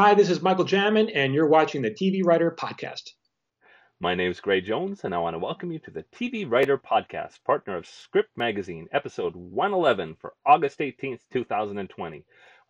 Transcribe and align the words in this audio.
Hi, 0.00 0.14
this 0.14 0.30
is 0.30 0.40
Michael 0.40 0.64
Jamin, 0.64 1.10
and 1.12 1.34
you're 1.34 1.48
watching 1.48 1.82
the 1.82 1.90
TV 1.90 2.24
Writer 2.24 2.52
Podcast. 2.52 3.14
My 3.98 4.14
name 4.14 4.30
is 4.30 4.38
Gray 4.38 4.60
Jones, 4.60 5.00
and 5.02 5.12
I 5.12 5.18
want 5.18 5.34
to 5.34 5.40
welcome 5.40 5.72
you 5.72 5.80
to 5.80 5.90
the 5.90 6.04
TV 6.14 6.48
Writer 6.48 6.78
Podcast, 6.78 7.42
partner 7.44 7.76
of 7.76 7.84
Script 7.84 8.30
Magazine, 8.36 8.86
episode 8.92 9.34
111 9.34 10.14
for 10.20 10.34
August 10.46 10.78
18th, 10.78 11.18
2020. 11.32 12.24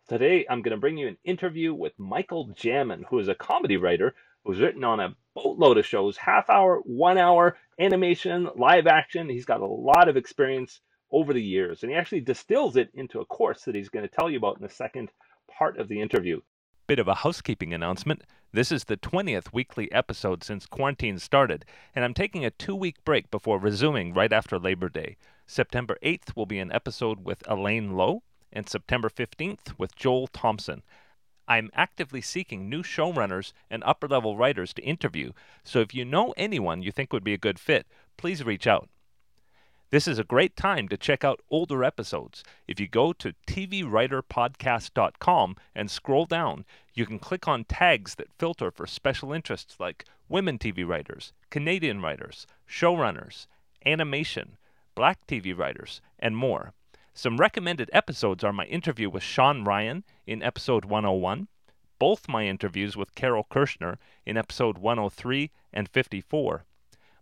Today, 0.07 0.43
I'm 0.49 0.63
going 0.63 0.71
to 0.71 0.81
bring 0.81 0.97
you 0.97 1.07
an 1.07 1.19
interview 1.23 1.71
with 1.71 1.93
Michael 1.99 2.47
Jamin, 2.47 3.03
who 3.07 3.19
is 3.19 3.27
a 3.27 3.35
comedy 3.35 3.77
writer 3.77 4.15
who's 4.43 4.59
written 4.59 4.83
on 4.83 4.99
a 4.99 5.15
boatload 5.35 5.77
of 5.77 5.85
shows 5.85 6.17
half 6.17 6.49
hour, 6.49 6.81
one 6.83 7.19
hour, 7.19 7.57
animation, 7.79 8.49
live 8.55 8.87
action. 8.87 9.29
He's 9.29 9.45
got 9.45 9.61
a 9.61 9.67
lot 9.67 10.09
of 10.09 10.17
experience 10.17 10.81
over 11.11 11.31
the 11.31 11.43
years, 11.43 11.83
and 11.83 11.91
he 11.91 11.95
actually 11.95 12.21
distills 12.21 12.75
it 12.75 12.89
into 12.95 13.19
a 13.19 13.25
course 13.25 13.65
that 13.65 13.75
he's 13.75 13.89
going 13.89 14.09
to 14.09 14.15
tell 14.15 14.31
you 14.31 14.39
about 14.39 14.57
in 14.57 14.63
the 14.63 14.73
second 14.73 15.11
part 15.55 15.77
of 15.77 15.87
the 15.87 16.01
interview. 16.01 16.41
Bit 16.89 16.97
of 16.97 17.07
a 17.07 17.13
housekeeping 17.13 17.71
announcement. 17.71 18.23
This 18.51 18.71
is 18.71 18.85
the 18.85 18.97
20th 18.97 19.53
weekly 19.53 19.91
episode 19.91 20.43
since 20.43 20.65
quarantine 20.65 21.19
started, 21.19 21.63
and 21.93 22.03
I'm 22.03 22.15
taking 22.15 22.43
a 22.43 22.49
two 22.49 22.73
week 22.73 22.95
break 23.05 23.29
before 23.29 23.59
resuming 23.59 24.11
right 24.11 24.33
after 24.33 24.57
Labor 24.57 24.89
Day. 24.89 25.15
September 25.45 25.99
8th 26.01 26.35
will 26.35 26.47
be 26.47 26.57
an 26.57 26.71
episode 26.71 27.23
with 27.23 27.47
Elaine 27.47 27.95
Lowe, 27.95 28.23
and 28.51 28.67
September 28.67 29.07
15th 29.07 29.77
with 29.77 29.95
Joel 29.95 30.25
Thompson. 30.25 30.81
I'm 31.47 31.69
actively 31.75 32.21
seeking 32.21 32.67
new 32.67 32.81
showrunners 32.81 33.53
and 33.69 33.83
upper 33.85 34.07
level 34.07 34.35
writers 34.35 34.73
to 34.73 34.81
interview, 34.81 35.33
so 35.63 35.81
if 35.81 35.93
you 35.93 36.05
know 36.05 36.33
anyone 36.37 36.81
you 36.81 36.91
think 36.91 37.13
would 37.13 37.23
be 37.23 37.35
a 37.35 37.37
good 37.37 37.59
fit, 37.59 37.85
please 38.17 38.43
reach 38.43 38.65
out. 38.65 38.89
This 39.91 40.07
is 40.07 40.19
a 40.19 40.23
great 40.23 40.55
time 40.55 40.87
to 40.89 40.97
check 40.97 41.23
out 41.23 41.41
older 41.49 41.83
episodes. 41.83 42.43
If 42.67 42.79
you 42.79 42.87
go 42.87 43.11
to 43.13 43.33
tvwriterpodcast.com 43.47 45.55
and 45.73 45.89
scroll 45.89 46.27
down, 46.27 46.65
you 46.93 47.07
can 47.07 47.17
click 47.17 47.47
on 47.47 47.63
tags 47.63 48.13
that 48.15 48.31
filter 48.37 48.69
for 48.69 48.85
special 48.85 49.33
interests 49.33 49.77
like 49.79 50.05
women 50.27 50.59
TV 50.59 50.87
writers, 50.87 51.33
Canadian 51.49 52.03
writers, 52.03 52.45
showrunners, 52.69 53.47
animation, 53.83 54.57
black 54.93 55.25
TV 55.25 55.57
writers, 55.57 56.01
and 56.19 56.37
more. 56.37 56.73
Some 57.15 57.37
recommended 57.37 57.89
episodes 57.91 58.43
are 58.43 58.53
my 58.53 58.65
interview 58.65 59.09
with 59.09 59.23
Sean 59.23 59.63
Ryan 59.63 60.03
in 60.27 60.43
episode 60.43 60.85
101, 60.85 61.47
both 61.97 62.29
my 62.29 62.45
interviews 62.45 62.95
with 62.95 63.15
Carol 63.15 63.47
Kirschner 63.49 63.97
in 64.23 64.37
episode 64.37 64.77
103 64.77 65.49
and 65.73 65.89
54 65.89 66.65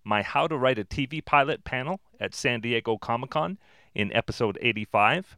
my 0.07 0.21
How 0.23 0.47
to 0.47 0.57
Write 0.57 0.79
a 0.79 0.85
TV 0.85 1.23
Pilot 1.23 1.65
panel 1.65 1.99
at 2.17 2.33
San 2.33 2.61
Diego 2.61 2.97
Comic 2.97 3.31
Con 3.31 3.57
in 3.93 4.13
episode 4.13 4.57
85, 4.61 5.37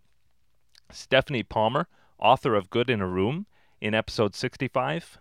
Stephanie 0.91 1.41
Palmer, 1.41 1.87
author 2.19 2.53
of 2.53 2.69
Good 2.69 2.87
in 2.89 3.01
a 3.01 3.07
Room, 3.07 3.47
in 3.81 3.95
episode 3.95 4.35
65, 4.35 5.17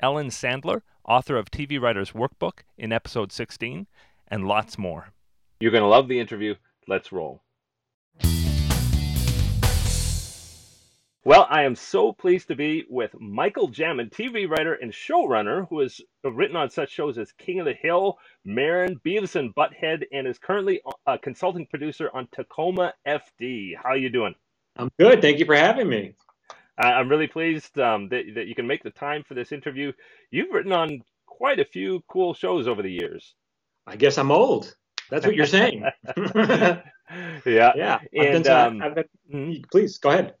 Ellen 0.00 0.28
Sandler, 0.28 0.82
author 1.06 1.38
of 1.38 1.50
TV 1.50 1.80
Writer's 1.80 2.12
Workbook, 2.12 2.64
in 2.76 2.92
episode 2.92 3.32
16, 3.32 3.86
and 4.28 4.46
lots 4.46 4.76
more. 4.76 5.08
You're 5.58 5.72
going 5.72 5.82
to 5.82 5.88
love 5.88 6.08
the 6.08 6.20
interview. 6.20 6.54
Let's 6.86 7.12
roll. 7.12 7.42
Well, 11.26 11.48
I 11.50 11.64
am 11.64 11.74
so 11.74 12.12
pleased 12.12 12.46
to 12.46 12.54
be 12.54 12.84
with 12.88 13.10
Michael 13.18 13.68
Jamin, 13.68 14.12
TV 14.12 14.48
writer 14.48 14.74
and 14.74 14.92
showrunner, 14.92 15.68
who 15.68 15.80
has 15.80 16.00
written 16.22 16.54
on 16.54 16.70
such 16.70 16.92
shows 16.92 17.18
as 17.18 17.32
King 17.32 17.58
of 17.58 17.66
the 17.66 17.72
Hill, 17.72 18.16
Maron, 18.44 19.00
Beavis 19.04 19.34
and 19.34 19.52
Butthead, 19.52 20.04
and 20.12 20.28
is 20.28 20.38
currently 20.38 20.80
a 21.04 21.18
consulting 21.18 21.66
producer 21.66 22.10
on 22.14 22.28
Tacoma 22.30 22.94
FD. 23.08 23.72
How 23.76 23.88
are 23.88 23.96
you 23.96 24.08
doing? 24.08 24.36
I'm 24.76 24.88
good. 25.00 25.20
Thank 25.20 25.40
you 25.40 25.46
for 25.46 25.56
having 25.56 25.88
me. 25.88 26.14
I'm 26.78 27.08
really 27.08 27.26
pleased 27.26 27.76
um, 27.80 28.08
that, 28.10 28.26
that 28.36 28.46
you 28.46 28.54
can 28.54 28.68
make 28.68 28.84
the 28.84 28.90
time 28.90 29.24
for 29.26 29.34
this 29.34 29.50
interview. 29.50 29.90
You've 30.30 30.52
written 30.52 30.72
on 30.72 31.02
quite 31.26 31.58
a 31.58 31.64
few 31.64 32.04
cool 32.06 32.34
shows 32.34 32.68
over 32.68 32.82
the 32.82 32.92
years. 32.92 33.34
I 33.84 33.96
guess 33.96 34.16
I'm 34.16 34.30
old. 34.30 34.76
That's 35.10 35.26
what 35.26 35.34
you're 35.34 35.46
saying. 35.46 35.86
yeah. 36.36 36.82
Yeah. 37.44 37.98
And, 38.12 38.46
um, 38.46 38.78
been, 38.78 39.04
mm-hmm. 39.32 39.62
please 39.72 39.98
go 39.98 40.10
ahead 40.10 40.34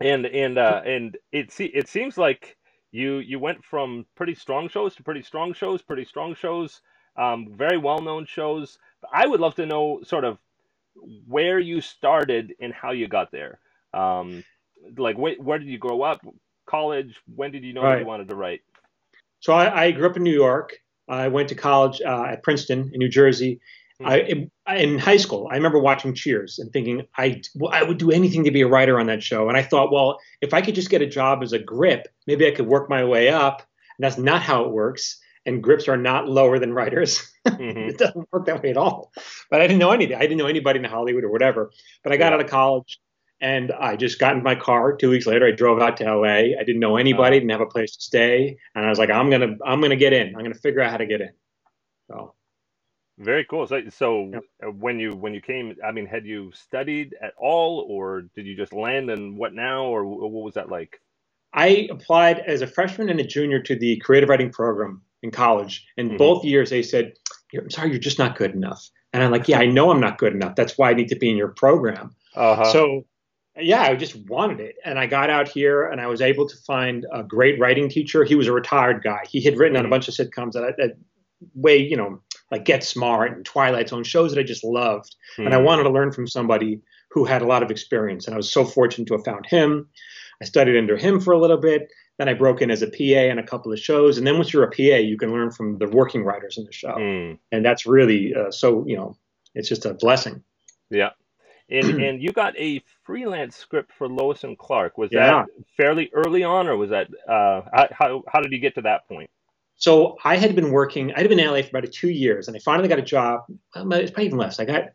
and 0.00 0.26
and 0.26 0.58
uh, 0.58 0.82
and 0.84 1.16
it 1.32 1.52
se- 1.52 1.72
it 1.74 1.88
seems 1.88 2.18
like 2.18 2.56
you 2.92 3.18
you 3.18 3.38
went 3.38 3.64
from 3.64 4.06
pretty 4.14 4.34
strong 4.34 4.68
shows 4.68 4.94
to 4.96 5.02
pretty 5.02 5.22
strong 5.22 5.52
shows, 5.52 5.82
pretty 5.82 6.04
strong 6.04 6.34
shows, 6.34 6.80
um, 7.16 7.54
very 7.56 7.78
well 7.78 8.00
known 8.00 8.26
shows. 8.26 8.78
I 9.12 9.26
would 9.26 9.40
love 9.40 9.54
to 9.56 9.66
know 9.66 10.00
sort 10.04 10.24
of 10.24 10.38
where 11.26 11.58
you 11.58 11.80
started 11.80 12.54
and 12.60 12.72
how 12.72 12.92
you 12.92 13.08
got 13.08 13.30
there. 13.30 13.58
Um, 13.92 14.44
like 14.96 15.16
wh- 15.16 15.40
where 15.40 15.58
did 15.58 15.68
you 15.68 15.78
grow 15.78 16.02
up? 16.02 16.20
College? 16.66 17.16
When 17.34 17.52
did 17.52 17.64
you 17.64 17.72
know 17.72 17.82
right. 17.82 18.00
you 18.00 18.06
wanted 18.06 18.28
to 18.28 18.34
write? 18.34 18.60
So 19.40 19.52
I, 19.52 19.84
I, 19.84 19.90
grew 19.92 20.08
up 20.08 20.16
in 20.16 20.22
New 20.22 20.34
York. 20.34 20.76
I 21.08 21.28
went 21.28 21.48
to 21.50 21.54
college 21.54 22.00
uh, 22.04 22.24
at 22.24 22.42
Princeton 22.42 22.90
in 22.92 22.98
New 22.98 23.08
Jersey, 23.08 23.60
I, 24.04 24.20
in, 24.20 24.50
in, 24.68 24.98
high 24.98 25.16
school, 25.16 25.48
I 25.50 25.56
remember 25.56 25.78
watching 25.78 26.14
Cheers 26.14 26.58
and 26.58 26.70
thinking 26.72 27.06
I, 27.16 27.40
well, 27.54 27.72
I 27.72 27.82
would 27.82 27.98
do 27.98 28.10
anything 28.10 28.44
to 28.44 28.50
be 28.50 28.60
a 28.60 28.68
writer 28.68 29.00
on 29.00 29.06
that 29.06 29.22
show. 29.22 29.48
And 29.48 29.56
I 29.56 29.62
thought, 29.62 29.90
well, 29.90 30.18
if 30.42 30.52
I 30.52 30.60
could 30.60 30.74
just 30.74 30.90
get 30.90 31.02
a 31.02 31.06
job 31.06 31.42
as 31.42 31.52
a 31.52 31.58
grip, 31.58 32.06
maybe 32.26 32.46
I 32.46 32.50
could 32.50 32.66
work 32.66 32.90
my 32.90 33.04
way 33.04 33.30
up. 33.30 33.60
And 33.98 34.04
that's 34.04 34.18
not 34.18 34.42
how 34.42 34.64
it 34.64 34.70
works. 34.70 35.18
And 35.46 35.62
grips 35.62 35.88
are 35.88 35.96
not 35.96 36.28
lower 36.28 36.58
than 36.58 36.72
writers. 36.72 37.32
Mm-hmm. 37.46 37.90
it 37.90 37.98
doesn't 37.98 38.26
work 38.32 38.46
that 38.46 38.60
way 38.60 38.70
at 38.70 38.76
all. 38.76 39.12
But 39.52 39.60
I 39.60 39.68
didn't 39.68 39.78
know 39.78 39.92
anything. 39.92 40.16
I 40.16 40.22
didn't 40.22 40.38
know 40.38 40.48
anybody 40.48 40.80
in 40.80 40.84
Hollywood 40.84 41.22
or 41.22 41.30
whatever. 41.30 41.70
But 42.02 42.12
I 42.12 42.16
got 42.16 42.30
yeah. 42.30 42.34
out 42.34 42.40
of 42.40 42.50
college 42.50 42.98
and 43.40 43.72
I 43.72 43.96
just 43.96 44.18
got 44.18 44.36
in 44.36 44.42
my 44.42 44.54
car. 44.54 44.96
Two 44.96 45.10
weeks 45.10 45.26
later, 45.26 45.46
I 45.46 45.50
drove 45.50 45.80
out 45.80 45.96
to 45.98 46.04
LA. 46.04 46.58
I 46.58 46.64
didn't 46.64 46.80
know 46.80 46.96
anybody, 46.96 47.38
didn't 47.38 47.52
have 47.52 47.60
a 47.60 47.66
place 47.66 47.94
to 47.96 48.02
stay, 48.02 48.56
and 48.74 48.84
I 48.84 48.88
was 48.88 48.98
like, 48.98 49.10
I'm 49.10 49.30
gonna, 49.30 49.56
I'm 49.64 49.80
gonna 49.80 49.96
get 49.96 50.12
in. 50.12 50.34
I'm 50.34 50.42
gonna 50.42 50.54
figure 50.54 50.80
out 50.80 50.90
how 50.90 50.96
to 50.96 51.06
get 51.06 51.20
in. 51.20 51.30
So 52.08 52.34
very 53.18 53.44
cool. 53.44 53.66
So, 53.66 53.80
so 53.90 54.30
yep. 54.32 54.42
Uh, 54.62 54.70
when 54.70 54.98
you 55.00 55.14
when 55.16 55.32
you 55.32 55.40
came, 55.40 55.74
I 55.84 55.92
mean, 55.92 56.06
had 56.06 56.26
you 56.26 56.52
studied 56.52 57.14
at 57.22 57.32
all, 57.38 57.86
or 57.88 58.22
did 58.34 58.46
you 58.46 58.56
just 58.56 58.72
land 58.72 59.10
and 59.10 59.36
what 59.38 59.54
now, 59.54 59.84
or 59.84 60.04
what 60.04 60.44
was 60.44 60.54
that 60.54 60.68
like? 60.68 61.00
I 61.54 61.88
applied 61.90 62.40
as 62.40 62.60
a 62.60 62.66
freshman 62.66 63.08
and 63.08 63.18
a 63.18 63.24
junior 63.24 63.60
to 63.62 63.76
the 63.76 63.96
creative 63.98 64.28
writing 64.28 64.50
program 64.50 65.02
in 65.22 65.30
college, 65.30 65.86
and 65.96 66.08
mm-hmm. 66.08 66.18
both 66.18 66.44
years 66.44 66.70
they 66.70 66.82
said, 66.82 67.14
"I'm 67.54 67.70
sorry, 67.70 67.90
you're 67.90 67.98
just 67.98 68.18
not 68.18 68.36
good 68.36 68.54
enough." 68.54 68.88
And 69.12 69.22
I'm 69.22 69.30
like, 69.30 69.48
"Yeah, 69.48 69.60
I 69.60 69.66
know 69.66 69.90
I'm 69.90 70.00
not 70.00 70.18
good 70.18 70.34
enough. 70.34 70.54
That's 70.54 70.76
why 70.76 70.90
I 70.90 70.94
need 70.94 71.08
to 71.08 71.16
be 71.16 71.30
in 71.30 71.36
your 71.36 71.48
program." 71.48 72.14
Uh-huh. 72.34 72.70
So, 72.70 73.06
yeah, 73.58 73.80
I 73.80 73.94
just 73.94 74.16
wanted 74.28 74.60
it, 74.60 74.76
and 74.84 74.98
I 74.98 75.06
got 75.06 75.30
out 75.30 75.48
here, 75.48 75.86
and 75.86 76.02
I 76.02 76.06
was 76.06 76.20
able 76.20 76.46
to 76.46 76.56
find 76.66 77.06
a 77.10 77.22
great 77.22 77.58
writing 77.58 77.88
teacher. 77.88 78.24
He 78.24 78.34
was 78.34 78.46
a 78.46 78.52
retired 78.52 79.02
guy. 79.02 79.24
He 79.26 79.40
had 79.40 79.56
written 79.56 79.76
mm-hmm. 79.76 79.80
on 79.80 79.86
a 79.86 79.90
bunch 79.90 80.08
of 80.08 80.14
sitcoms 80.14 80.52
that, 80.52 80.74
that 80.76 80.98
way, 81.54 81.78
you 81.78 81.96
know, 81.96 82.20
like 82.50 82.64
Get 82.64 82.84
Smart 82.84 83.32
and 83.32 83.44
Twilight 83.44 83.88
Zone, 83.88 84.04
shows 84.04 84.32
that 84.32 84.40
I 84.40 84.44
just 84.44 84.64
loved. 84.64 85.16
And 85.38 85.54
I 85.54 85.58
hmm. 85.58 85.64
wanted 85.64 85.84
to 85.84 85.90
learn 85.90 86.12
from 86.12 86.26
somebody 86.26 86.80
who 87.10 87.24
had 87.24 87.42
a 87.42 87.46
lot 87.46 87.62
of 87.62 87.70
experience. 87.70 88.26
And 88.26 88.34
I 88.34 88.36
was 88.36 88.50
so 88.50 88.64
fortunate 88.64 89.08
to 89.08 89.14
have 89.14 89.24
found 89.24 89.46
him. 89.46 89.88
I 90.42 90.44
studied 90.44 90.78
under 90.78 90.96
him 90.96 91.20
for 91.20 91.32
a 91.32 91.38
little 91.38 91.56
bit. 91.56 91.88
Then 92.18 92.28
I 92.28 92.34
broke 92.34 92.62
in 92.62 92.70
as 92.70 92.82
a 92.82 92.86
PA 92.86 93.30
on 93.30 93.38
a 93.38 93.46
couple 93.46 93.72
of 93.72 93.78
shows. 93.78 94.18
And 94.18 94.26
then 94.26 94.36
once 94.36 94.52
you're 94.52 94.64
a 94.64 94.70
PA, 94.70 94.98
you 94.98 95.16
can 95.18 95.32
learn 95.32 95.50
from 95.50 95.78
the 95.78 95.88
working 95.88 96.24
writers 96.24 96.56
in 96.58 96.64
the 96.64 96.72
show. 96.72 96.94
Mm. 96.94 97.38
And 97.52 97.64
that's 97.64 97.86
really 97.86 98.34
uh, 98.34 98.50
so, 98.50 98.86
you 98.86 98.96
know, 98.96 99.16
it's 99.54 99.68
just 99.68 99.84
a 99.86 99.94
blessing. 99.94 100.42
Yeah. 100.90 101.10
And, 101.68 101.84
and 102.02 102.22
you 102.22 102.32
got 102.32 102.56
a 102.58 102.82
freelance 103.02 103.56
script 103.56 103.92
for 103.96 104.08
Lois 104.08 104.44
and 104.44 104.56
Clark. 104.58 104.98
Was 104.98 105.10
yeah. 105.12 105.44
that 105.44 105.46
fairly 105.76 106.10
early 106.12 106.44
on, 106.44 106.68
or 106.68 106.76
was 106.76 106.90
that 106.90 107.08
uh, 107.28 107.62
how 107.92 108.22
how 108.28 108.40
did 108.40 108.52
you 108.52 108.58
get 108.58 108.74
to 108.76 108.82
that 108.82 109.08
point? 109.08 109.30
So 109.76 110.16
I 110.24 110.36
had 110.36 110.54
been 110.54 110.70
working, 110.70 111.12
I 111.14 111.20
had 111.20 111.28
been 111.28 111.38
in 111.38 111.46
LA 111.46 111.62
for 111.62 111.76
about 111.76 111.92
two 111.92 112.08
years, 112.08 112.48
and 112.48 112.56
I 112.56 112.60
finally 112.60 112.88
got 112.88 112.98
a 112.98 113.02
job. 113.02 113.40
Um, 113.74 113.92
it's 113.92 114.10
probably 114.10 114.26
even 114.26 114.38
less. 114.38 114.58
I 114.58 114.64
got 114.64 114.90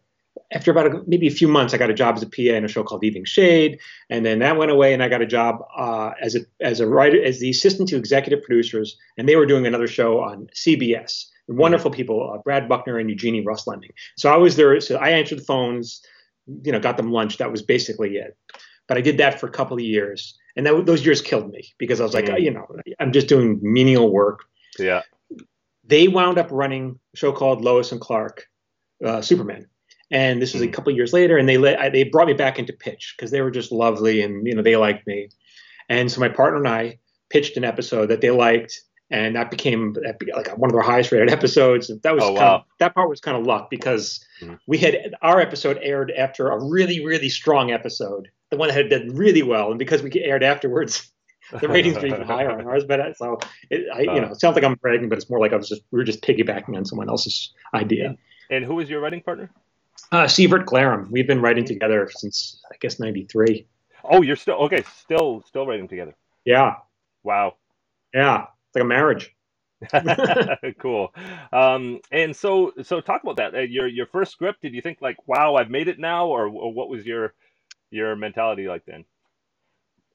after 0.53 0.71
about 0.71 0.87
a, 0.87 1.01
maybe 1.07 1.27
a 1.27 1.31
few 1.31 1.47
months, 1.47 1.73
I 1.73 1.77
got 1.77 1.89
a 1.89 1.93
job 1.93 2.15
as 2.15 2.23
a 2.23 2.29
PA 2.29 2.55
in 2.55 2.65
a 2.65 2.67
show 2.67 2.83
called 2.83 3.03
Evening 3.03 3.25
Shade, 3.25 3.79
and 4.09 4.25
then 4.25 4.39
that 4.39 4.57
went 4.57 4.71
away, 4.71 4.93
and 4.93 5.03
I 5.03 5.09
got 5.09 5.21
a 5.21 5.25
job 5.25 5.63
uh, 5.77 6.11
as 6.21 6.35
a 6.35 6.39
as 6.59 6.79
a 6.79 6.87
writer, 6.87 7.21
as 7.23 7.39
the 7.39 7.49
assistant 7.49 7.89
to 7.89 7.97
executive 7.97 8.43
producers, 8.43 8.97
and 9.17 9.27
they 9.27 9.35
were 9.35 9.45
doing 9.45 9.67
another 9.67 9.87
show 9.87 10.19
on 10.19 10.47
CBS. 10.55 11.25
Wonderful 11.47 11.91
people, 11.91 12.31
uh, 12.33 12.37
Brad 12.37 12.69
Buckner 12.69 12.97
and 12.97 13.09
Eugenie 13.09 13.43
Ross-Leming. 13.43 13.91
So 14.15 14.33
I 14.33 14.37
was 14.37 14.55
there. 14.55 14.79
So 14.79 14.95
I 14.95 15.09
answered 15.09 15.39
the 15.39 15.43
phones, 15.43 16.01
you 16.63 16.71
know, 16.71 16.79
got 16.79 16.95
them 16.95 17.11
lunch. 17.11 17.37
That 17.37 17.51
was 17.51 17.61
basically 17.61 18.15
it. 18.15 18.37
But 18.87 18.97
I 18.97 19.01
did 19.01 19.17
that 19.17 19.39
for 19.39 19.47
a 19.47 19.51
couple 19.51 19.75
of 19.75 19.83
years, 19.83 20.37
and 20.55 20.65
that, 20.65 20.85
those 20.85 21.05
years 21.05 21.21
killed 21.21 21.49
me 21.51 21.73
because 21.77 21.99
I 21.99 22.03
was 22.03 22.13
like, 22.13 22.25
mm. 22.25 22.41
you 22.41 22.51
know, 22.51 22.65
I'm 22.99 23.11
just 23.11 23.27
doing 23.27 23.59
menial 23.61 24.11
work 24.11 24.45
yeah. 24.79 25.01
They 25.83 26.07
wound 26.07 26.37
up 26.37 26.47
running 26.51 26.99
a 27.13 27.17
show 27.17 27.31
called 27.31 27.63
Lois 27.63 27.91
and 27.91 27.99
Clark, 27.99 28.47
uh, 29.03 29.21
Superman, 29.21 29.67
and 30.11 30.41
this 30.41 30.53
was 30.53 30.61
mm. 30.61 30.65
a 30.65 30.67
hmm. 30.67 30.73
couple 30.73 30.93
years 30.93 31.13
later. 31.13 31.37
And 31.37 31.47
they 31.47 31.57
let, 31.57 31.79
I, 31.79 31.89
they 31.89 32.03
brought 32.03 32.27
me 32.27 32.33
back 32.33 32.59
into 32.59 32.73
pitch 32.73 33.15
because 33.17 33.31
they 33.31 33.41
were 33.41 33.51
just 33.51 33.71
lovely 33.71 34.21
and 34.21 34.45
you 34.45 34.53
know 34.55 34.61
they 34.61 34.75
liked 34.75 35.07
me. 35.07 35.29
And 35.89 36.11
so 36.11 36.19
my 36.19 36.29
partner 36.29 36.59
and 36.59 36.67
I 36.67 36.99
pitched 37.29 37.57
an 37.57 37.63
episode 37.63 38.07
that 38.07 38.21
they 38.21 38.31
liked, 38.31 38.79
and 39.09 39.35
that 39.35 39.49
became 39.49 39.95
like 40.35 40.57
one 40.57 40.69
of 40.69 40.73
their 40.73 40.81
highest 40.81 41.11
rated 41.11 41.29
episodes. 41.31 41.91
That 42.03 42.13
was 42.13 42.23
oh, 42.23 42.33
wow. 42.33 42.55
of, 42.55 42.61
that 42.79 42.93
part 42.93 43.09
was 43.09 43.19
kind 43.19 43.37
of 43.37 43.45
luck 43.45 43.69
because 43.69 44.23
mm. 44.41 44.59
we 44.67 44.77
had 44.77 45.15
our 45.21 45.39
episode 45.39 45.79
aired 45.81 46.11
after 46.11 46.49
a 46.49 46.63
really 46.63 47.03
really 47.05 47.29
strong 47.29 47.71
episode, 47.71 48.29
the 48.51 48.57
one 48.57 48.69
that 48.69 48.75
had 48.75 48.89
done 48.89 49.15
really 49.15 49.43
well, 49.43 49.69
and 49.69 49.79
because 49.79 50.03
we 50.03 50.11
aired 50.21 50.43
afterwards, 50.43 51.11
the 51.59 51.67
ratings 51.67 51.97
are 51.97 52.05
even 52.05 52.21
higher 52.21 52.51
on 52.51 52.65
ours. 52.67 52.83
But 52.85 52.99
uh, 52.99 53.13
so 53.13 53.39
it, 53.69 53.85
I, 53.93 54.01
you 54.01 54.21
know, 54.21 54.31
it 54.31 54.39
sounds 54.39 54.55
like 54.55 54.63
I'm 54.63 54.75
bragging, 54.75 55.09
but 55.09 55.17
it's 55.17 55.29
more 55.29 55.39
like 55.39 55.53
I 55.53 55.55
was 55.55 55.69
just 55.69 55.83
we 55.91 55.97
were 55.97 56.03
just 56.03 56.21
piggybacking 56.21 56.75
on 56.75 56.85
someone 56.85 57.09
else's 57.09 57.53
idea. 57.73 58.15
And 58.49 58.65
who 58.65 58.75
was 58.75 58.89
your 58.89 59.01
writing 59.01 59.21
partner? 59.21 59.49
Uh, 60.11 60.25
Sievert 60.25 60.65
Glarum. 60.65 61.09
We've 61.09 61.27
been 61.27 61.41
writing 61.41 61.65
together 61.65 62.09
since 62.13 62.61
I 62.71 62.75
guess 62.79 62.99
'93. 62.99 63.67
Oh, 64.03 64.21
you're 64.21 64.35
still 64.35 64.55
okay. 64.55 64.83
Still, 64.95 65.43
still 65.47 65.65
writing 65.65 65.87
together. 65.87 66.15
Yeah. 66.45 66.75
Wow. 67.23 67.55
Yeah, 68.13 68.43
it's 68.43 68.75
like 68.75 68.83
a 68.83 68.87
marriage. 68.87 69.35
cool. 70.79 71.13
Um, 71.51 72.01
and 72.11 72.35
so, 72.35 72.71
so 72.83 73.01
talk 73.01 73.23
about 73.23 73.37
that. 73.37 73.55
Uh, 73.55 73.59
your 73.59 73.87
your 73.87 74.05
first 74.05 74.31
script. 74.31 74.61
Did 74.61 74.73
you 74.73 74.81
think 74.81 74.99
like, 75.01 75.17
wow, 75.27 75.55
I've 75.55 75.69
made 75.69 75.87
it 75.87 75.99
now, 75.99 76.27
or, 76.27 76.47
or 76.47 76.73
what 76.73 76.89
was 76.89 77.05
your 77.05 77.33
your 77.89 78.15
mentality 78.15 78.67
like 78.67 78.85
then? 78.85 79.05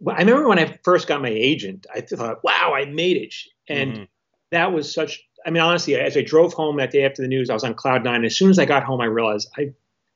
I 0.06 0.20
remember 0.20 0.48
when 0.48 0.58
I 0.58 0.78
first 0.84 1.08
got 1.08 1.22
my 1.22 1.31
agent, 1.31 1.87
I 1.94 2.00
thought, 2.00 2.44
wow, 2.44 2.72
I 2.75 2.84
made 2.84 3.16
it, 3.16 3.34
and 3.69 3.93
mm-hmm. 3.93 4.04
that 4.50 4.72
was 4.72 4.93
such. 4.93 5.22
I 5.44 5.50
mean, 5.50 5.62
honestly, 5.62 5.94
as 5.94 6.16
I 6.16 6.22
drove 6.22 6.52
home 6.52 6.76
that 6.78 6.90
day 6.90 7.04
after 7.04 7.22
the 7.22 7.28
news, 7.28 7.50
I 7.50 7.54
was 7.54 7.64
on 7.64 7.75
cloud 7.75 8.02
nine. 8.04 8.25
As 8.25 8.37
soon 8.37 8.50
as 8.50 8.58
I 8.58 8.64
got 8.64 8.82
home, 8.82 9.00
I 9.00 9.06
realized 9.06 9.48
I 9.56 9.70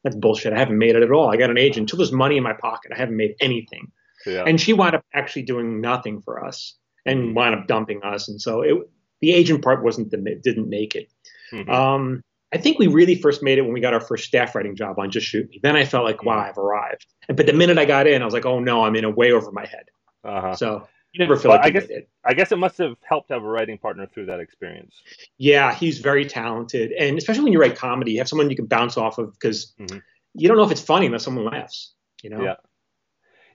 that's 0.04 0.16
bullshit. 0.16 0.52
I 0.52 0.58
haven't 0.58 0.78
made 0.78 0.96
it 0.96 1.02
at 1.02 1.10
all. 1.10 1.30
I 1.30 1.36
got 1.36 1.50
an 1.50 1.58
agent 1.58 1.84
until 1.84 1.98
there's 1.98 2.12
money 2.12 2.36
in 2.36 2.42
my 2.42 2.54
pocket. 2.54 2.92
I 2.94 2.98
haven't 2.98 3.16
made 3.16 3.36
anything. 3.40 3.92
Yeah. 4.26 4.44
And 4.46 4.60
she 4.60 4.72
wound 4.72 4.94
up 4.94 5.04
actually 5.14 5.42
doing 5.42 5.80
nothing 5.80 6.20
for 6.22 6.44
us 6.44 6.74
and 7.06 7.20
mm-hmm. 7.20 7.34
wound 7.34 7.54
up 7.54 7.66
dumping 7.66 8.02
us. 8.02 8.28
And 8.28 8.40
so 8.40 8.62
it, 8.62 8.76
the 9.20 9.32
agent 9.32 9.62
part 9.62 9.82
wasn't 9.82 10.10
the 10.10 10.40
didn't 10.42 10.68
make 10.68 10.94
it. 10.94 11.10
Mm-hmm. 11.52 11.70
Um, 11.70 12.22
I 12.52 12.58
think 12.58 12.78
we 12.78 12.88
really 12.88 13.14
first 13.14 13.42
made 13.42 13.58
it 13.58 13.62
when 13.62 13.72
we 13.72 13.80
got 13.80 13.94
our 13.94 14.00
first 14.00 14.24
staff 14.24 14.54
writing 14.54 14.74
job 14.74 14.98
on 14.98 15.10
Just 15.10 15.26
Shoot 15.26 15.48
Me. 15.50 15.60
Then 15.62 15.76
I 15.76 15.84
felt 15.84 16.04
like, 16.04 16.24
wow, 16.24 16.36
mm-hmm. 16.36 16.50
I've 16.50 16.58
arrived. 16.58 17.06
And, 17.28 17.36
but 17.36 17.46
the 17.46 17.52
minute 17.52 17.78
I 17.78 17.84
got 17.84 18.06
in, 18.06 18.22
I 18.22 18.24
was 18.24 18.34
like, 18.34 18.46
oh 18.46 18.58
no, 18.58 18.82
I'm 18.82 18.96
in 18.96 19.04
a 19.04 19.10
way 19.10 19.32
over 19.32 19.52
my 19.52 19.66
head. 19.66 19.84
Uh-huh. 20.24 20.54
So 20.54 20.88
you 21.12 21.18
never 21.18 21.36
feel 21.36 21.50
well, 21.50 21.58
like 21.58 21.66
I 21.66 21.70
guess, 21.70 21.84
it. 21.84 22.08
I 22.24 22.34
guess 22.34 22.52
it 22.52 22.56
must 22.58 22.78
have 22.78 22.96
helped 23.02 23.28
to 23.28 23.34
have 23.34 23.42
a 23.42 23.48
writing 23.48 23.78
partner 23.78 24.06
through 24.06 24.26
that 24.26 24.40
experience. 24.40 24.94
Yeah, 25.38 25.74
he's 25.74 25.98
very 25.98 26.24
talented, 26.24 26.92
and 26.92 27.18
especially 27.18 27.44
when 27.44 27.52
you 27.52 27.60
write 27.60 27.76
comedy, 27.76 28.12
you 28.12 28.18
have 28.18 28.28
someone 28.28 28.50
you 28.50 28.56
can 28.56 28.66
bounce 28.66 28.96
off 28.96 29.18
of 29.18 29.32
because 29.32 29.72
mm-hmm. 29.80 29.98
you 30.34 30.48
don't 30.48 30.56
know 30.56 30.64
if 30.64 30.70
it's 30.70 30.80
funny 30.80 31.06
unless 31.06 31.24
someone 31.24 31.46
laughs. 31.46 31.94
You 32.22 32.30
know. 32.30 32.42
Yeah. 32.42 32.56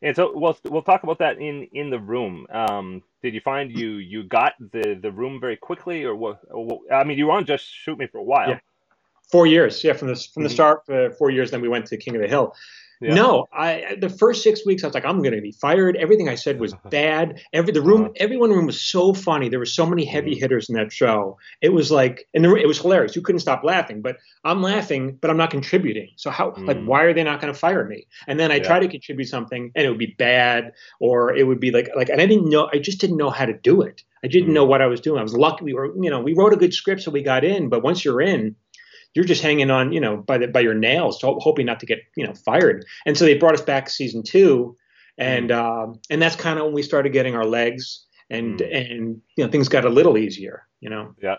And 0.01 0.15
so 0.15 0.38
we'll 0.38 0.57
we'll 0.65 0.81
talk 0.81 1.03
about 1.03 1.19
that 1.19 1.39
in 1.39 1.68
in 1.71 1.89
the 1.89 2.00
room. 2.00 2.45
Um, 2.51 3.03
did 3.24 3.33
you 3.33 3.42
find 3.42 3.71
you 3.71 3.94
you 3.94 4.24
got 4.24 4.53
the 4.59 5.00
the 5.01 5.12
room 5.12 5.39
very 5.39 5.56
quickly, 5.56 6.03
or 6.03 6.15
what? 6.15 6.42
Or 6.51 6.81
I 6.92 7.03
mean, 7.03 7.18
you 7.18 7.27
were 7.27 7.33
on 7.33 7.45
just 7.45 7.65
shoot 7.65 7.97
me 7.97 8.07
for 8.07 8.18
a 8.18 8.24
while. 8.24 8.50
Yeah. 8.50 8.59
Four 9.31 9.48
years, 9.48 9.83
yeah, 9.83 9.94
from 9.94 10.10
the 10.10 10.16
from 10.16 10.44
the 10.44 10.50
mm-hmm. 10.50 10.54
start, 10.54 10.89
uh, 10.89 11.10
four 11.18 11.31
years. 11.31 11.51
Then 11.51 11.62
we 11.62 11.68
went 11.68 11.88
to 11.88 11.98
King 11.98 12.16
of 12.16 12.22
the 12.22 12.27
Hill. 12.27 12.54
Yeah. 13.01 13.13
No, 13.13 13.48
I 13.51 13.98
the 14.00 14.10
first 14.10 14.42
six 14.42 14.66
weeks 14.66 14.83
I 14.83 14.88
was 14.88 14.94
like, 14.94 15.06
I'm 15.06 15.22
going 15.22 15.36
to 15.36 15.42
be 15.42 15.51
fired. 15.51 15.98
Everything 15.98 16.30
I 16.30 16.36
said 16.36 16.60
was 16.60 16.74
bad. 16.89 17.42
Every 17.54 17.74
the 17.74 17.81
room, 17.81 18.06
uh-huh. 18.06 18.13
everyone 18.18 18.50
in 18.50 18.51
the 18.51 18.57
room 18.57 18.68
was 18.68 18.81
so 18.81 19.13
funny. 19.13 19.50
There 19.50 19.60
were 19.60 19.66
so 19.66 19.86
many 19.86 20.06
heavy 20.06 20.31
mm-hmm. 20.31 20.39
hitters 20.39 20.69
in 20.69 20.75
that 20.75 20.94
show. 20.94 21.38
It 21.62 21.69
was 21.69 21.92
like, 21.92 22.27
and 22.33 22.45
it 22.45 22.68
was 22.68 22.80
hilarious. 22.80 23.16
You 23.16 23.22
couldn't 23.22 23.42
stop 23.42 23.63
laughing. 23.63 24.01
But 24.01 24.18
I'm 24.44 24.62
laughing, 24.62 25.18
but 25.22 25.30
I'm 25.30 25.38
not 25.38 25.51
contributing. 25.51 26.10
So 26.16 26.30
how, 26.30 26.51
mm. 26.51 26.68
like, 26.68 26.83
why 26.83 27.04
are 27.04 27.13
they 27.13 27.24
not 27.24 27.42
going 27.42 27.54
to 27.54 27.60
fire 27.60 27.86
me? 27.86 28.07
And 28.28 28.39
then 28.39 28.51
I 28.51 28.56
yeah. 28.56 28.63
try 28.63 28.80
to 28.80 28.88
contribute 28.88 29.28
something, 29.28 29.71
and 29.75 29.86
it 29.86 29.89
would 29.89 30.00
be 30.00 30.16
bad, 30.18 30.71
or 31.00 31.36
it 31.36 31.45
would 31.45 31.60
be 31.60 31.71
like, 31.71 31.89
like, 31.95 32.10
and 32.10 32.21
I 32.21 32.25
didn't 32.25 32.50
know. 32.50 32.69
I 32.74 32.80
just 32.80 33.01
didn't 33.01 33.18
know 33.18 33.30
how 33.30 33.45
to 33.45 33.54
do 33.54 33.81
it. 33.81 34.04
I 34.24 34.28
didn't 34.28 34.50
mm. 34.50 34.54
know 34.54 34.66
what 34.66 34.81
I 34.81 34.88
was 34.88 35.01
doing. 35.01 35.19
I 35.19 35.24
was 35.24 35.36
lucky. 35.36 35.66
We 35.66 35.74
were, 35.74 35.94
you 36.01 36.10
know, 36.10 36.21
we 36.21 36.33
wrote 36.33 36.54
a 36.54 36.57
good 36.57 36.74
script, 36.74 37.01
so 37.01 37.12
we 37.12 37.21
got 37.21 37.44
in. 37.44 37.69
But 37.69 37.83
once 37.83 38.06
you're 38.06 38.21
in, 38.21 38.56
you're 39.16 39.26
just 39.26 39.42
hanging 39.42 39.72
on, 39.72 39.94
you 39.94 40.00
know, 40.00 40.18
by 40.18 40.38
the 40.38 40.48
by 40.48 40.60
your 40.60 40.74
nails, 40.74 41.20
hoping 41.22 41.66
not 41.66 41.80
to 41.80 41.86
get, 41.86 42.04
you 42.16 42.28
know, 42.28 42.34
fired. 42.34 42.86
And 43.06 43.18
so 43.18 43.26
they 43.26 43.38
brought 43.38 43.56
us 43.56 43.62
back 43.62 43.90
season 43.90 44.22
two, 44.22 44.78
and 45.18 45.50
mm. 45.50 45.58
um, 45.58 46.00
and 46.10 46.22
that's 46.22 46.36
kind 46.36 46.60
of 46.60 46.66
when 46.66 46.74
we 46.74 46.84
started 46.84 47.14
getting 47.14 47.36
our 47.36 47.46
legs, 47.46 48.06
and 48.30 48.60
mm. 48.60 48.92
and 48.92 49.22
you 49.38 49.44
know 49.44 49.50
things 49.50 49.70
got 49.70 49.86
a 49.86 49.90
little 49.90 50.18
easier, 50.18 50.68
you 50.82 50.90
know. 50.90 51.16
Yeah. 51.22 51.38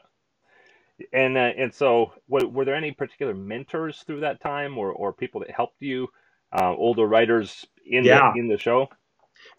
And 1.12 1.36
uh, 1.36 1.52
and 1.58 1.74
so, 1.74 2.12
were, 2.26 2.46
were 2.46 2.64
there 2.64 2.74
any 2.74 2.92
particular 2.92 3.34
mentors 3.34 4.02
through 4.06 4.20
that 4.20 4.40
time, 4.40 4.78
or 4.78 4.92
or 4.92 5.12
people 5.12 5.42
that 5.42 5.50
helped 5.50 5.82
you, 5.82 6.08
uh, 6.58 6.74
older 6.74 7.04
writers 7.06 7.66
in 7.84 8.04
yeah. 8.04 8.32
the 8.32 8.40
in 8.40 8.48
the 8.48 8.56
show? 8.56 8.88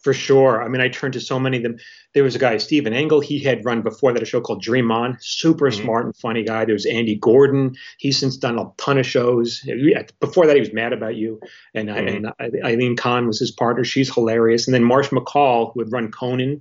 For 0.00 0.14
sure. 0.14 0.62
I 0.62 0.68
mean, 0.68 0.80
I 0.80 0.88
turned 0.88 1.14
to 1.14 1.20
so 1.20 1.40
many 1.40 1.56
of 1.56 1.64
them. 1.64 1.76
There 2.14 2.22
was 2.22 2.36
a 2.36 2.38
guy, 2.38 2.56
Stephen 2.58 2.92
Engel. 2.92 3.20
He 3.20 3.40
had 3.40 3.64
run 3.64 3.82
before 3.82 4.12
that 4.12 4.22
a 4.22 4.26
show 4.26 4.40
called 4.40 4.62
Dream 4.62 4.92
On. 4.92 5.16
Super 5.20 5.70
mm-hmm. 5.70 5.82
smart 5.82 6.06
and 6.06 6.16
funny 6.16 6.44
guy. 6.44 6.64
There 6.64 6.74
was 6.74 6.86
Andy 6.86 7.16
Gordon. 7.16 7.74
He's 7.98 8.18
since 8.18 8.36
done 8.36 8.58
a 8.58 8.70
ton 8.76 8.98
of 8.98 9.06
shows. 9.06 9.66
Before 10.20 10.46
that, 10.46 10.54
he 10.54 10.60
was 10.60 10.72
Mad 10.72 10.92
About 10.92 11.16
You. 11.16 11.40
And, 11.74 11.88
mm-hmm. 11.88 12.26
and 12.40 12.64
Eileen 12.64 12.96
Conn 12.96 13.26
was 13.26 13.40
his 13.40 13.50
partner. 13.50 13.82
She's 13.84 14.12
hilarious. 14.12 14.68
And 14.68 14.74
then 14.74 14.84
Marsh 14.84 15.08
McCall, 15.08 15.72
who 15.72 15.80
had 15.80 15.92
run 15.92 16.10
Conan. 16.12 16.60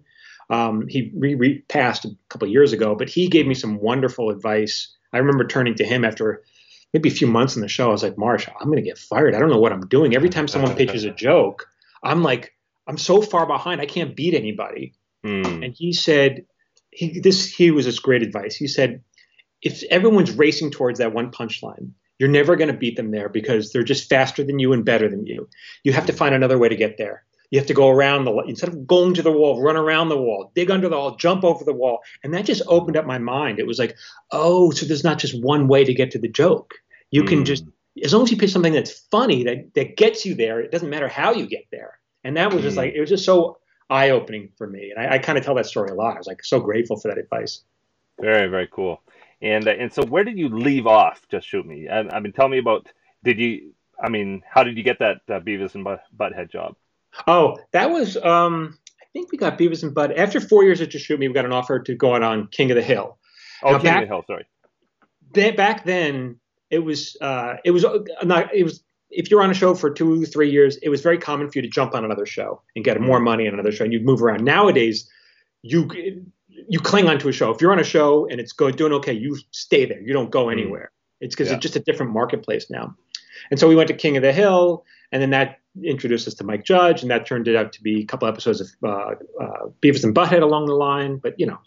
Um, 0.50 0.88
he 0.88 1.12
re, 1.16 1.36
re- 1.36 1.60
passed 1.68 2.06
a 2.06 2.10
couple 2.30 2.48
years 2.48 2.72
ago, 2.72 2.96
but 2.96 3.10
he 3.10 3.28
gave 3.28 3.46
me 3.46 3.54
some 3.54 3.80
wonderful 3.80 4.30
advice. 4.30 4.96
I 5.14 5.18
remember 5.18 5.46
turning 5.46 5.76
to 5.76 5.86
him 5.86 6.06
after 6.06 6.44
maybe 6.94 7.10
a 7.10 7.14
few 7.14 7.28
months 7.28 7.56
in 7.56 7.62
the 7.62 7.68
show. 7.68 7.90
I 7.90 7.92
was 7.92 8.04
like, 8.04 8.18
Marsh, 8.18 8.48
I'm 8.48 8.68
going 8.68 8.78
to 8.78 8.82
get 8.82 8.98
fired. 8.98 9.36
I 9.36 9.40
don't 9.40 9.50
know 9.50 9.60
what 9.60 9.74
I'm 9.74 9.88
doing. 9.88 10.16
Every 10.16 10.30
time 10.30 10.48
someone 10.48 10.76
pitches 10.78 11.04
a 11.04 11.12
joke, 11.12 11.68
I'm 12.04 12.24
like, 12.24 12.54
I'm 12.88 12.98
so 12.98 13.22
far 13.22 13.46
behind, 13.46 13.82
I 13.82 13.86
can't 13.86 14.16
beat 14.16 14.34
anybody. 14.34 14.94
Mm. 15.26 15.66
And 15.66 15.74
he 15.74 15.94
said, 15.94 16.46
he, 16.92 17.20
this 17.20 17.54
he 17.54 17.72
was 17.72 17.86
this 17.86 18.00
great 18.00 18.24
advice. 18.24 18.56
He 18.56 18.68
said, 18.68 19.02
if 19.62 19.84
everyone's 19.84 20.32
racing 20.32 20.72
towards 20.72 21.00
that 21.00 21.14
one 21.14 21.32
punchline, 21.32 21.92
you're 22.20 22.30
never 22.30 22.56
going 22.56 22.72
to 22.72 22.78
beat 22.78 22.96
them 22.96 23.12
there 23.12 23.30
because 23.30 23.72
they're 23.72 23.84
just 23.84 24.10
faster 24.10 24.44
than 24.44 24.60
you 24.60 24.74
and 24.74 24.86
better 24.86 25.10
than 25.10 25.26
you. 25.26 25.48
You 25.84 25.94
have 25.94 26.08
to 26.08 26.14
find 26.14 26.34
another 26.34 26.58
way 26.58 26.70
to 26.70 26.76
get 26.76 26.98
there. 26.98 27.24
You 27.52 27.60
have 27.60 27.68
to 27.68 27.74
go 27.74 27.90
around 27.90 28.26
the 28.26 28.36
instead 28.48 28.70
of 28.70 28.86
going 28.86 29.14
to 29.14 29.22
the 29.22 29.32
wall, 29.32 29.62
run 29.62 29.78
around 29.78 30.10
the 30.10 30.18
wall, 30.18 30.52
dig 30.54 30.70
under 30.70 30.90
the 30.90 30.98
wall, 30.98 31.16
jump 31.16 31.44
over 31.46 31.64
the 31.64 31.74
wall, 31.74 32.00
and 32.24 32.34
that 32.34 32.46
just 32.46 32.62
opened 32.68 32.98
up 32.98 33.06
my 33.06 33.20
mind. 33.20 33.60
It 33.60 33.68
was 33.68 33.80
like, 33.80 33.96
oh, 34.32 34.72
so 34.72 34.86
there's 34.86 35.04
not 35.04 35.18
just 35.18 35.42
one 35.42 35.68
way 35.68 35.86
to 35.86 35.94
get 35.94 36.12
to 36.12 36.20
the 36.20 36.28
joke. 36.28 36.74
You 37.10 37.24
mm. 37.24 37.28
can 37.28 37.46
just 37.46 37.64
as 38.04 38.14
long 38.14 38.24
as 38.24 38.32
you 38.32 38.38
pick 38.38 38.50
something 38.50 38.74
that's 38.74 39.00
funny 39.12 39.44
that 39.44 39.74
that 39.76 39.96
gets 39.96 40.26
you 40.26 40.36
there. 40.36 40.60
It 40.60 40.72
doesn't 40.72 40.90
matter 40.90 41.08
how 41.08 41.32
you 41.32 41.48
get 41.48 41.66
there. 41.72 42.00
And 42.24 42.36
that 42.38 42.54
was 42.54 42.62
just 42.64 42.78
like, 42.78 42.94
it 42.94 43.00
was 43.00 43.10
just 43.10 43.26
so 43.26 43.58
eye 43.90 44.10
opening 44.10 44.50
for 44.58 44.68
me. 44.68 44.92
And 44.96 45.06
I, 45.06 45.16
I 45.16 45.18
kind 45.18 45.38
of 45.38 45.46
tell 45.46 45.56
that 45.56 45.66
story 45.66 45.90
a 45.92 45.94
lot. 45.94 46.16
I 46.16 46.18
was 46.18 46.28
like 46.28 46.44
so 46.44 46.60
grateful 46.60 47.00
for 47.00 47.08
that 47.08 47.18
advice. 47.18 47.62
Very, 48.20 48.48
very 48.48 48.68
cool. 48.72 49.02
And, 49.42 49.68
uh, 49.68 49.72
and 49.72 49.94
so 49.94 50.04
where 50.04 50.24
did 50.24 50.38
you 50.38 50.50
leave 50.50 50.88
off? 50.88 51.22
Just 51.30 51.48
shoot 51.48 51.66
me. 51.66 51.88
I, 51.88 52.00
I 52.00 52.20
mean, 52.20 52.34
tell 52.34 52.48
me 52.48 52.58
about, 52.58 52.88
did 53.24 53.40
you, 53.40 53.74
I 54.04 54.10
mean, 54.10 54.44
how 54.50 54.64
did 54.64 54.78
you 54.78 54.84
get 54.84 55.00
that 55.00 55.22
uh, 55.30 55.40
Beavis 55.40 55.76
and 55.76 55.84
Butt, 55.84 56.02
Butthead 56.16 56.52
job? 56.52 56.76
Oh, 57.28 57.58
that 57.72 57.90
was, 57.90 58.18
um, 58.18 58.78
I 59.02 59.06
think 59.14 59.32
we 59.32 59.38
got 59.38 59.58
Beavis 59.58 59.84
and 59.84 59.94
Butt. 59.94 60.18
After 60.18 60.40
four 60.40 60.64
years 60.64 60.82
at 60.82 60.90
Just 60.90 61.06
Shoot 61.06 61.20
Me, 61.20 61.28
we 61.28 61.34
got 61.34 61.46
an 61.46 61.54
offer 61.54 61.80
to 61.80 61.96
go 61.96 62.16
out 62.16 62.24
on 62.24 62.48
King 62.48 62.72
of 62.72 62.76
the 62.76 62.84
Hill. 62.84 63.18
Oh, 63.64 63.72
now, 63.72 63.78
King 63.78 63.84
back, 63.86 64.04
of 64.04 64.10
the 64.10 64.16
Hill, 64.16 64.24
sorry. 64.28 65.56
Back 65.56 65.86
then, 65.86 66.40
it 66.70 66.80
was, 66.80 67.16
uh, 67.22 67.56
it 67.64 67.72
was 67.72 67.86
uh, 67.86 68.00
not, 68.24 68.54
it 68.54 68.64
was 68.64 68.84
if 69.10 69.32
you're 69.32 69.42
on 69.42 69.50
a 69.50 69.54
show 69.54 69.74
for 69.74 69.90
two, 69.90 70.26
three 70.26 70.50
years, 70.50 70.78
it 70.78 70.90
was 70.90 71.02
very 71.02 71.18
common 71.18 71.50
for 71.50 71.58
you 71.58 71.62
to 71.62 71.70
jump 71.70 71.96
on 71.96 72.04
another 72.04 72.26
show 72.26 72.62
and 72.76 72.84
get 72.84 73.00
more 73.00 73.20
money 73.20 73.48
on 73.48 73.54
another 73.54 73.72
show, 73.72 73.84
and 73.84 73.94
you'd 73.94 74.06
move 74.06 74.22
around. 74.22 74.44
Nowadays, 74.44 75.10
you 75.62 75.90
you 76.70 76.80
cling 76.80 77.08
onto 77.08 77.30
a 77.30 77.32
show. 77.32 77.52
If 77.52 77.62
you're 77.62 77.72
on 77.72 77.80
a 77.80 77.84
show 77.84 78.28
and 78.28 78.40
it's 78.40 78.52
going 78.52 78.76
doing 78.76 78.94
okay, 78.94 79.14
you 79.14 79.38
stay 79.52 79.86
there. 79.86 80.02
You 80.02 80.14
don't 80.14 80.32
go 80.32 80.46
mm. 80.46 80.54
anywhere. 80.54 80.92
It's 81.22 81.36
because 81.36 81.50
yeah. 81.50 81.56
it's 81.56 81.64
just 81.64 81.76
a 81.76 81.80
different 81.80 82.12
marketplace 82.12 82.70
now. 82.70 82.96
And 83.52 83.60
so 83.60 83.68
we 83.68 83.76
went 83.76 83.88
to 83.88 83.94
King 83.94 84.18
of 84.18 84.24
the 84.24 84.34
Hill, 84.34 84.84
and 85.12 85.22
then 85.22 85.30
that 85.30 85.60
introduced 85.84 86.28
us 86.28 86.34
to 86.36 86.44
Mike 86.44 86.64
Judge, 86.64 87.02
and 87.02 87.12
that 87.12 87.26
turned 87.26 87.48
it 87.48 87.56
out 87.56 87.72
to 87.74 87.84
be 87.84 88.02
a 88.02 88.06
couple 88.06 88.28
episodes 88.28 88.62
of 88.62 88.70
uh, 88.84 89.14
uh, 89.42 89.68
Beavis 89.82 90.04
and 90.04 90.16
Butthead 90.16 90.42
along 90.42 90.66
the 90.66 90.74
line. 90.74 91.18
But 91.18 91.40
you 91.40 91.46
know, 91.46 91.60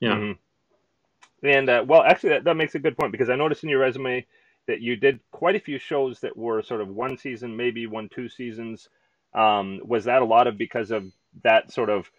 yeah. 0.00 0.14
Mm-hmm. 0.14 1.46
And 1.46 1.68
uh, 1.68 1.84
well, 1.86 2.02
actually, 2.02 2.30
that, 2.30 2.44
that 2.44 2.56
makes 2.56 2.74
a 2.74 2.78
good 2.78 2.96
point 2.96 3.12
because 3.12 3.30
I 3.30 3.36
noticed 3.36 3.64
in 3.64 3.70
your 3.70 3.80
resume 3.80 4.26
that 4.66 4.80
you 4.80 4.96
did 4.96 5.20
quite 5.30 5.56
a 5.56 5.60
few 5.60 5.78
shows 5.78 6.20
that 6.20 6.36
were 6.36 6.62
sort 6.62 6.80
of 6.80 6.88
one 6.88 7.16
season, 7.18 7.56
maybe 7.56 7.86
one, 7.86 8.08
two 8.08 8.28
seasons. 8.28 8.88
Um, 9.34 9.80
was 9.84 10.04
that 10.04 10.22
a 10.22 10.24
lot 10.24 10.46
of 10.46 10.58
because 10.58 10.90
of 10.90 11.04
that 11.42 11.72
sort 11.72 11.90
of, 11.90 12.10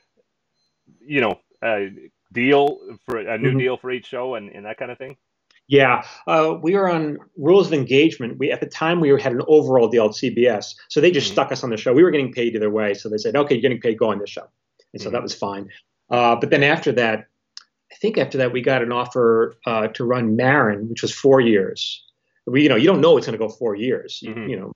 you 1.00 1.22
know, 1.22 1.40
uh, 1.62 1.86
deal 2.32 2.80
for 3.06 3.20
a 3.20 3.38
new 3.38 3.50
mm-hmm. 3.50 3.60
deal 3.60 3.78
for 3.78 3.92
each 3.92 4.08
show 4.08 4.36
and, 4.36 4.50
and 4.50 4.66
that 4.66 4.78
kind 4.78 4.92
of 4.92 4.98
thing? 4.98 5.16
Yeah, 5.68 6.04
uh, 6.28 6.56
we 6.62 6.76
were 6.76 6.90
on 6.90 7.20
rules 7.38 7.68
of 7.68 7.74
engagement. 7.74 8.38
We 8.38 8.52
at 8.52 8.60
the 8.60 8.68
time 8.68 9.00
we 9.00 9.10
had 9.10 9.32
an 9.32 9.42
overall 9.48 9.88
deal 9.88 10.06
at 10.06 10.12
CBS, 10.12 10.76
so 10.90 11.00
they 11.00 11.10
just 11.10 11.28
mm-hmm. 11.28 11.34
stuck 11.36 11.52
us 11.54 11.64
on 11.64 11.70
the 11.70 11.78
show. 11.78 11.94
We 11.94 12.04
were 12.04 12.12
getting 12.12 12.34
paid 12.34 12.54
either 12.56 12.70
way, 12.70 12.94
so 12.94 13.08
they 13.08 13.18
said, 13.18 13.38
"Okay, 13.38 13.56
you're 13.56 13.62
getting 13.62 13.80
paid. 13.80 13.98
Go 13.98 14.12
on 14.12 14.20
this 14.20 14.30
show," 14.30 14.48
and 14.92 15.02
so 15.02 15.08
mm-hmm. 15.08 15.14
that 15.14 15.24
was 15.24 15.34
fine. 15.34 15.70
Uh, 16.10 16.36
but 16.36 16.50
then 16.50 16.64
after 16.64 16.92
that, 16.92 17.28
I 17.92 17.96
think 17.96 18.18
after 18.18 18.40
that 18.40 18.52
we 18.52 18.62
got 18.62 18.82
an 18.82 18.92
offer 18.92 19.56
uh, 19.66 19.88
to 19.88 20.04
run 20.04 20.36
Maron, 20.36 20.90
which 20.90 21.02
was 21.02 21.14
four 21.14 21.40
years 21.40 22.04
we, 22.46 22.64
you 22.64 22.70
know, 22.70 22.76
you 22.76 22.88
don't 22.88 23.02
know 23.02 23.18
it's 23.18 23.28
going 23.28 23.38
to 23.38 23.46
go 23.46 23.50
four 23.50 23.76
years. 23.76 24.22
Mm-hmm. 24.26 24.50
You 24.50 24.60
know, 24.60 24.74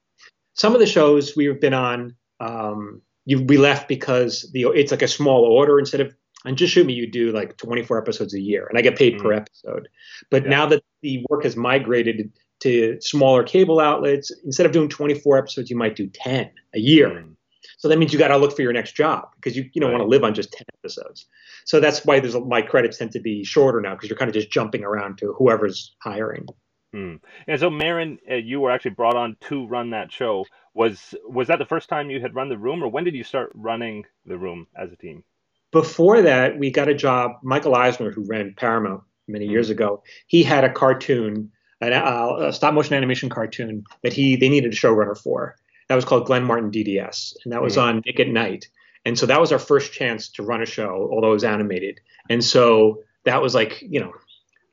some 0.53 0.73
of 0.73 0.79
the 0.79 0.85
shows 0.85 1.35
we've 1.35 1.59
been 1.59 1.73
on, 1.73 2.15
um, 2.39 3.01
you, 3.25 3.43
we 3.43 3.57
left 3.57 3.87
because 3.87 4.49
the 4.53 4.67
it's 4.73 4.91
like 4.91 5.01
a 5.01 5.07
small 5.07 5.43
order 5.43 5.79
instead 5.79 6.01
of 6.01 6.13
on 6.45 6.55
just 6.55 6.73
shoot 6.73 6.85
me 6.85 6.93
you 6.93 7.09
do 7.09 7.31
like 7.31 7.57
24 7.57 7.97
episodes 7.97 8.33
a 8.33 8.39
year 8.39 8.67
and 8.67 8.77
i 8.77 8.81
get 8.81 8.95
paid 8.95 9.15
mm-hmm. 9.15 9.23
per 9.23 9.33
episode 9.33 9.89
but 10.29 10.43
yeah. 10.43 10.49
now 10.49 10.65
that 10.67 10.83
the 11.01 11.25
work 11.29 11.43
has 11.43 11.57
migrated 11.57 12.31
to 12.59 12.95
smaller 13.01 13.43
cable 13.43 13.79
outlets 13.79 14.31
instead 14.45 14.65
of 14.65 14.71
doing 14.71 14.87
24 14.87 15.39
episodes 15.39 15.69
you 15.69 15.75
might 15.75 15.95
do 15.95 16.07
10 16.07 16.49
a 16.75 16.79
year 16.79 17.09
mm-hmm. 17.09 17.31
so 17.79 17.87
that 17.89 17.97
means 17.97 18.13
you 18.13 18.19
got 18.19 18.29
to 18.29 18.37
look 18.37 18.55
for 18.55 18.61
your 18.61 18.71
next 18.71 18.95
job 18.95 19.27
because 19.35 19.57
you 19.57 19.67
you 19.73 19.81
don't 19.81 19.89
right. 19.91 19.97
want 19.97 20.07
to 20.07 20.09
live 20.09 20.23
on 20.23 20.33
just 20.33 20.53
10 20.53 20.63
episodes. 20.87 21.25
So 21.65 21.79
that's 21.79 22.05
why 22.05 22.19
there's 22.19 22.35
my 22.35 22.61
credits 22.61 22.97
tend 22.97 23.11
to 23.11 23.19
be 23.19 23.43
shorter 23.43 23.81
now 23.81 23.95
because 23.95 24.09
you're 24.09 24.17
kind 24.17 24.29
of 24.29 24.35
just 24.35 24.49
jumping 24.49 24.83
around 24.83 25.17
to 25.19 25.33
whoever's 25.37 25.95
hiring. 26.01 26.47
Hmm. 26.93 27.15
And 27.47 27.59
so, 27.59 27.69
Maron, 27.69 28.19
uh, 28.29 28.35
you 28.35 28.59
were 28.59 28.71
actually 28.71 28.91
brought 28.91 29.15
on 29.15 29.35
to 29.49 29.67
run 29.67 29.89
that 29.89 30.11
show. 30.11 30.45
Was 30.73 31.15
was 31.27 31.47
that 31.47 31.59
the 31.59 31.65
first 31.65 31.89
time 31.89 32.09
you 32.09 32.21
had 32.21 32.35
run 32.35 32.49
the 32.49 32.57
room, 32.57 32.83
or 32.83 32.87
when 32.87 33.03
did 33.03 33.15
you 33.15 33.23
start 33.23 33.51
running 33.53 34.05
the 34.25 34.37
room 34.37 34.67
as 34.75 34.91
a 34.91 34.95
team? 34.95 35.23
Before 35.71 36.21
that, 36.21 36.57
we 36.57 36.71
got 36.71 36.87
a 36.87 36.93
job. 36.93 37.31
Michael 37.43 37.75
Eisner, 37.75 38.11
who 38.11 38.25
ran 38.25 38.53
Paramount 38.55 39.03
many 39.27 39.45
mm-hmm. 39.45 39.51
years 39.51 39.69
ago, 39.69 40.03
he 40.27 40.43
had 40.43 40.63
a 40.63 40.71
cartoon, 40.71 41.51
a, 41.81 41.89
a 41.91 42.53
stop 42.53 42.73
motion 42.73 42.95
animation 42.95 43.29
cartoon 43.29 43.83
that 44.03 44.13
he 44.13 44.37
they 44.37 44.49
needed 44.49 44.71
a 44.71 44.75
showrunner 44.75 45.17
for. 45.17 45.55
That 45.89 45.95
was 45.95 46.05
called 46.05 46.25
Glenn 46.25 46.43
Martin 46.43 46.71
DDS, 46.71 47.35
and 47.43 47.51
that 47.53 47.61
was 47.61 47.75
mm-hmm. 47.75 47.97
on 47.97 48.03
Nick 48.05 48.19
at 48.19 48.27
Nite. 48.27 48.67
And 49.05 49.17
so 49.17 49.25
that 49.25 49.39
was 49.39 49.51
our 49.51 49.59
first 49.59 49.93
chance 49.93 50.29
to 50.31 50.43
run 50.43 50.61
a 50.61 50.65
show, 50.65 51.09
although 51.11 51.29
it 51.29 51.35
was 51.35 51.43
animated. 51.45 52.01
And 52.29 52.43
so 52.43 53.03
that 53.23 53.41
was 53.41 53.55
like, 53.55 53.81
you 53.81 54.01
know, 54.01 54.11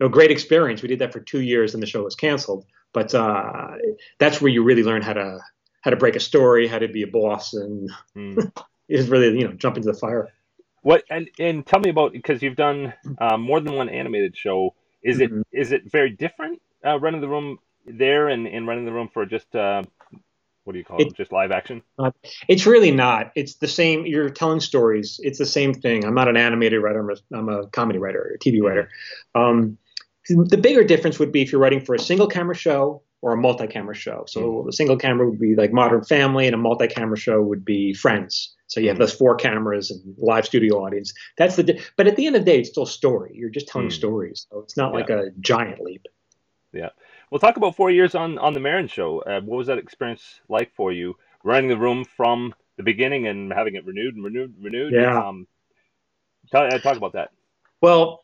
a 0.00 0.08
great 0.08 0.30
experience. 0.30 0.82
We 0.82 0.88
did 0.88 0.98
that 1.00 1.12
for 1.12 1.20
two 1.20 1.40
years, 1.40 1.74
and 1.74 1.82
the 1.82 1.86
show 1.86 2.02
was 2.02 2.14
canceled. 2.14 2.64
But 2.92 3.14
uh, 3.14 3.72
that's 4.18 4.40
where 4.40 4.50
you 4.50 4.62
really 4.62 4.82
learn 4.82 5.02
how 5.02 5.14
to 5.14 5.40
how 5.82 5.90
to 5.90 5.96
break 5.96 6.16
a 6.16 6.20
story, 6.20 6.66
how 6.66 6.78
to 6.78 6.88
be 6.88 7.02
a 7.02 7.06
boss, 7.06 7.52
and 7.52 7.90
mm. 8.16 8.52
is 8.88 9.08
really 9.08 9.38
you 9.38 9.46
know 9.46 9.54
jump 9.54 9.76
into 9.76 9.90
the 9.90 9.98
fire. 9.98 10.32
What 10.82 11.04
and 11.10 11.28
and 11.38 11.66
tell 11.66 11.80
me 11.80 11.90
about 11.90 12.12
because 12.12 12.42
you've 12.42 12.56
done 12.56 12.94
uh, 13.18 13.36
more 13.36 13.60
than 13.60 13.74
one 13.74 13.88
animated 13.88 14.36
show. 14.36 14.74
Is 15.02 15.18
mm-hmm. 15.18 15.40
it 15.52 15.60
is 15.60 15.72
it 15.72 15.90
very 15.90 16.10
different 16.10 16.60
uh, 16.84 16.98
running 16.98 17.20
the 17.20 17.28
room 17.28 17.58
there 17.86 18.28
and, 18.28 18.46
and 18.46 18.66
running 18.66 18.84
the 18.84 18.92
room 18.92 19.08
for 19.12 19.26
just 19.26 19.54
uh, 19.54 19.82
what 20.64 20.72
do 20.72 20.78
you 20.78 20.84
call 20.84 20.98
it? 20.98 21.08
it? 21.08 21.16
Just 21.16 21.32
live 21.32 21.52
action? 21.52 21.82
Uh, 21.98 22.10
it's 22.48 22.66
really 22.66 22.90
not. 22.90 23.32
It's 23.34 23.56
the 23.56 23.68
same. 23.68 24.06
You're 24.06 24.30
telling 24.30 24.60
stories. 24.60 25.20
It's 25.22 25.38
the 25.38 25.46
same 25.46 25.74
thing. 25.74 26.04
I'm 26.04 26.14
not 26.14 26.28
an 26.28 26.36
animated 26.36 26.82
writer. 26.82 27.00
I'm 27.00 27.10
a, 27.10 27.38
I'm 27.38 27.48
a 27.48 27.66
comedy 27.68 27.98
writer, 27.98 28.36
a 28.36 28.38
TV 28.38 28.62
writer. 28.62 28.88
Um, 29.34 29.78
the 30.28 30.56
bigger 30.56 30.84
difference 30.84 31.18
would 31.18 31.32
be 31.32 31.42
if 31.42 31.52
you're 31.52 31.60
writing 31.60 31.84
for 31.84 31.94
a 31.94 31.98
single 31.98 32.26
camera 32.26 32.54
show 32.54 33.02
or 33.20 33.32
a 33.32 33.36
multi-camera 33.36 33.94
show. 33.94 34.24
So 34.28 34.66
a 34.68 34.72
single 34.72 34.98
camera 34.98 35.28
would 35.28 35.40
be 35.40 35.54
like 35.54 35.72
Modern 35.72 36.04
Family, 36.04 36.46
and 36.46 36.54
a 36.54 36.58
multi-camera 36.58 37.16
show 37.16 37.40
would 37.40 37.64
be 37.64 37.94
Friends. 37.94 38.54
So 38.66 38.80
you 38.80 38.88
have 38.88 38.98
those 38.98 39.14
four 39.14 39.36
cameras 39.36 39.90
and 39.90 40.14
live 40.18 40.44
studio 40.46 40.84
audience. 40.84 41.12
That's 41.38 41.56
the. 41.56 41.62
Di- 41.62 41.80
but 41.96 42.06
at 42.06 42.16
the 42.16 42.26
end 42.26 42.36
of 42.36 42.44
the 42.44 42.50
day, 42.50 42.60
it's 42.60 42.70
still 42.70 42.86
story. 42.86 43.32
You're 43.34 43.50
just 43.50 43.68
telling 43.68 43.88
mm. 43.88 43.92
stories, 43.92 44.46
so 44.50 44.60
it's 44.60 44.76
not 44.76 44.90
yeah. 44.92 44.98
like 44.98 45.10
a 45.10 45.30
giant 45.40 45.80
leap. 45.80 46.06
Yeah. 46.72 46.90
Well, 47.30 47.38
talk 47.38 47.56
about 47.56 47.76
four 47.76 47.90
years 47.90 48.14
on 48.14 48.38
on 48.38 48.52
the 48.52 48.60
Maron 48.60 48.88
show. 48.88 49.20
Uh, 49.20 49.40
what 49.40 49.56
was 49.56 49.68
that 49.68 49.78
experience 49.78 50.40
like 50.48 50.74
for 50.74 50.92
you, 50.92 51.16
running 51.44 51.68
the 51.68 51.76
room 51.76 52.04
from 52.04 52.54
the 52.76 52.82
beginning 52.82 53.26
and 53.26 53.52
having 53.52 53.76
it 53.76 53.86
renewed 53.86 54.16
and 54.16 54.24
renewed, 54.24 54.54
renewed? 54.60 54.92
Yeah. 54.92 55.18
Um, 55.18 55.46
talk, 56.50 56.72
uh, 56.72 56.78
talk 56.78 56.96
about 56.96 57.12
that. 57.12 57.30
Well, 57.80 58.23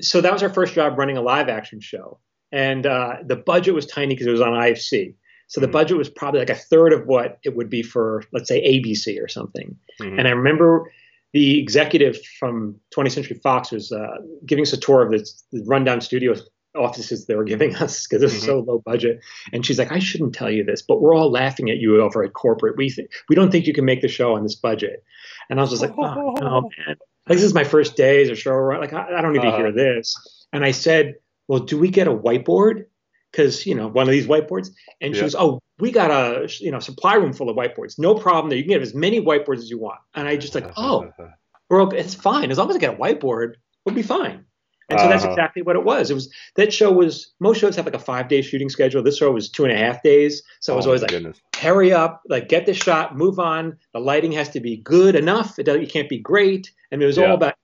so 0.00 0.20
that 0.20 0.32
was 0.32 0.42
our 0.42 0.52
first 0.52 0.74
job 0.74 0.98
running 0.98 1.16
a 1.16 1.22
live 1.22 1.48
action 1.48 1.80
show 1.80 2.18
and 2.52 2.86
uh, 2.86 3.16
the 3.24 3.36
budget 3.36 3.74
was 3.74 3.86
tiny 3.86 4.14
because 4.14 4.26
it 4.26 4.32
was 4.32 4.40
on 4.40 4.52
IFC. 4.52 5.14
So 5.46 5.60
the 5.60 5.66
mm-hmm. 5.66 5.72
budget 5.72 5.96
was 5.96 6.08
probably 6.08 6.40
like 6.40 6.50
a 6.50 6.54
third 6.54 6.92
of 6.92 7.06
what 7.06 7.38
it 7.44 7.56
would 7.56 7.70
be 7.70 7.82
for, 7.82 8.24
let's 8.32 8.48
say, 8.48 8.62
ABC 8.62 9.22
or 9.22 9.28
something. 9.28 9.76
Mm-hmm. 10.00 10.18
And 10.18 10.28
I 10.28 10.32
remember 10.32 10.90
the 11.32 11.60
executive 11.60 12.18
from 12.38 12.76
20th 12.96 13.12
Century 13.12 13.40
Fox 13.42 13.70
was 13.70 13.92
uh, 13.92 14.18
giving 14.46 14.62
us 14.62 14.72
a 14.72 14.76
tour 14.76 15.02
of 15.02 15.10
the, 15.10 15.28
the 15.52 15.64
rundown 15.66 16.00
studio 16.00 16.34
offices 16.76 17.26
they 17.26 17.34
were 17.34 17.44
giving 17.44 17.74
us 17.76 18.06
because 18.06 18.22
it 18.22 18.26
was 18.26 18.34
mm-hmm. 18.34 18.46
so 18.46 18.60
low 18.60 18.82
budget. 18.84 19.20
And 19.52 19.64
she's 19.64 19.78
like, 19.78 19.92
I 19.92 19.98
shouldn't 19.98 20.34
tell 20.34 20.50
you 20.50 20.64
this, 20.64 20.82
but 20.82 21.00
we're 21.00 21.14
all 21.14 21.30
laughing 21.30 21.70
at 21.70 21.78
you 21.78 22.00
over 22.00 22.22
at 22.22 22.32
corporate. 22.32 22.76
We 22.76 22.90
think 22.90 23.10
we 23.28 23.36
don't 23.36 23.50
think 23.50 23.66
you 23.66 23.74
can 23.74 23.84
make 23.84 24.02
the 24.02 24.08
show 24.08 24.34
on 24.34 24.42
this 24.42 24.54
budget. 24.54 25.04
And 25.48 25.58
I 25.58 25.62
was 25.62 25.70
just 25.70 25.82
like, 25.82 25.94
oh, 25.98 26.34
no, 26.40 26.70
man. 26.86 26.96
Like, 27.28 27.36
this 27.36 27.44
is 27.44 27.54
my 27.54 27.64
first 27.64 27.96
day 27.96 28.22
as 28.22 28.28
a 28.30 28.34
show. 28.34 28.54
Like, 28.54 28.92
I, 28.92 29.18
I 29.18 29.20
don't 29.20 29.32
need 29.32 29.44
uh-huh. 29.44 29.50
to 29.50 29.56
hear 29.56 29.72
this. 29.72 30.16
And 30.52 30.64
I 30.64 30.72
said, 30.72 31.14
well, 31.48 31.60
do 31.60 31.78
we 31.78 31.88
get 31.88 32.08
a 32.08 32.12
whiteboard? 32.12 32.86
Because 33.30 33.66
you 33.66 33.74
know, 33.74 33.88
one 33.88 34.08
of 34.08 34.12
these 34.12 34.26
whiteboards. 34.26 34.70
And 35.00 35.14
she 35.14 35.18
yeah. 35.18 35.26
goes, 35.26 35.34
oh, 35.34 35.60
we 35.78 35.90
got 35.92 36.10
a 36.10 36.48
you 36.60 36.70
know 36.70 36.78
supply 36.78 37.14
room 37.14 37.32
full 37.32 37.48
of 37.48 37.56
whiteboards. 37.56 37.98
No 37.98 38.14
problem 38.14 38.50
there. 38.50 38.58
You 38.58 38.64
can 38.64 38.70
get 38.70 38.82
as 38.82 38.94
many 38.94 39.20
whiteboards 39.20 39.58
as 39.58 39.70
you 39.70 39.78
want. 39.78 39.98
And 40.14 40.26
I 40.28 40.36
just 40.36 40.54
like, 40.54 40.70
oh, 40.76 41.10
we're 41.70 41.82
okay. 41.82 41.98
It's 41.98 42.14
fine 42.14 42.50
as 42.50 42.58
long 42.58 42.70
as 42.70 42.76
I 42.76 42.78
get 42.78 42.94
a 42.94 42.96
whiteboard, 42.96 43.54
we'll 43.84 43.94
be 43.94 44.02
fine. 44.02 44.44
And 44.90 44.98
so 44.98 45.08
that's 45.08 45.22
uh-huh. 45.22 45.32
exactly 45.32 45.62
what 45.62 45.76
it 45.76 45.84
was. 45.84 46.10
It 46.10 46.14
was 46.14 46.32
that 46.56 46.72
show 46.72 46.90
was 46.90 47.32
most 47.38 47.60
shows 47.60 47.76
have 47.76 47.84
like 47.84 47.94
a 47.94 47.98
five 47.98 48.28
day 48.28 48.42
shooting 48.42 48.68
schedule. 48.68 49.02
This 49.02 49.18
show 49.18 49.30
was 49.30 49.48
two 49.48 49.64
and 49.64 49.72
a 49.72 49.76
half 49.76 50.02
days. 50.02 50.42
So 50.60 50.72
it 50.72 50.76
was 50.76 50.86
oh, 50.86 50.90
always 50.90 51.02
like 51.02 51.10
goodness. 51.10 51.40
hurry 51.56 51.92
up, 51.92 52.22
like 52.28 52.48
get 52.48 52.66
the 52.66 52.74
shot, 52.74 53.16
move 53.16 53.38
on. 53.38 53.78
The 53.92 54.00
lighting 54.00 54.32
has 54.32 54.48
to 54.50 54.60
be 54.60 54.78
good 54.78 55.14
enough. 55.14 55.58
It, 55.58 55.68
it 55.68 55.90
can't 55.90 56.08
be 56.08 56.18
great. 56.18 56.70
And 56.90 57.02
it 57.02 57.06
was 57.06 57.16
yeah. 57.16 57.26
all 57.26 57.34
about 57.34 57.54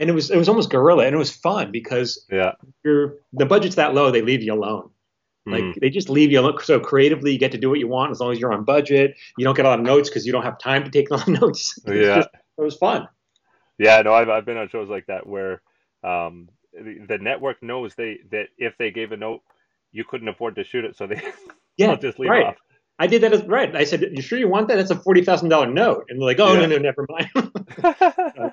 and 0.00 0.10
it 0.10 0.12
was 0.12 0.30
it 0.30 0.36
was 0.36 0.48
almost 0.48 0.70
guerrilla 0.70 1.06
and 1.06 1.14
it 1.14 1.18
was 1.18 1.30
fun 1.30 1.70
because 1.70 2.26
yeah 2.30 2.52
you're 2.84 3.16
the 3.32 3.46
budget's 3.46 3.76
that 3.76 3.94
low 3.94 4.10
they 4.10 4.22
leave 4.22 4.42
you 4.42 4.52
alone 4.52 4.90
like 5.46 5.62
mm. 5.62 5.74
they 5.80 5.90
just 5.90 6.08
leave 6.08 6.32
you 6.32 6.40
alone 6.40 6.58
so 6.62 6.80
creatively 6.80 7.32
you 7.32 7.38
get 7.38 7.52
to 7.52 7.58
do 7.58 7.68
what 7.68 7.78
you 7.78 7.86
want 7.86 8.10
as 8.10 8.20
long 8.20 8.32
as 8.32 8.38
you're 8.38 8.52
on 8.52 8.64
budget 8.64 9.16
you 9.36 9.44
don't 9.44 9.54
get 9.54 9.66
a 9.66 9.68
lot 9.68 9.78
of 9.78 9.84
notes 9.84 10.08
because 10.08 10.26
you 10.26 10.32
don't 10.32 10.42
have 10.42 10.58
time 10.58 10.84
to 10.84 10.90
take 10.90 11.10
a 11.10 11.14
lot 11.14 11.28
of 11.28 11.40
notes 11.40 11.78
yeah 11.86 12.16
just, 12.16 12.28
it 12.58 12.62
was 12.62 12.76
fun 12.76 13.08
yeah 13.78 14.00
no 14.02 14.12
I've, 14.12 14.28
I've 14.28 14.44
been 14.44 14.56
on 14.56 14.68
shows 14.68 14.88
like 14.88 15.06
that 15.06 15.26
where 15.26 15.62
um, 16.02 16.48
the, 16.74 17.18
network 17.18 17.62
knows 17.62 17.94
they 17.94 18.18
that 18.30 18.46
if 18.58 18.76
they 18.78 18.90
gave 18.90 19.12
a 19.12 19.16
note 19.16 19.40
you 19.92 20.04
couldn't 20.04 20.28
afford 20.28 20.54
to 20.56 20.64
shoot 20.64 20.84
it 20.84 20.96
so 20.96 21.06
they 21.06 21.20
yeah 21.76 21.94
just 21.96 22.18
leave 22.18 22.30
right. 22.30 22.46
off 22.46 22.56
I 22.98 23.06
did 23.06 23.22
that 23.22 23.32
as 23.32 23.42
right. 23.44 23.74
I 23.74 23.84
said, 23.84 24.02
"You 24.12 24.22
sure 24.22 24.38
you 24.38 24.48
want 24.48 24.68
that? 24.68 24.76
That's 24.76 24.90
a 24.90 24.96
forty 24.96 25.24
thousand 25.24 25.48
dollar 25.48 25.66
note." 25.66 26.06
And 26.08 26.20
they're 26.20 26.26
like, 26.26 26.38
"Oh 26.38 26.52
yeah. 26.54 26.66
no, 26.66 26.66
no, 26.66 26.78
never 26.78 27.06
mind." 27.08 28.52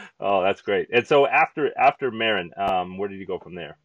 oh, 0.20 0.42
that's 0.42 0.62
great. 0.62 0.88
And 0.92 1.06
so 1.06 1.26
after 1.26 1.76
after 1.78 2.10
Maron, 2.10 2.50
um, 2.56 2.96
where 2.96 3.08
did 3.08 3.18
you 3.18 3.26
go 3.26 3.38
from 3.38 3.54
there? 3.54 3.76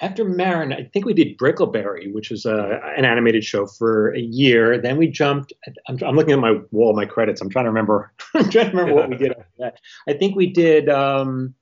After 0.00 0.24
Maron, 0.24 0.72
I 0.72 0.90
think 0.92 1.06
we 1.06 1.14
did 1.14 1.38
Brickleberry, 1.38 2.12
which 2.12 2.28
was 2.28 2.44
uh, 2.44 2.80
an 2.96 3.04
animated 3.04 3.44
show 3.44 3.64
for 3.64 4.12
a 4.14 4.20
year. 4.20 4.76
Then 4.76 4.96
we 4.96 5.06
jumped. 5.06 5.52
I'm, 5.88 5.96
I'm, 6.04 6.16
looking 6.16 6.32
at 6.32 6.40
my 6.40 6.58
wall, 6.72 6.94
my 6.94 7.06
credits. 7.06 7.40
I'm 7.40 7.48
trying 7.48 7.66
to 7.66 7.70
remember. 7.70 8.12
I'm 8.34 8.50
trying 8.50 8.72
to 8.72 8.76
remember 8.76 8.94
what 8.94 9.08
we 9.08 9.16
did 9.16 9.30
after 9.30 9.46
that. 9.60 9.78
I 10.08 10.14
think 10.14 10.34
we 10.34 10.48
did. 10.48 10.88
Um, 10.88 11.54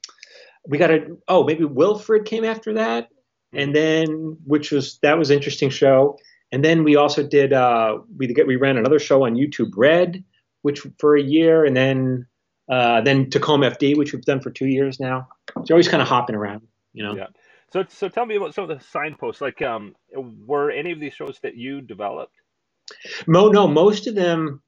we 0.66 0.78
got 0.78 0.90
a. 0.90 1.16
Oh, 1.28 1.44
maybe 1.44 1.64
Wilfred 1.64 2.24
came 2.24 2.44
after 2.44 2.74
that, 2.74 3.08
and 3.52 3.70
hmm. 3.70 3.74
then 3.74 4.36
which 4.44 4.70
was 4.70 4.98
that 5.02 5.18
was 5.18 5.30
interesting 5.30 5.70
show. 5.70 6.18
And 6.50 6.64
then 6.64 6.84
we 6.84 6.96
also 6.96 7.22
did. 7.26 7.52
Uh, 7.52 7.98
we 8.16 8.26
get 8.26 8.46
we 8.46 8.56
ran 8.56 8.76
another 8.76 8.98
show 8.98 9.24
on 9.24 9.34
YouTube, 9.34 9.72
Red, 9.76 10.22
which 10.62 10.86
for 10.98 11.16
a 11.16 11.22
year, 11.22 11.64
and 11.64 11.76
then 11.76 12.26
uh, 12.70 13.00
then 13.00 13.30
Tacoma 13.30 13.70
FD, 13.70 13.96
which 13.96 14.12
we've 14.12 14.24
done 14.24 14.40
for 14.40 14.50
two 14.50 14.66
years 14.66 15.00
now. 15.00 15.28
So 15.64 15.74
always 15.74 15.88
kind 15.88 16.02
of 16.02 16.08
hopping 16.08 16.36
around, 16.36 16.62
you 16.92 17.02
know. 17.02 17.16
Yeah. 17.16 17.26
So 17.72 17.84
so 17.88 18.08
tell 18.08 18.26
me 18.26 18.36
about 18.36 18.54
some 18.54 18.70
of 18.70 18.78
the 18.78 18.84
signposts. 18.84 19.40
Like, 19.40 19.62
um, 19.62 19.94
were 20.14 20.70
any 20.70 20.92
of 20.92 21.00
these 21.00 21.14
shows 21.14 21.38
that 21.42 21.56
you 21.56 21.80
developed? 21.80 22.34
Mo, 23.26 23.48
no, 23.48 23.66
most 23.66 24.06
of 24.06 24.14
them, 24.14 24.62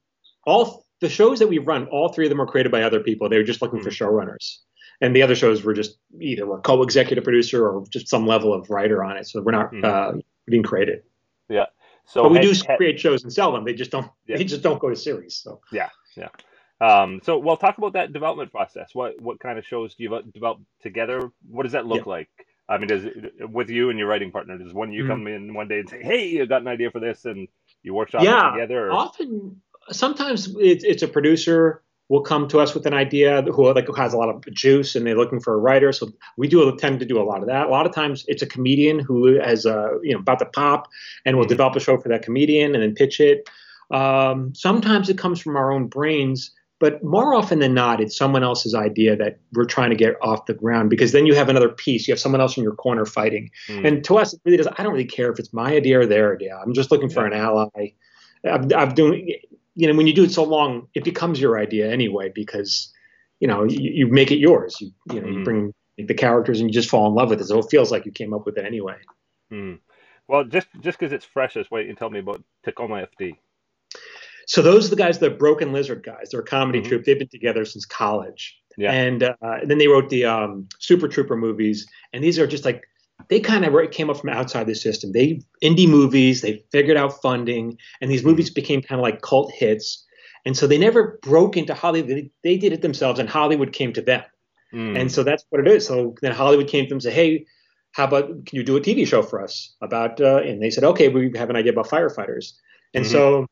all 0.45 0.85
the 1.01 1.09
shows 1.09 1.39
that 1.39 1.47
we've 1.47 1.65
run, 1.67 1.87
all 1.87 2.09
three 2.09 2.25
of 2.25 2.29
them 2.29 2.39
were 2.39 2.47
created 2.47 2.71
by 2.71 2.81
other 2.81 2.99
people. 2.99 3.29
They 3.29 3.37
were 3.37 3.43
just 3.43 3.61
looking 3.61 3.79
mm-hmm. 3.79 3.89
for 3.89 3.93
showrunners, 3.93 4.57
and 5.01 5.15
the 5.15 5.21
other 5.21 5.35
shows 5.35 5.63
were 5.63 5.73
just 5.73 5.97
either 6.19 6.51
a 6.51 6.59
co-executive 6.59 7.23
producer 7.23 7.67
or 7.67 7.85
just 7.89 8.07
some 8.07 8.25
level 8.25 8.53
of 8.53 8.69
writer 8.69 9.03
on 9.03 9.17
it. 9.17 9.27
So 9.27 9.41
we're 9.41 9.51
not 9.51 9.71
mm-hmm. 9.71 9.85
uh, 10.17 10.21
being 10.47 10.63
created. 10.63 11.03
Yeah. 11.49 11.65
So 12.05 12.23
but 12.23 12.31
we 12.31 12.37
had, 12.37 12.45
do 12.45 12.75
create 12.77 12.99
shows 12.99 13.23
and 13.23 13.33
sell 13.33 13.51
them. 13.51 13.65
They 13.65 13.73
just 13.73 13.91
don't. 13.91 14.07
Yeah. 14.27 14.37
They 14.37 14.43
just 14.43 14.61
don't 14.61 14.79
go 14.79 14.89
to 14.89 14.95
series. 14.95 15.35
So 15.35 15.61
yeah, 15.71 15.89
yeah. 16.15 16.29
Um, 16.81 17.21
so, 17.23 17.37
well, 17.37 17.57
talk 17.57 17.77
about 17.77 17.93
that 17.93 18.13
development 18.13 18.51
process. 18.51 18.89
What 18.93 19.19
what 19.21 19.39
kind 19.39 19.57
of 19.57 19.65
shows 19.65 19.95
do 19.95 20.03
you 20.03 20.21
develop 20.33 20.59
together? 20.81 21.31
What 21.47 21.63
does 21.63 21.71
that 21.71 21.85
look 21.85 22.05
yeah. 22.05 22.11
like? 22.11 22.29
I 22.67 22.77
mean, 22.77 22.87
does 22.87 23.05
it, 23.05 23.49
with 23.49 23.69
you 23.69 23.89
and 23.89 23.99
your 23.99 24.07
writing 24.07 24.31
partner, 24.31 24.57
does 24.57 24.73
one 24.73 24.91
you 24.91 25.03
mm-hmm. 25.03 25.11
come 25.11 25.27
in 25.27 25.53
one 25.53 25.67
day 25.67 25.79
and 25.79 25.89
say, 25.89 26.01
"Hey, 26.01 26.41
I 26.41 26.45
got 26.45 26.61
an 26.61 26.67
idea 26.67 26.91
for 26.91 26.99
this," 26.99 27.25
and 27.25 27.47
you 27.83 27.93
workshop 27.93 28.23
yeah, 28.23 28.49
it 28.49 28.51
together? 28.53 28.87
Or? 28.87 28.91
Often, 28.91 29.61
sometimes 29.91 30.53
it's, 30.59 30.83
it's 30.83 31.03
a 31.03 31.07
producer 31.07 31.83
will 32.09 32.21
come 32.21 32.47
to 32.47 32.59
us 32.59 32.73
with 32.73 32.85
an 32.85 32.93
idea 32.93 33.41
who 33.41 33.73
like 33.73 33.87
has 33.95 34.13
a 34.13 34.17
lot 34.17 34.29
of 34.29 34.43
juice 34.53 34.95
and 34.95 35.07
they're 35.07 35.17
looking 35.17 35.39
for 35.39 35.53
a 35.53 35.57
writer. 35.57 35.91
So 35.91 36.11
we 36.37 36.47
do 36.47 36.75
tend 36.77 36.99
to 36.99 37.05
do 37.05 37.19
a 37.19 37.23
lot 37.23 37.41
of 37.41 37.47
that. 37.47 37.67
A 37.67 37.69
lot 37.69 37.85
of 37.85 37.93
times 37.93 38.23
it's 38.27 38.41
a 38.43 38.47
comedian 38.47 38.99
who 38.99 39.39
has 39.39 39.65
a 39.65 39.91
you 40.03 40.13
know 40.13 40.19
about 40.19 40.39
to 40.39 40.45
pop 40.45 40.87
and 41.25 41.37
will 41.37 41.43
mm-hmm. 41.43 41.49
develop 41.49 41.75
a 41.75 41.79
show 41.79 41.97
for 41.97 42.09
that 42.09 42.21
comedian 42.21 42.75
and 42.75 42.83
then 42.83 42.93
pitch 42.93 43.19
it. 43.19 43.49
Um, 43.91 44.53
sometimes 44.55 45.09
it 45.09 45.17
comes 45.17 45.39
from 45.39 45.55
our 45.55 45.71
own 45.71 45.87
brains 45.87 46.51
but 46.79 47.03
more 47.03 47.33
often 47.33 47.59
than 47.59 47.73
not, 47.73 48.01
it's 48.01 48.17
someone 48.17 48.43
else's 48.43 48.75
idea 48.75 49.15
that 49.15 49.39
we're 49.53 49.65
trying 49.65 49.91
to 49.91 49.95
get 49.95 50.15
off 50.21 50.45
the 50.45 50.53
ground 50.53 50.89
because 50.89 51.13
then 51.13 51.25
you 51.25 51.33
have 51.33 51.47
another 51.47 51.69
piece. 51.69 52.07
You 52.07 52.11
have 52.11 52.19
someone 52.19 52.41
else 52.41 52.57
in 52.57 52.63
your 52.63 52.75
corner 52.75 53.05
fighting. 53.05 53.49
Mm. 53.67 53.87
And 53.87 54.03
to 54.03 54.17
us, 54.17 54.33
it 54.33 54.41
really 54.43 54.57
does. 54.57 54.67
I 54.77 54.83
don't 54.83 54.91
really 54.91 55.05
care 55.05 55.31
if 55.31 55.39
it's 55.39 55.53
my 55.53 55.73
idea 55.73 56.01
or 56.01 56.05
their 56.05 56.35
idea. 56.35 56.57
I'm 56.57 56.73
just 56.73 56.91
looking 56.91 57.09
for 57.09 57.25
an 57.25 57.31
ally. 57.31 57.93
I'm, 58.43 58.71
I'm, 58.73 58.93
doing, 58.93 59.35
you 59.75 59.87
know, 59.87 59.95
when 59.95 60.07
you 60.07 60.13
do 60.13 60.23
it 60.23 60.31
so 60.31 60.43
long, 60.43 60.87
it 60.93 61.03
becomes 61.03 61.39
your 61.39 61.59
idea 61.59 61.91
anyway 61.91 62.31
because, 62.33 62.91
you 63.39 63.47
know, 63.47 63.63
you, 63.63 63.91
you 63.91 64.07
make 64.07 64.31
it 64.31 64.37
yours. 64.37 64.77
You, 64.79 64.91
you 65.11 65.21
know, 65.21 65.27
mm. 65.27 65.33
you 65.33 65.43
bring 65.43 65.73
the 65.97 66.13
characters 66.13 66.59
and 66.59 66.69
you 66.69 66.73
just 66.73 66.89
fall 66.89 67.07
in 67.07 67.13
love 67.13 67.29
with 67.29 67.41
it. 67.41 67.45
So 67.45 67.59
it 67.59 67.67
feels 67.69 67.91
like 67.91 68.05
you 68.05 68.11
came 68.11 68.33
up 68.33 68.45
with 68.45 68.57
it 68.57 68.65
anyway. 68.65 68.95
Mm. 69.51 69.79
Well, 70.27 70.43
just 70.43 70.67
just 70.81 70.97
because 70.97 71.13
it's 71.13 71.25
fresh, 71.25 71.55
let's 71.55 71.69
wait 71.69 71.87
and 71.87 71.97
tell 71.97 72.09
me 72.09 72.19
about 72.19 72.43
Tacoma 72.63 73.07
FD. 73.19 73.35
So 74.47 74.61
those 74.61 74.87
are 74.87 74.89
the 74.89 74.95
guys, 74.95 75.19
the 75.19 75.29
Broken 75.29 75.73
Lizard 75.73 76.03
guys. 76.03 76.29
They're 76.31 76.41
a 76.41 76.45
comedy 76.45 76.81
Mhm. 76.81 76.87
troupe. 76.87 77.03
They've 77.03 77.17
been 77.17 77.27
together 77.27 77.65
since 77.65 77.85
college. 77.85 78.57
Yeah. 78.77 78.91
And, 78.91 79.23
uh, 79.23 79.33
and 79.41 79.71
then 79.71 79.77
they 79.77 79.87
wrote 79.87 80.09
the 80.09 80.25
um, 80.25 80.67
Super 80.79 81.07
Trooper 81.07 81.37
movies, 81.37 81.87
and 82.13 82.23
these 82.23 82.37
are 82.37 82.45
just 82.45 82.65
like 82.65 82.83
they 83.29 83.39
kind 83.39 83.65
of 83.65 83.91
came 83.91 84.09
up 84.09 84.17
from 84.17 84.29
outside 84.29 84.67
the 84.67 84.75
system. 84.75 85.11
They 85.11 85.41
indie 85.63 85.87
movies. 85.89 86.41
They 86.41 86.63
figured 86.71 86.97
out 86.97 87.21
funding, 87.21 87.77
and 88.01 88.11
these 88.11 88.23
movies 88.23 88.49
became 88.49 88.81
kind 88.81 88.99
of 88.99 89.03
like 89.03 89.21
cult 89.21 89.51
hits. 89.51 90.03
And 90.45 90.55
so 90.55 90.67
they 90.67 90.77
never 90.77 91.19
broke 91.23 91.57
into 91.57 91.73
Hollywood. 91.73 92.09
They, 92.09 92.31
they 92.43 92.57
did 92.57 92.73
it 92.73 92.81
themselves, 92.81 93.19
and 93.19 93.27
Hollywood 93.27 93.73
came 93.73 93.93
to 93.93 94.01
them. 94.01 94.23
Mm. 94.73 94.99
And 94.99 95.11
so 95.11 95.23
that's 95.23 95.45
what 95.49 95.61
it 95.61 95.67
is. 95.67 95.87
So 95.87 96.15
then 96.21 96.31
Hollywood 96.33 96.67
came 96.67 96.85
to 96.85 96.89
them 96.89 96.97
and 96.97 97.03
said, 97.03 97.13
"Hey, 97.13 97.45
how 97.93 98.05
about 98.05 98.27
can 98.45 98.57
you 98.57 98.63
do 98.63 98.77
a 98.77 98.81
TV 98.81 99.07
show 99.07 99.21
for 99.21 99.41
us 99.43 99.75
about?" 99.81 100.19
Uh, 100.21 100.37
and 100.37 100.61
they 100.61 100.69
said, 100.69 100.83
"Okay, 100.83 101.09
we 101.09 101.31
have 101.35 101.49
an 101.49 101.55
idea 101.55 101.71
about 101.71 101.87
firefighters." 101.89 102.53
And 102.93 103.05
Mhm. 103.05 103.09
so 103.09 103.45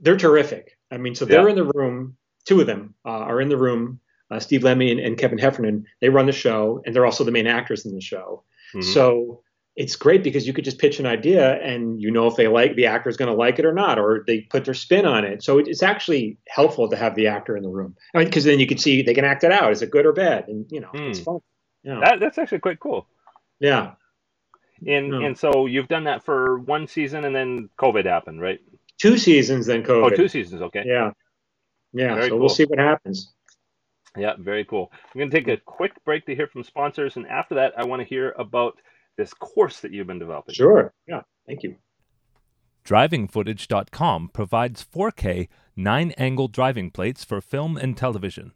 they're 0.00 0.16
terrific. 0.16 0.76
I 0.90 0.98
mean, 0.98 1.14
so 1.14 1.24
they're 1.24 1.44
Yeah. 1.44 1.50
in 1.50 1.56
the 1.56 1.72
room. 1.74 2.16
Two 2.44 2.60
of 2.60 2.66
them 2.66 2.94
uh, 3.04 3.10
are 3.10 3.40
in 3.40 3.48
the 3.48 3.56
room. 3.56 4.00
Uh, 4.30 4.38
Steve 4.38 4.62
Lemme 4.62 4.90
and, 4.90 5.00
and 5.00 5.16
Kevin 5.16 5.38
Heffernan. 5.38 5.86
They 6.00 6.10
run 6.10 6.26
the 6.26 6.32
show, 6.32 6.82
and 6.84 6.94
they're 6.94 7.06
also 7.06 7.24
the 7.24 7.30
main 7.30 7.46
actors 7.46 7.86
in 7.86 7.94
the 7.94 8.00
show. 8.00 8.44
Mhm. 8.74 8.84
So 8.84 9.42
it's 9.76 9.94
great 9.94 10.24
because 10.24 10.44
you 10.46 10.52
could 10.52 10.64
just 10.64 10.78
pitch 10.78 10.98
an 10.98 11.06
idea, 11.06 11.54
and 11.62 12.00
you 12.00 12.10
know 12.10 12.26
if 12.26 12.34
they 12.36 12.48
like 12.48 12.74
the 12.74 12.86
actor 12.86 13.08
is 13.08 13.16
going 13.16 13.30
to 13.30 13.36
like 13.36 13.58
it 13.60 13.64
or 13.64 13.72
not, 13.72 13.98
or 13.98 14.24
they 14.26 14.40
put 14.40 14.64
their 14.64 14.74
spin 14.74 15.06
on 15.06 15.24
it. 15.24 15.42
So 15.44 15.58
it's 15.58 15.82
actually 15.84 16.36
helpful 16.48 16.88
to 16.88 16.96
have 16.96 17.14
the 17.14 17.28
actor 17.28 17.56
in 17.56 17.62
the 17.62 17.68
room. 17.68 17.96
I 18.14 18.18
mean, 18.18 18.26
because 18.26 18.44
then 18.44 18.58
you 18.58 18.66
can 18.66 18.78
see 18.78 19.02
they 19.02 19.14
can 19.14 19.24
act 19.24 19.44
it 19.44 19.52
out. 19.52 19.70
Is 19.70 19.80
it 19.82 19.90
good 19.92 20.04
or 20.06 20.12
bad? 20.12 20.48
And 20.48 20.66
you 20.72 20.80
know, 20.80 20.90
it's 20.94 21.18
Hmm. 21.20 21.24
fun. 21.24 21.38
Yeah. 21.84 22.00
that, 22.00 22.20
that's 22.20 22.38
actually 22.38 22.58
quite 22.58 22.80
cool. 22.80 23.06
yeah. 23.60 23.92
And 24.86 25.12
and 25.14 25.38
so 25.38 25.66
you've 25.66 25.88
done 25.88 26.04
that 26.04 26.24
for 26.24 26.58
one 26.60 26.86
season, 26.86 27.24
and 27.24 27.34
then 27.34 27.68
COVID 27.78 28.04
happened, 28.04 28.40
right? 28.40 28.60
Two 29.00 29.16
seasons, 29.16 29.66
then 29.66 29.82
COVID. 29.84 30.12
Oh, 30.12 30.16
two 30.16 30.28
seasons. 30.28 30.60
Okay. 30.62 30.82
Yeah. 30.86 31.12
Yeah. 31.92 32.14
Very 32.14 32.24
so 32.24 32.30
cool. 32.30 32.38
we'll 32.40 32.48
see 32.48 32.64
what 32.64 32.78
happens. 32.78 33.32
Yeah, 34.18 34.34
very 34.38 34.64
cool. 34.64 34.90
I'm 34.92 35.18
going 35.18 35.30
to 35.30 35.36
take 35.36 35.48
a 35.48 35.56
mm. 35.56 35.64
quick 35.64 35.92
break 36.04 36.26
to 36.26 36.34
hear 36.34 36.46
from 36.46 36.64
sponsors, 36.64 37.16
and 37.16 37.26
after 37.26 37.54
that, 37.56 37.72
I 37.76 37.84
want 37.84 38.00
to 38.00 38.08
hear 38.08 38.34
about 38.38 38.78
this 39.16 39.34
course 39.34 39.80
that 39.80 39.92
you've 39.92 40.06
been 40.06 40.18
developing. 40.18 40.54
Sure. 40.54 40.92
Yeah. 41.06 41.22
Thank 41.46 41.62
you. 41.62 41.76
DrivingFootage.com 42.84 44.30
provides 44.32 44.84
4K 44.84 45.48
9 45.76 46.10
angle 46.18 46.48
driving 46.48 46.90
plates 46.90 47.22
for 47.22 47.40
film 47.40 47.76
and 47.76 47.96
television. 47.96 48.52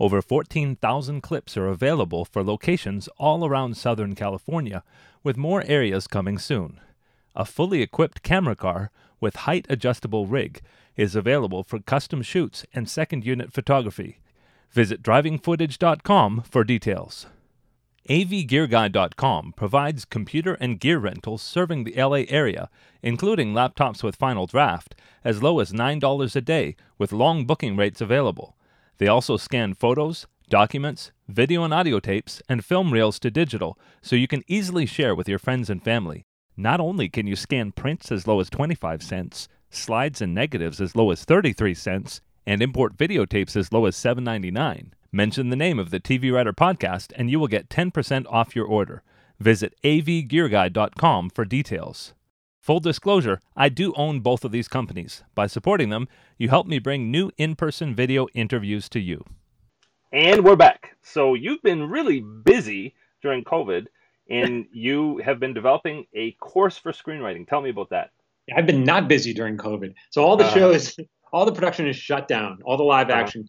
Over 0.00 0.20
14,000 0.20 1.22
clips 1.22 1.56
are 1.56 1.66
available 1.66 2.24
for 2.24 2.44
locations 2.44 3.08
all 3.18 3.46
around 3.46 3.76
Southern 3.76 4.14
California, 4.14 4.84
with 5.24 5.36
more 5.36 5.64
areas 5.66 6.06
coming 6.06 6.38
soon. 6.38 6.80
A 7.34 7.44
fully 7.44 7.82
equipped 7.82 8.22
camera 8.22 8.54
car 8.54 8.90
with 9.20 9.36
height 9.36 9.66
adjustable 9.68 10.26
rig 10.26 10.60
is 10.96 11.16
available 11.16 11.62
for 11.62 11.78
custom 11.78 12.22
shoots 12.22 12.66
and 12.74 12.88
second 12.88 13.24
unit 13.24 13.52
photography. 13.52 14.18
Visit 14.70 15.02
drivingfootage.com 15.02 16.42
for 16.42 16.64
details. 16.64 17.26
AVGearGuide.com 18.08 19.52
provides 19.54 20.06
computer 20.06 20.54
and 20.54 20.80
gear 20.80 20.98
rentals 20.98 21.42
serving 21.42 21.84
the 21.84 21.94
LA 21.94 22.22
area, 22.28 22.70
including 23.02 23.52
laptops 23.52 24.02
with 24.02 24.16
Final 24.16 24.46
Draft, 24.46 24.94
as 25.22 25.42
low 25.42 25.60
as 25.60 25.72
$9 25.72 26.36
a 26.36 26.40
day 26.40 26.74
with 26.96 27.12
long 27.12 27.44
booking 27.44 27.76
rates 27.76 28.00
available. 28.00 28.56
They 28.96 29.08
also 29.08 29.36
scan 29.36 29.74
photos, 29.74 30.26
documents, 30.48 31.12
video 31.28 31.64
and 31.64 31.74
audio 31.74 32.00
tapes, 32.00 32.40
and 32.48 32.64
film 32.64 32.92
reels 32.92 33.18
to 33.20 33.30
digital 33.30 33.78
so 34.00 34.16
you 34.16 34.26
can 34.26 34.42
easily 34.46 34.86
share 34.86 35.14
with 35.14 35.28
your 35.28 35.38
friends 35.38 35.68
and 35.68 35.82
family. 35.82 36.24
Not 36.56 36.80
only 36.80 37.08
can 37.08 37.26
you 37.26 37.36
scan 37.36 37.72
prints 37.72 38.10
as 38.10 38.26
low 38.26 38.40
as 38.40 38.48
25 38.48 39.02
cents, 39.02 39.48
slides 39.70 40.22
and 40.22 40.34
negatives 40.34 40.80
as 40.80 40.96
low 40.96 41.10
as 41.10 41.24
33 41.24 41.74
cents, 41.74 42.22
and 42.48 42.62
import 42.62 42.96
videotapes 42.96 43.54
as 43.56 43.70
low 43.72 43.84
as 43.84 43.94
$7.99. 43.94 44.92
Mention 45.12 45.50
the 45.50 45.56
name 45.56 45.78
of 45.78 45.90
the 45.90 46.00
TV 46.00 46.32
Writer 46.32 46.52
podcast 46.54 47.12
and 47.14 47.30
you 47.30 47.38
will 47.38 47.46
get 47.46 47.68
10% 47.68 48.24
off 48.30 48.56
your 48.56 48.64
order. 48.64 49.02
Visit 49.38 49.74
avgearguide.com 49.84 51.30
for 51.30 51.44
details. 51.44 52.14
Full 52.60 52.80
disclosure, 52.80 53.40
I 53.54 53.68
do 53.68 53.92
own 53.96 54.20
both 54.20 54.44
of 54.44 54.52
these 54.52 54.66
companies. 54.68 55.22
By 55.34 55.46
supporting 55.46 55.90
them, 55.90 56.08
you 56.38 56.48
help 56.48 56.66
me 56.66 56.78
bring 56.78 57.10
new 57.10 57.30
in 57.36 57.54
person 57.54 57.94
video 57.94 58.26
interviews 58.34 58.88
to 58.90 59.00
you. 59.00 59.24
And 60.12 60.42
we're 60.42 60.56
back. 60.56 60.96
So 61.02 61.34
you've 61.34 61.62
been 61.62 61.88
really 61.88 62.20
busy 62.20 62.94
during 63.22 63.44
COVID, 63.44 63.86
and 64.30 64.66
you 64.72 65.18
have 65.24 65.38
been 65.38 65.52
developing 65.54 66.06
a 66.14 66.32
course 66.32 66.78
for 66.78 66.92
screenwriting. 66.92 67.46
Tell 67.46 67.60
me 67.60 67.70
about 67.70 67.90
that. 67.90 68.10
I've 68.54 68.66
been 68.66 68.84
not 68.84 69.08
busy 69.08 69.32
during 69.34 69.56
COVID. 69.58 69.94
So 70.10 70.22
all 70.24 70.36
the 70.36 70.44
Uh-huh. 70.44 70.54
shows, 70.54 70.96
all 71.32 71.44
the 71.46 71.52
production 71.52 71.86
is 71.86 71.96
shut 71.96 72.28
down. 72.28 72.58
All 72.64 72.76
the 72.76 72.82
live 72.84 73.08
Uh-huh. 73.10 73.20
action. 73.20 73.48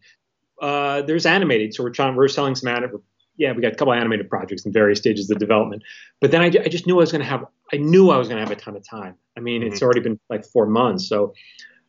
Uh, 0.60 1.02
there's 1.02 1.24
animated, 1.26 1.74
so 1.74 1.82
we're 1.82 1.90
trying. 1.90 2.14
We're 2.14 2.28
selling 2.28 2.54
some 2.54 2.68
animated. 2.68 3.00
Yeah, 3.36 3.52
we 3.52 3.62
got 3.62 3.72
a 3.72 3.76
couple 3.76 3.94
of 3.94 3.98
animated 3.98 4.28
projects 4.28 4.66
in 4.66 4.72
various 4.72 4.98
stages 4.98 5.30
of 5.30 5.38
development. 5.38 5.82
But 6.20 6.30
then 6.30 6.42
I, 6.42 6.46
I 6.46 6.68
just 6.68 6.86
knew 6.86 6.96
I 6.96 6.98
was 7.00 7.10
going 7.12 7.22
to 7.22 7.28
have. 7.28 7.44
I 7.72 7.76
knew 7.78 8.10
I 8.10 8.18
was 8.18 8.28
going 8.28 8.36
to 8.42 8.46
have 8.46 8.56
a 8.56 8.60
ton 8.60 8.76
of 8.76 8.86
time. 8.86 9.14
I 9.36 9.40
mean, 9.40 9.62
it's 9.62 9.80
already 9.82 10.00
been 10.00 10.20
like 10.28 10.44
four 10.44 10.66
months. 10.66 11.08
So 11.08 11.32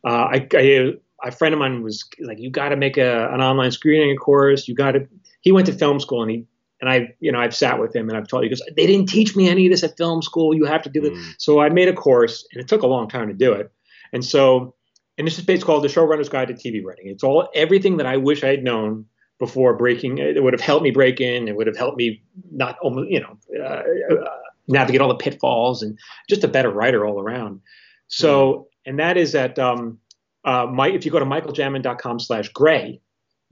uh, 0.06 0.28
I, 0.34 0.48
I, 0.54 0.92
a 1.24 1.30
friend 1.30 1.52
of 1.52 1.58
mine 1.58 1.82
was 1.82 2.08
like, 2.20 2.38
"You 2.38 2.48
got 2.50 2.70
to 2.70 2.76
make 2.76 2.96
a, 2.96 3.28
an 3.34 3.42
online 3.42 3.70
screening 3.72 4.16
course. 4.16 4.66
You 4.68 4.74
got 4.74 4.92
to." 4.92 5.06
He 5.42 5.52
went 5.52 5.66
to 5.66 5.72
film 5.74 6.00
school, 6.00 6.22
and 6.22 6.30
he 6.30 6.44
and 6.80 6.88
I, 6.88 7.14
you 7.20 7.30
know, 7.30 7.38
I've 7.40 7.54
sat 7.54 7.78
with 7.78 7.94
him, 7.94 8.08
and 8.08 8.16
I've 8.16 8.26
told 8.26 8.44
you 8.44 8.48
because 8.48 8.62
they 8.74 8.86
didn't 8.86 9.08
teach 9.10 9.36
me 9.36 9.48
any 9.50 9.66
of 9.66 9.72
this 9.72 9.84
at 9.84 9.96
film 9.98 10.22
school. 10.22 10.54
You 10.54 10.64
have 10.64 10.82
to 10.84 10.88
do 10.88 11.04
it. 11.04 11.12
Mm. 11.12 11.34
So 11.38 11.60
I 11.60 11.68
made 11.68 11.88
a 11.88 11.92
course, 11.92 12.46
and 12.52 12.62
it 12.62 12.68
took 12.68 12.82
a 12.82 12.86
long 12.86 13.08
time 13.08 13.28
to 13.28 13.34
do 13.34 13.52
it. 13.52 13.70
And 14.14 14.24
so, 14.24 14.74
and 15.18 15.26
this 15.26 15.38
is 15.38 15.44
basically 15.44 15.66
called 15.66 15.84
the 15.84 15.88
Showrunner's 15.88 16.28
Guide 16.28 16.48
to 16.48 16.54
TV 16.54 16.82
Writing. 16.84 17.08
It's 17.08 17.22
all 17.24 17.48
everything 17.54 17.96
that 17.98 18.06
I 18.06 18.16
wish 18.16 18.42
I 18.44 18.48
had 18.48 18.64
known 18.64 19.06
before 19.38 19.74
breaking. 19.76 20.18
It 20.18 20.42
would 20.42 20.52
have 20.52 20.60
helped 20.60 20.84
me 20.84 20.90
break 20.90 21.20
in. 21.20 21.48
It 21.48 21.56
would 21.56 21.66
have 21.66 21.76
helped 21.76 21.96
me 21.98 22.22
not, 22.52 22.78
almost, 22.80 23.10
you 23.10 23.20
know, 23.20 23.36
uh, 23.58 23.82
uh, 24.14 24.38
navigate 24.68 25.00
all 25.00 25.08
the 25.08 25.16
pitfalls 25.16 25.82
and 25.82 25.98
just 26.28 26.44
a 26.44 26.48
better 26.48 26.70
writer 26.70 27.04
all 27.04 27.20
around. 27.20 27.60
So, 28.08 28.68
and 28.86 28.98
that 29.00 29.16
is 29.16 29.34
at 29.34 29.58
um, 29.58 29.98
uh, 30.44 30.66
my. 30.66 30.88
If 30.88 31.04
you 31.04 31.10
go 31.10 31.18
to 31.18 31.24
michaeljamin.com 31.24 32.20
slash 32.20 32.48
gray 32.50 33.00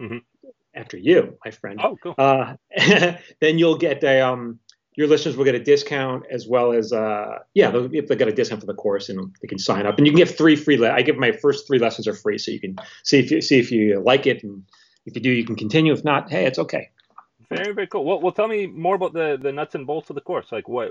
Mhm. 0.00 0.22
after 0.74 0.96
you, 0.96 1.36
my 1.44 1.50
friend, 1.50 1.80
Oh, 1.82 1.96
cool. 2.02 2.14
uh, 2.18 2.54
then 3.40 3.58
you'll 3.58 3.76
get 3.78 4.02
a 4.04 4.20
um, 4.20 4.58
your 4.96 5.06
listeners 5.06 5.36
will 5.36 5.44
get 5.44 5.54
a 5.54 5.62
discount 5.62 6.24
as 6.30 6.46
well 6.48 6.72
as 6.72 6.92
uh, 6.92 7.38
yeah 7.54 7.70
they'll, 7.70 7.88
they'll 7.88 8.02
get 8.18 8.28
a 8.28 8.32
discount 8.32 8.60
for 8.60 8.66
the 8.66 8.74
course 8.74 9.08
and 9.08 9.34
they 9.40 9.48
can 9.48 9.58
sign 9.58 9.86
up 9.86 9.96
and 9.98 10.06
you 10.06 10.12
can 10.12 10.18
give 10.18 10.36
three 10.36 10.56
free. 10.56 10.76
Le- 10.76 10.90
I 10.90 11.02
give 11.02 11.16
my 11.16 11.32
first 11.32 11.66
three 11.66 11.78
lessons 11.78 12.08
are 12.08 12.14
free, 12.14 12.38
so 12.38 12.50
you 12.50 12.60
can 12.60 12.76
see 13.04 13.18
if 13.18 13.30
you 13.30 13.40
see 13.40 13.58
if 13.58 13.70
you 13.70 14.00
like 14.00 14.26
it 14.26 14.42
and 14.42 14.64
if 15.06 15.14
you 15.14 15.20
do 15.22 15.30
you 15.30 15.44
can 15.44 15.56
continue. 15.56 15.92
If 15.92 16.04
not, 16.04 16.30
hey, 16.30 16.44
it's 16.46 16.58
okay. 16.58 16.90
Very, 17.48 17.74
very 17.74 17.86
cool. 17.88 18.04
Well, 18.04 18.20
well, 18.20 18.32
tell 18.32 18.46
me 18.48 18.66
more 18.66 18.94
about 18.94 19.12
the 19.12 19.38
the 19.40 19.52
nuts 19.52 19.74
and 19.74 19.86
bolts 19.86 20.10
of 20.10 20.14
the 20.14 20.20
course. 20.20 20.52
Like 20.52 20.68
what, 20.68 20.90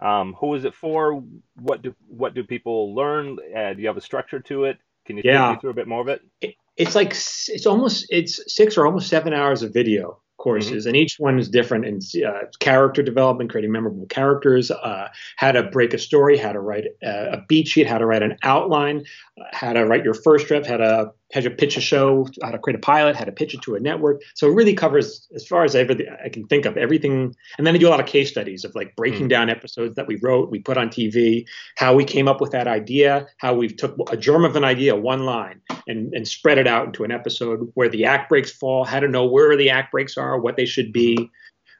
um, 0.00 0.34
who 0.34 0.54
is 0.54 0.64
it 0.64 0.74
for? 0.74 1.22
What 1.56 1.82
do 1.82 1.94
what 2.08 2.34
do 2.34 2.42
people 2.44 2.94
learn? 2.94 3.38
Uh, 3.54 3.74
do 3.74 3.82
you 3.82 3.88
have 3.88 3.96
a 3.96 4.00
structure 4.00 4.40
to 4.40 4.64
it? 4.64 4.78
Can 5.06 5.16
you 5.16 5.22
take 5.22 5.32
Yeah. 5.32 5.50
me 5.52 5.58
through 5.60 5.70
a 5.70 5.74
bit 5.74 5.86
more 5.86 6.00
of 6.00 6.08
it? 6.08 6.22
It, 6.40 6.54
it's 6.76 6.94
like 6.94 7.10
it's 7.10 7.66
almost 7.66 8.06
it's 8.08 8.40
six 8.54 8.78
or 8.78 8.86
almost 8.86 9.08
seven 9.08 9.32
hours 9.34 9.62
of 9.62 9.72
video 9.74 10.20
courses 10.44 10.84
and 10.84 10.94
each 10.94 11.18
one 11.18 11.38
is 11.38 11.48
different 11.48 11.86
in 11.86 11.98
uh, 12.22 12.42
character 12.60 13.02
development 13.02 13.50
creating 13.50 13.72
memorable 13.72 14.04
characters 14.06 14.70
uh, 14.70 15.08
how 15.36 15.50
to 15.50 15.62
break 15.62 15.94
a 15.94 15.98
story 15.98 16.36
how 16.36 16.52
to 16.52 16.60
write 16.60 16.84
a, 17.02 17.32
a 17.32 17.44
beat 17.48 17.66
sheet 17.66 17.86
how 17.86 17.96
to 17.96 18.04
write 18.04 18.22
an 18.22 18.36
outline 18.42 19.02
uh, 19.40 19.44
how 19.52 19.72
to 19.72 19.86
write 19.86 20.04
your 20.04 20.12
first 20.12 20.46
draft 20.46 20.66
how 20.66 20.76
to 20.76 21.10
how 21.34 21.40
to 21.40 21.50
pitch 21.50 21.76
a 21.76 21.80
show 21.80 22.26
how 22.42 22.50
to 22.52 22.58
create 22.58 22.76
a 22.76 22.80
pilot 22.80 23.16
how 23.16 23.24
to 23.24 23.32
pitch 23.32 23.52
it 23.54 23.60
to 23.62 23.74
a 23.74 23.80
network 23.80 24.22
so 24.34 24.46
it 24.48 24.54
really 24.54 24.72
covers 24.74 25.26
as 25.34 25.44
far 25.46 25.64
as 25.64 25.74
everything 25.74 26.06
i 26.24 26.28
can 26.28 26.46
think 26.46 26.64
of 26.64 26.76
everything 26.76 27.34
and 27.58 27.66
then 27.66 27.74
i 27.74 27.78
do 27.78 27.88
a 27.88 27.90
lot 27.90 28.00
of 28.00 28.06
case 28.06 28.30
studies 28.30 28.64
of 28.64 28.74
like 28.74 28.94
breaking 28.96 29.26
Mm. 29.26 29.30
down 29.30 29.50
episodes 29.50 29.96
that 29.96 30.06
we 30.06 30.16
wrote 30.22 30.50
we 30.50 30.60
put 30.60 30.76
on 30.78 30.88
tv 30.88 31.44
how 31.76 31.94
we 31.94 32.04
came 32.04 32.28
up 32.28 32.40
with 32.40 32.52
that 32.52 32.66
idea 32.68 33.26
how 33.38 33.54
we 33.54 33.68
took 33.68 33.96
a 34.12 34.16
germ 34.16 34.44
of 34.44 34.54
an 34.56 34.64
idea 34.64 34.94
one 34.96 35.24
line 35.24 35.60
and, 35.86 36.14
and 36.14 36.26
spread 36.28 36.56
it 36.58 36.66
out 36.66 36.86
into 36.86 37.04
an 37.04 37.10
episode 37.10 37.70
where 37.74 37.88
the 37.90 38.04
act 38.06 38.28
breaks 38.30 38.50
fall, 38.50 38.84
how 38.84 39.00
to 39.00 39.08
know 39.08 39.26
where 39.26 39.54
the 39.56 39.68
act 39.70 39.92
breaks 39.92 40.16
are, 40.16 40.38
what 40.40 40.56
they 40.56 40.64
should 40.64 40.92
be. 40.94 41.30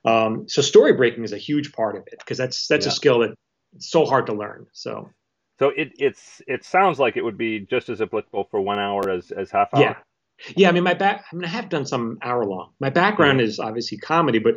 Um, 0.05 0.47
so 0.49 0.61
story 0.61 0.93
breaking 0.93 1.25
is 1.25 1.33
a 1.33 1.39
huge 1.39 1.73
part 1.73 1.97
of 1.97 2.03
it 2.09 2.19
because 2.19 2.37
that's 2.37 2.67
that's 2.67 2.85
Yeah. 2.85 2.93
a 2.93 2.95
skill 2.95 3.19
that 3.21 3.35
it's 3.75 3.91
so 3.91 4.05
hard 4.05 4.27
to 4.27 4.35
learn. 4.35 4.67
So 4.73 5.09
So 5.59 5.69
it 5.69 5.93
it's 5.99 6.43
it 6.47 6.65
sounds 6.65 6.99
like 6.99 7.17
it 7.17 7.23
would 7.23 7.39
be 7.39 7.61
just 7.61 7.89
as 7.89 8.01
applicable 8.01 8.49
for 8.51 8.61
one 8.61 8.79
hour 8.79 9.09
as 9.11 9.31
as 9.31 9.51
half 9.51 9.69
hour. 9.75 9.83
yeah, 9.83 9.95
yeah. 10.57 10.69
I 10.69 10.73
mean, 10.73 10.83
my 10.83 10.95
back. 10.95 11.25
I 11.33 11.37
mean, 11.37 11.45
I 11.45 11.49
have 11.49 11.69
done 11.69 11.87
some 11.87 12.19
hour 12.23 12.45
long. 12.45 12.73
My 12.81 12.91
background 12.91 13.41
is 13.41 13.59
obviously 13.61 13.99
comedy, 13.99 14.39
but 14.41 14.55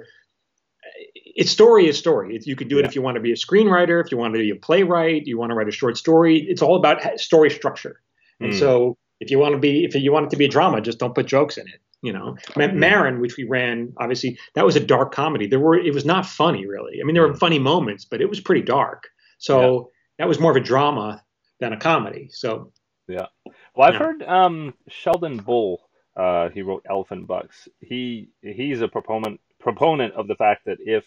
it's 1.14 1.52
story 1.52 1.88
is 1.88 1.98
story. 1.98 2.36
It's, 2.36 2.48
you 2.48 2.56
could 2.56 2.70
do 2.70 2.78
it 2.80 2.82
Yeah. 2.82 2.88
if 2.88 2.96
you 2.96 3.02
want 3.02 3.16
to 3.16 3.22
be 3.22 3.32
a 3.32 3.36
screenwriter, 3.36 4.04
if 4.04 4.12
you 4.12 4.18
want 4.18 4.34
to 4.34 4.40
be 4.40 4.50
a 4.50 4.56
playwright, 4.56 5.28
you 5.28 5.38
want 5.38 5.52
to 5.52 5.56
write 5.56 5.68
a 5.68 5.72
short 5.72 5.98
story. 5.98 6.40
It's 6.50 6.62
all 6.62 6.76
about 6.78 7.20
story 7.20 7.50
structure. 7.52 8.02
And 8.40 8.52
Mm. 8.54 8.60
so 8.60 8.98
if 9.20 9.30
you 9.32 9.38
want 9.40 9.54
to 9.54 9.60
be, 9.60 9.84
if 9.84 9.94
you 9.96 10.12
want 10.12 10.28
it 10.28 10.30
to 10.32 10.38
be 10.38 10.46
a 10.46 10.50
drama, 10.50 10.82
just 10.82 10.98
don't 11.00 11.14
put 11.14 11.26
jokes 11.28 11.58
in 11.58 11.68
it. 11.68 11.80
You 12.02 12.14
know, 12.14 12.38
Mm. 12.56 12.76
Maron, 12.76 13.20
which 13.22 13.38
we 13.38 13.44
ran, 13.44 13.94
obviously 13.98 14.40
that 14.56 14.66
was 14.66 14.76
a 14.76 14.80
dark 14.80 15.12
comedy. 15.14 15.46
There 15.48 15.60
were, 15.60 15.76
it 15.78 15.94
was 15.94 16.06
not 16.06 16.26
funny 16.26 16.66
really. 16.66 17.00
I 17.02 17.04
mean, 17.04 17.14
there 17.16 17.24
were 17.28 17.34
Mm. 17.34 17.40
funny 17.40 17.60
moments, 17.60 18.06
but 18.06 18.22
it 18.22 18.30
was 18.30 18.40
pretty 18.40 18.62
dark. 18.62 19.08
So 19.40 19.92
that 20.18 20.28
was 20.28 20.40
more 20.40 20.52
of 20.52 20.58
a 20.58 20.62
drama 20.62 21.24
than 21.60 21.74
a 21.74 21.78
comedy. 21.78 22.30
So 22.32 22.72
yeah, 23.08 23.28
Well, 23.76 23.88
I've 23.88 23.94
Yeah. 23.94 24.00
heard 24.00 24.24
um, 24.24 24.74
Sheldon 24.88 25.38
Bull. 25.38 25.90
Uh, 26.16 26.50
he 26.50 26.62
wrote 26.64 26.86
Elephant 26.90 27.28
Bucks. 27.28 27.68
He 27.80 28.30
he's 28.42 28.82
a 28.82 28.88
proponent 28.88 29.40
proponent 29.60 30.14
of 30.16 30.28
the 30.28 30.36
fact 30.36 30.66
that 30.66 30.80
if 30.82 31.06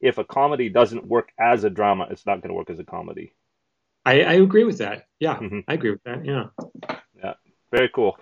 if 0.00 0.18
a 0.18 0.24
comedy 0.24 0.68
doesn't 0.68 1.06
work 1.06 1.30
as 1.38 1.64
a 1.64 1.70
drama, 1.70 2.06
it's 2.10 2.24
not 2.26 2.40
going 2.40 2.50
to 2.50 2.54
work 2.54 2.70
as 2.70 2.78
a 2.78 2.84
comedy. 2.84 3.34
I, 4.04 4.22
I 4.22 4.32
agree 4.34 4.64
with 4.64 4.78
that. 4.78 5.06
Yeah, 5.18 5.38
Mhm. 5.38 5.64
I 5.66 5.74
agree 5.74 5.90
with 5.90 6.02
that. 6.04 6.24
Yeah. 6.24 6.46
Yeah. 7.22 7.34
Very 7.72 7.88
cool. 7.94 8.16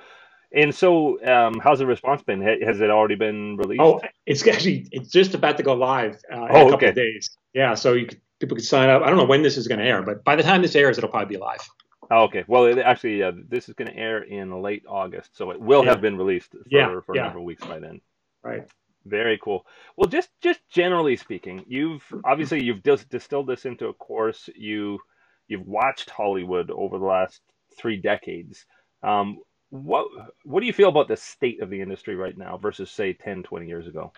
And 0.53 0.75
so, 0.75 1.23
um, 1.27 1.61
how's 1.63 1.81
the 1.81 1.87
response 1.87 2.23
been? 2.23 2.41
Has 2.41 2.81
it 2.81 2.91
already 2.91 3.17
been 3.17 3.57
released? 3.57 3.83
Oh, 3.83 4.01
it's 4.25 4.47
actually 4.47 4.89
it's 4.91 5.11
just 5.11 5.35
about 5.35 5.57
to 5.59 5.63
go 5.63 5.75
live 5.75 6.19
uh, 6.33 6.47
in 6.47 6.51
Oh, 6.51 6.67
a 6.67 6.71
couple 6.71 6.77
okay. 6.77 6.89
of 6.89 6.95
days. 6.95 7.37
Yeah, 7.53 7.75
so 7.75 7.93
you 7.93 8.07
could, 8.07 8.21
people 8.39 8.57
could 8.57 8.65
sign 8.65 8.89
up. 8.89 9.03
I 9.03 9.09
don't 9.09 9.17
know 9.17 9.25
when 9.25 9.43
this 9.43 9.57
is 9.57 9.69
going 9.69 9.81
to 9.81 9.87
air, 9.87 10.03
but 10.03 10.25
by 10.25 10.37
the 10.37 10.43
time 10.43 10.63
this 10.63 10.77
airs, 10.77 10.99
it'll 10.99 11.11
probably 11.11 11.37
be 11.37 11.41
live. 11.41 11.67
Oh, 12.11 12.25
okay. 12.25 12.45
Well, 12.47 12.67
it, 12.67 12.79
actually, 12.79 13.23
uh, 13.23 13.33
this 13.49 13.69
is 13.69 13.75
going 13.75 13.91
to 13.91 13.97
air 13.97 14.23
in 14.23 14.63
late 14.63 14.85
August, 14.89 15.37
so 15.37 15.51
it 15.51 15.61
will 15.61 15.85
Yeah. 15.85 15.91
have 15.91 16.01
been 16.01 16.17
released 16.17 16.53
for, 16.53 16.59
Yeah, 16.67 17.01
for 17.01 17.13
a 17.13 17.17
yeah. 17.17 17.23
number 17.25 17.39
of 17.39 17.45
weeks 17.45 17.65
by 17.65 17.81
then. 17.81 18.01
Right. 18.43 18.65
Very 19.05 19.39
cool. 19.43 19.67
Well, 19.97 20.09
just 20.09 20.31
just 20.41 20.61
generally 20.69 21.17
speaking, 21.17 21.65
you've 21.69 22.03
obviously 22.25 22.63
you've 22.65 22.83
dis- 22.83 23.05
distilled 23.05 23.47
this 23.47 23.65
into 23.65 23.87
a 23.87 23.95
course. 23.95 24.49
You 24.57 24.99
you've 25.47 25.67
watched 25.67 26.11
Hollywood 26.11 26.71
over 26.73 26.99
the 26.99 27.05
last 27.05 27.41
three 27.79 27.97
decades. 27.97 28.67
Um, 29.05 29.39
what 29.71 30.09
what 30.43 30.61
do 30.61 30.67
you 30.67 30.73
feel 30.73 30.89
about 30.89 31.07
the 31.07 31.17
state 31.17 31.61
of 31.63 31.71
the 31.71 31.81
industry 31.81 32.17
right 32.17 32.37
now 32.37 32.57
versus 32.57 32.91
say 32.91 33.13
10, 33.13 33.45
20 33.45 33.67
years 33.69 33.87
ago? 33.87 34.13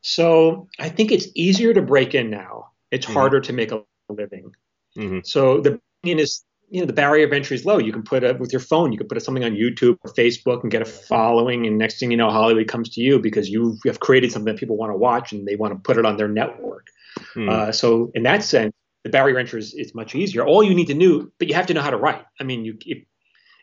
So 0.00 0.68
I 0.78 0.88
think 0.88 1.12
it's 1.12 1.28
easier 1.34 1.74
to 1.74 1.82
break 1.82 2.14
in 2.14 2.30
now. 2.30 2.70
It's 2.94 3.06
Mhm. 3.06 3.14
harder 3.14 3.40
to 3.40 3.52
make 3.52 3.72
a 3.72 3.82
living. 4.08 4.52
hmm 4.96 5.18
So 5.24 5.60
the 5.60 5.80
in 6.04 6.18
is 6.18 6.44
you 6.70 6.80
know 6.80 6.86
the 6.86 6.92
barrier 6.92 7.26
of 7.26 7.32
entry 7.32 7.56
is 7.56 7.64
low. 7.64 7.78
You 7.78 7.92
can 7.92 8.02
put 8.02 8.22
it 8.24 8.38
with 8.38 8.52
your 8.52 8.60
phone. 8.60 8.92
You 8.92 8.98
can 8.98 9.08
put 9.08 9.20
something 9.22 9.44
on 9.44 9.52
YouTube 9.52 9.96
or 10.04 10.12
Facebook 10.12 10.62
and 10.62 10.70
get 10.70 10.82
a 10.82 10.84
following, 10.84 11.66
and 11.66 11.78
next 11.78 11.98
thing 11.98 12.10
you 12.10 12.16
know, 12.16 12.30
Hollywood 12.30 12.68
comes 12.68 12.88
to 12.94 13.00
you 13.00 13.18
because 13.18 13.48
you 13.48 13.78
have 13.86 14.00
created 14.00 14.32
something 14.32 14.52
that 14.52 14.60
people 14.60 14.76
want 14.76 14.92
to 14.92 14.96
watch 14.96 15.32
and 15.32 15.46
they 15.46 15.56
want 15.56 15.72
to 15.74 15.78
put 15.80 15.98
it 15.98 16.06
on 16.06 16.16
their 16.16 16.28
network. 16.28 16.86
Hmm. 17.34 17.48
Uh, 17.48 17.72
so 17.72 18.10
in 18.14 18.22
that 18.24 18.42
sense, 18.42 18.72
the 19.04 19.10
barrier 19.10 19.38
entry 19.38 19.60
is, 19.60 19.74
is 19.74 19.94
much 19.94 20.14
easier. 20.14 20.44
All 20.44 20.62
you 20.62 20.74
need 20.74 20.86
to 20.86 20.94
know, 20.94 21.28
but 21.38 21.48
you 21.48 21.54
have 21.54 21.66
to 21.66 21.74
know 21.74 21.82
how 21.82 21.90
to 21.90 21.96
write. 21.96 22.24
I 22.40 22.44
mean, 22.44 22.64
you 22.64 22.76
if, 22.86 22.98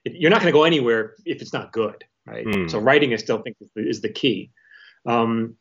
if, 0.06 0.14
you're 0.14 0.30
not 0.30 0.42
going 0.42 0.54
to 0.54 0.58
go 0.58 0.64
anywhere 0.64 1.16
if 1.26 1.42
it's 1.42 1.54
not 1.54 1.74
good, 1.74 2.04
right? 2.26 2.46
Mm. 2.46 2.70
So 2.70 2.80
writing, 2.80 3.14
I 3.14 3.18
still 3.18 3.42
think 3.42 3.58
is 3.60 3.70
the, 3.76 3.90
is 3.90 4.02
the 4.02 4.10
key. 4.10 4.52
Um, 5.06 5.56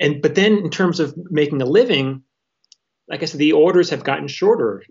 and 0.00 0.22
but 0.22 0.34
then 0.36 0.58
in 0.58 0.70
terms 0.70 1.00
of 1.00 1.14
making 1.30 1.60
a 1.60 1.66
living, 1.66 2.22
like 3.08 3.22
I 3.22 3.26
said, 3.26 3.38
the 3.38 3.52
orders 3.52 3.90
have 3.90 4.04
gotten 4.04 4.28
shorter. 4.28 4.84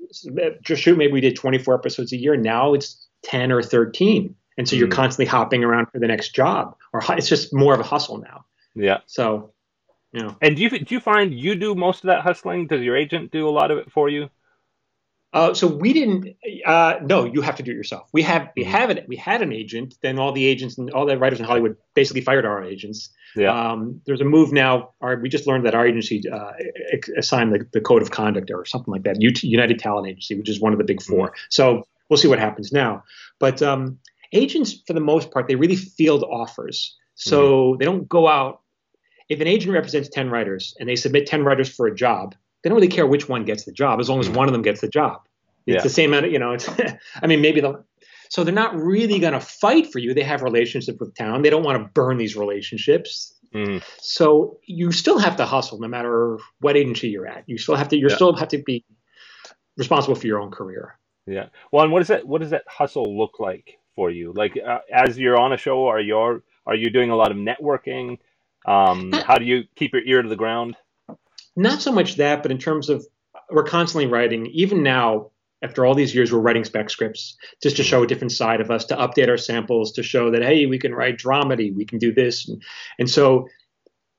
Just 0.62 0.82
shoot, 0.82 0.98
maybe 0.98 1.14
we 1.14 1.22
did 1.22 1.36
24 1.36 1.76
episodes 1.76 2.12
a 2.14 2.18
year. 2.18 2.36
Now 2.36 2.74
it's 2.74 3.08
10 3.24 3.52
or 3.52 3.62
13, 3.62 4.36
and 4.58 4.68
so 4.68 4.76
you're 4.76 4.88
Mm. 4.88 4.92
constantly 4.92 5.26
hopping 5.30 5.64
around 5.64 5.88
for 5.92 6.00
the 6.00 6.08
next 6.08 6.34
job, 6.36 6.76
or 6.94 7.02
it's 7.10 7.30
just 7.30 7.54
more 7.54 7.74
of 7.74 7.80
a 7.80 7.84
hustle 7.84 8.18
now. 8.18 8.46
yeah. 8.76 9.00
So, 9.06 9.54
you 10.14 10.22
know. 10.24 10.36
And 10.42 10.56
do 10.56 10.62
you 10.64 10.70
do 10.70 10.96
you 10.96 11.00
find 11.02 11.34
you 11.34 11.56
do 11.56 11.76
most 11.76 12.04
of 12.04 12.08
that 12.08 12.22
hustling? 12.22 12.68
Does 12.68 12.82
your 12.82 12.96
agent 12.96 13.32
do 13.32 13.48
a 13.48 13.52
lot 13.52 13.72
of 13.72 13.78
it 13.80 13.92
for 13.92 14.08
you? 14.10 14.30
Uh, 15.34 15.54
so 15.54 15.68
we 15.68 15.92
didn't. 15.94 16.36
Uh, 16.66 16.96
no, 17.04 17.26
you 17.26 17.42
have 17.42 17.58
to 17.58 17.64
do 17.64 17.72
it 17.72 17.76
yourself. 17.76 18.08
We 18.14 18.22
have 18.24 18.50
we 18.56 18.64
Mhm. 18.64 18.68
have 18.68 18.90
it. 18.90 19.06
We 19.08 19.18
had 19.18 19.42
an 19.42 19.52
agent. 19.52 19.96
Then 20.02 20.18
all 20.18 20.32
the 20.32 20.46
agents 20.46 20.78
and 20.78 20.90
all 20.92 21.06
the 21.06 21.18
writers 21.18 21.40
in 21.40 21.46
Hollywood 21.46 21.76
basically 21.96 22.22
fired 22.22 22.46
our 22.46 22.64
agents. 22.64 23.10
Yeah. 23.38 23.71
Um, 23.71 24.02
there's 24.06 24.21
a 24.21 24.26
move 24.26 24.52
now. 24.52 24.91
Our, 25.02 25.17
we 25.19 25.30
just 25.30 25.47
learned 25.47 25.65
that 25.65 25.76
our 25.76 25.86
agency 25.88 26.23
uh, 26.30 26.52
assigned 27.17 27.54
the, 27.54 27.67
the 27.73 27.82
code 27.82 28.02
of 28.02 28.12
conduct 28.12 28.52
or 28.52 28.65
something 28.65 28.91
like 28.91 29.04
that. 29.04 29.21
United 29.21 29.80
Talent 29.80 30.08
Agency, 30.08 30.36
which 30.36 30.50
is 30.50 30.60
one 30.60 30.73
of 30.73 30.80
the 30.80 30.86
big 30.86 31.02
4 31.02 31.34
So 31.50 31.84
we'll 32.10 32.17
see 32.17 32.28
what 32.28 32.39
happens 32.39 32.71
now. 32.71 33.04
But 33.39 33.62
um, 33.62 34.00
agents, 34.34 34.82
for 34.86 34.93
the 34.93 35.00
most 35.00 35.32
part, 35.32 35.47
they 35.47 35.56
really 35.56 35.76
field 35.76 36.23
offers. 36.23 36.95
So 37.15 37.76
they 37.80 37.86
don't 37.86 38.08
go 38.08 38.28
out. 38.28 38.62
If 39.30 39.41
an 39.41 39.47
agent 39.47 39.73
represents 39.73 40.08
ten 40.08 40.30
writers 40.30 40.76
and 40.80 40.88
they 40.88 40.95
submit 40.95 41.26
ten 41.26 41.43
writers 41.43 41.67
for 41.67 41.88
a 41.88 41.93
job, 41.95 42.36
they 42.63 42.69
don't 42.69 42.76
really 42.78 42.88
care 42.88 43.08
which 43.08 43.28
one 43.28 43.43
gets 43.43 43.65
the 43.65 43.71
job 43.71 44.00
as 44.00 44.08
long 44.08 44.19
as 44.19 44.30
Mhm. 44.30 44.36
one 44.36 44.47
of 44.47 44.54
them 44.54 44.62
gets 44.62 44.82
the 44.82 44.88
job. 44.88 45.21
It's 45.65 45.76
Yeah. 45.78 45.82
the 45.82 45.89
same 45.89 46.13
amount 46.13 46.32
you 46.32 46.39
know, 46.39 46.54
it's, 46.54 46.69
I 47.21 47.28
mean, 47.28 47.41
maybe 47.41 47.60
they'll, 47.60 47.84
so 48.30 48.44
they're 48.44 48.54
not 48.54 48.76
really 48.76 49.20
going 49.20 49.34
to 49.34 49.40
fight 49.40 49.92
for 49.92 50.00
you. 50.00 50.13
They 50.13 50.24
have 50.24 50.42
relationships 50.42 50.98
with 51.00 51.16
town. 51.16 51.42
They 51.42 51.50
don't 51.50 51.63
want 51.63 51.82
to 51.82 51.90
burn 51.94 52.18
these 52.18 52.36
relationships. 52.36 53.34
Mhm. 53.54 53.84
So 54.00 54.60
you 54.66 54.92
still 54.92 55.20
have 55.20 55.38
to 55.38 55.46
hustle 55.46 55.80
no 55.80 55.88
matter 55.88 56.38
what 56.60 56.76
agency 56.76 57.10
you're 57.10 57.28
at. 57.28 57.44
You 57.48 57.58
still 57.58 57.76
have 57.76 57.88
to, 57.90 57.98
you 57.98 58.08
Yeah. 58.10 58.16
still 58.16 58.36
have 58.36 58.50
to 58.50 58.58
be 58.62 58.84
responsible 59.78 60.16
for 60.16 60.28
your 60.28 60.40
own 60.42 60.52
career. 60.52 61.00
Yeah. 61.26 61.48
Well, 61.72 61.84
and 61.84 61.92
what 61.92 62.00
does 62.00 62.08
that 62.08 62.26
what 62.28 62.42
does 62.42 62.52
that 62.52 62.63
hustle 62.68 63.18
look 63.18 63.40
like 63.40 63.78
for 63.96 64.10
you? 64.10 64.34
Like 64.36 64.58
uh, 64.58 64.80
as 64.92 65.18
you're 65.18 65.38
on 65.38 65.54
a 65.54 65.58
show, 65.58 65.88
are 65.88 66.00
you 66.00 66.18
are 66.66 66.76
you 66.76 66.90
doing 66.90 67.10
a 67.12 67.16
lot 67.16 67.32
of 67.32 67.38
networking? 67.38 68.18
Um, 68.66 69.12
how 69.13 69.38
do 69.38 69.46
you 69.46 69.63
keep 69.76 69.94
your 69.94 70.04
ear 70.04 70.22
to 70.22 70.30
the 70.30 70.36
ground? 70.36 70.76
Not 71.56 71.82
so 71.82 71.92
much 71.92 72.16
that, 72.16 72.44
but 72.44 72.52
in 72.52 72.58
terms 72.58 72.90
of 72.90 73.06
we're 73.50 73.63
constantly 73.63 74.08
writing, 74.08 74.48
even 74.48 74.84
now, 74.84 75.32
after 75.63 75.86
all 75.86 75.96
these 75.96 76.13
years, 76.13 76.32
we're 76.32 76.39
writing 76.39 76.63
spec 76.63 76.89
scripts 76.89 77.36
just 77.63 77.78
to 77.78 77.84
show 77.84 78.04
a 78.04 78.08
different 78.08 78.32
side 78.32 78.62
of 78.62 78.70
us, 78.70 78.86
to 78.86 78.96
update 78.96 79.28
our 79.28 79.38
samples, 79.38 79.91
to 79.93 80.04
show 80.04 80.30
that, 80.32 80.43
hey, 80.43 80.65
we 80.65 80.78
can 80.78 80.93
write 80.93 81.17
dramedy, 81.17 81.74
we 81.74 81.86
can 81.86 81.98
do 81.98 82.13
this. 82.13 82.48
And, 82.48 82.62
and 83.00 83.10
so 83.10 83.48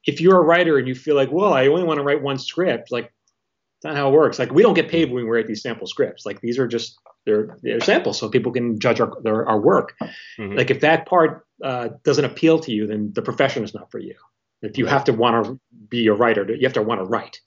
if 0.04 0.20
you're 0.20 0.38
a 0.38 0.44
writer 0.44 0.78
and 0.78 0.88
you 0.88 0.94
feel 0.94 1.14
like, 1.14 1.30
well, 1.30 1.52
I 1.52 1.68
only 1.68 1.84
want 1.84 1.98
to 1.98 2.04
write 2.04 2.22
one 2.22 2.38
script, 2.38 2.90
like, 2.90 3.12
that's 3.82 3.94
not 3.94 3.96
how 3.96 4.08
it 4.08 4.12
works. 4.12 4.38
Like, 4.40 4.50
we 4.50 4.62
don't 4.62 4.74
get 4.74 4.88
paid 4.88 5.12
when 5.12 5.24
we 5.24 5.30
write 5.30 5.46
these 5.46 5.62
sample 5.62 5.86
scripts. 5.86 6.26
Like, 6.26 6.40
these 6.40 6.58
are 6.58 6.66
just, 6.66 6.98
they're, 7.24 7.56
they're 7.62 7.80
samples 7.80 8.18
so 8.18 8.28
people 8.28 8.50
can 8.50 8.80
judge 8.80 9.00
our, 9.00 9.12
their, 9.22 9.48
our 9.48 9.60
work. 9.60 9.94
Mhm. 10.38 10.56
Like, 10.56 10.72
if 10.72 10.80
that 10.80 11.06
part 11.06 11.46
uh, 11.62 11.90
doesn't 12.02 12.24
appeal 12.24 12.58
to 12.60 12.72
you, 12.72 12.88
then 12.88 13.12
the 13.14 13.22
profession 13.22 13.62
is 13.62 13.74
not 13.74 13.92
for 13.92 14.00
you. 14.00 14.16
If 14.62 14.78
you 14.78 14.86
have 14.86 15.04
to 15.04 15.12
want 15.12 15.46
to 15.46 15.60
be 15.88 16.08
a 16.08 16.14
writer, 16.14 16.44
you 16.52 16.66
have 16.66 16.72
to 16.72 16.82
want 16.82 17.00
to 17.00 17.04
write. 17.04 17.40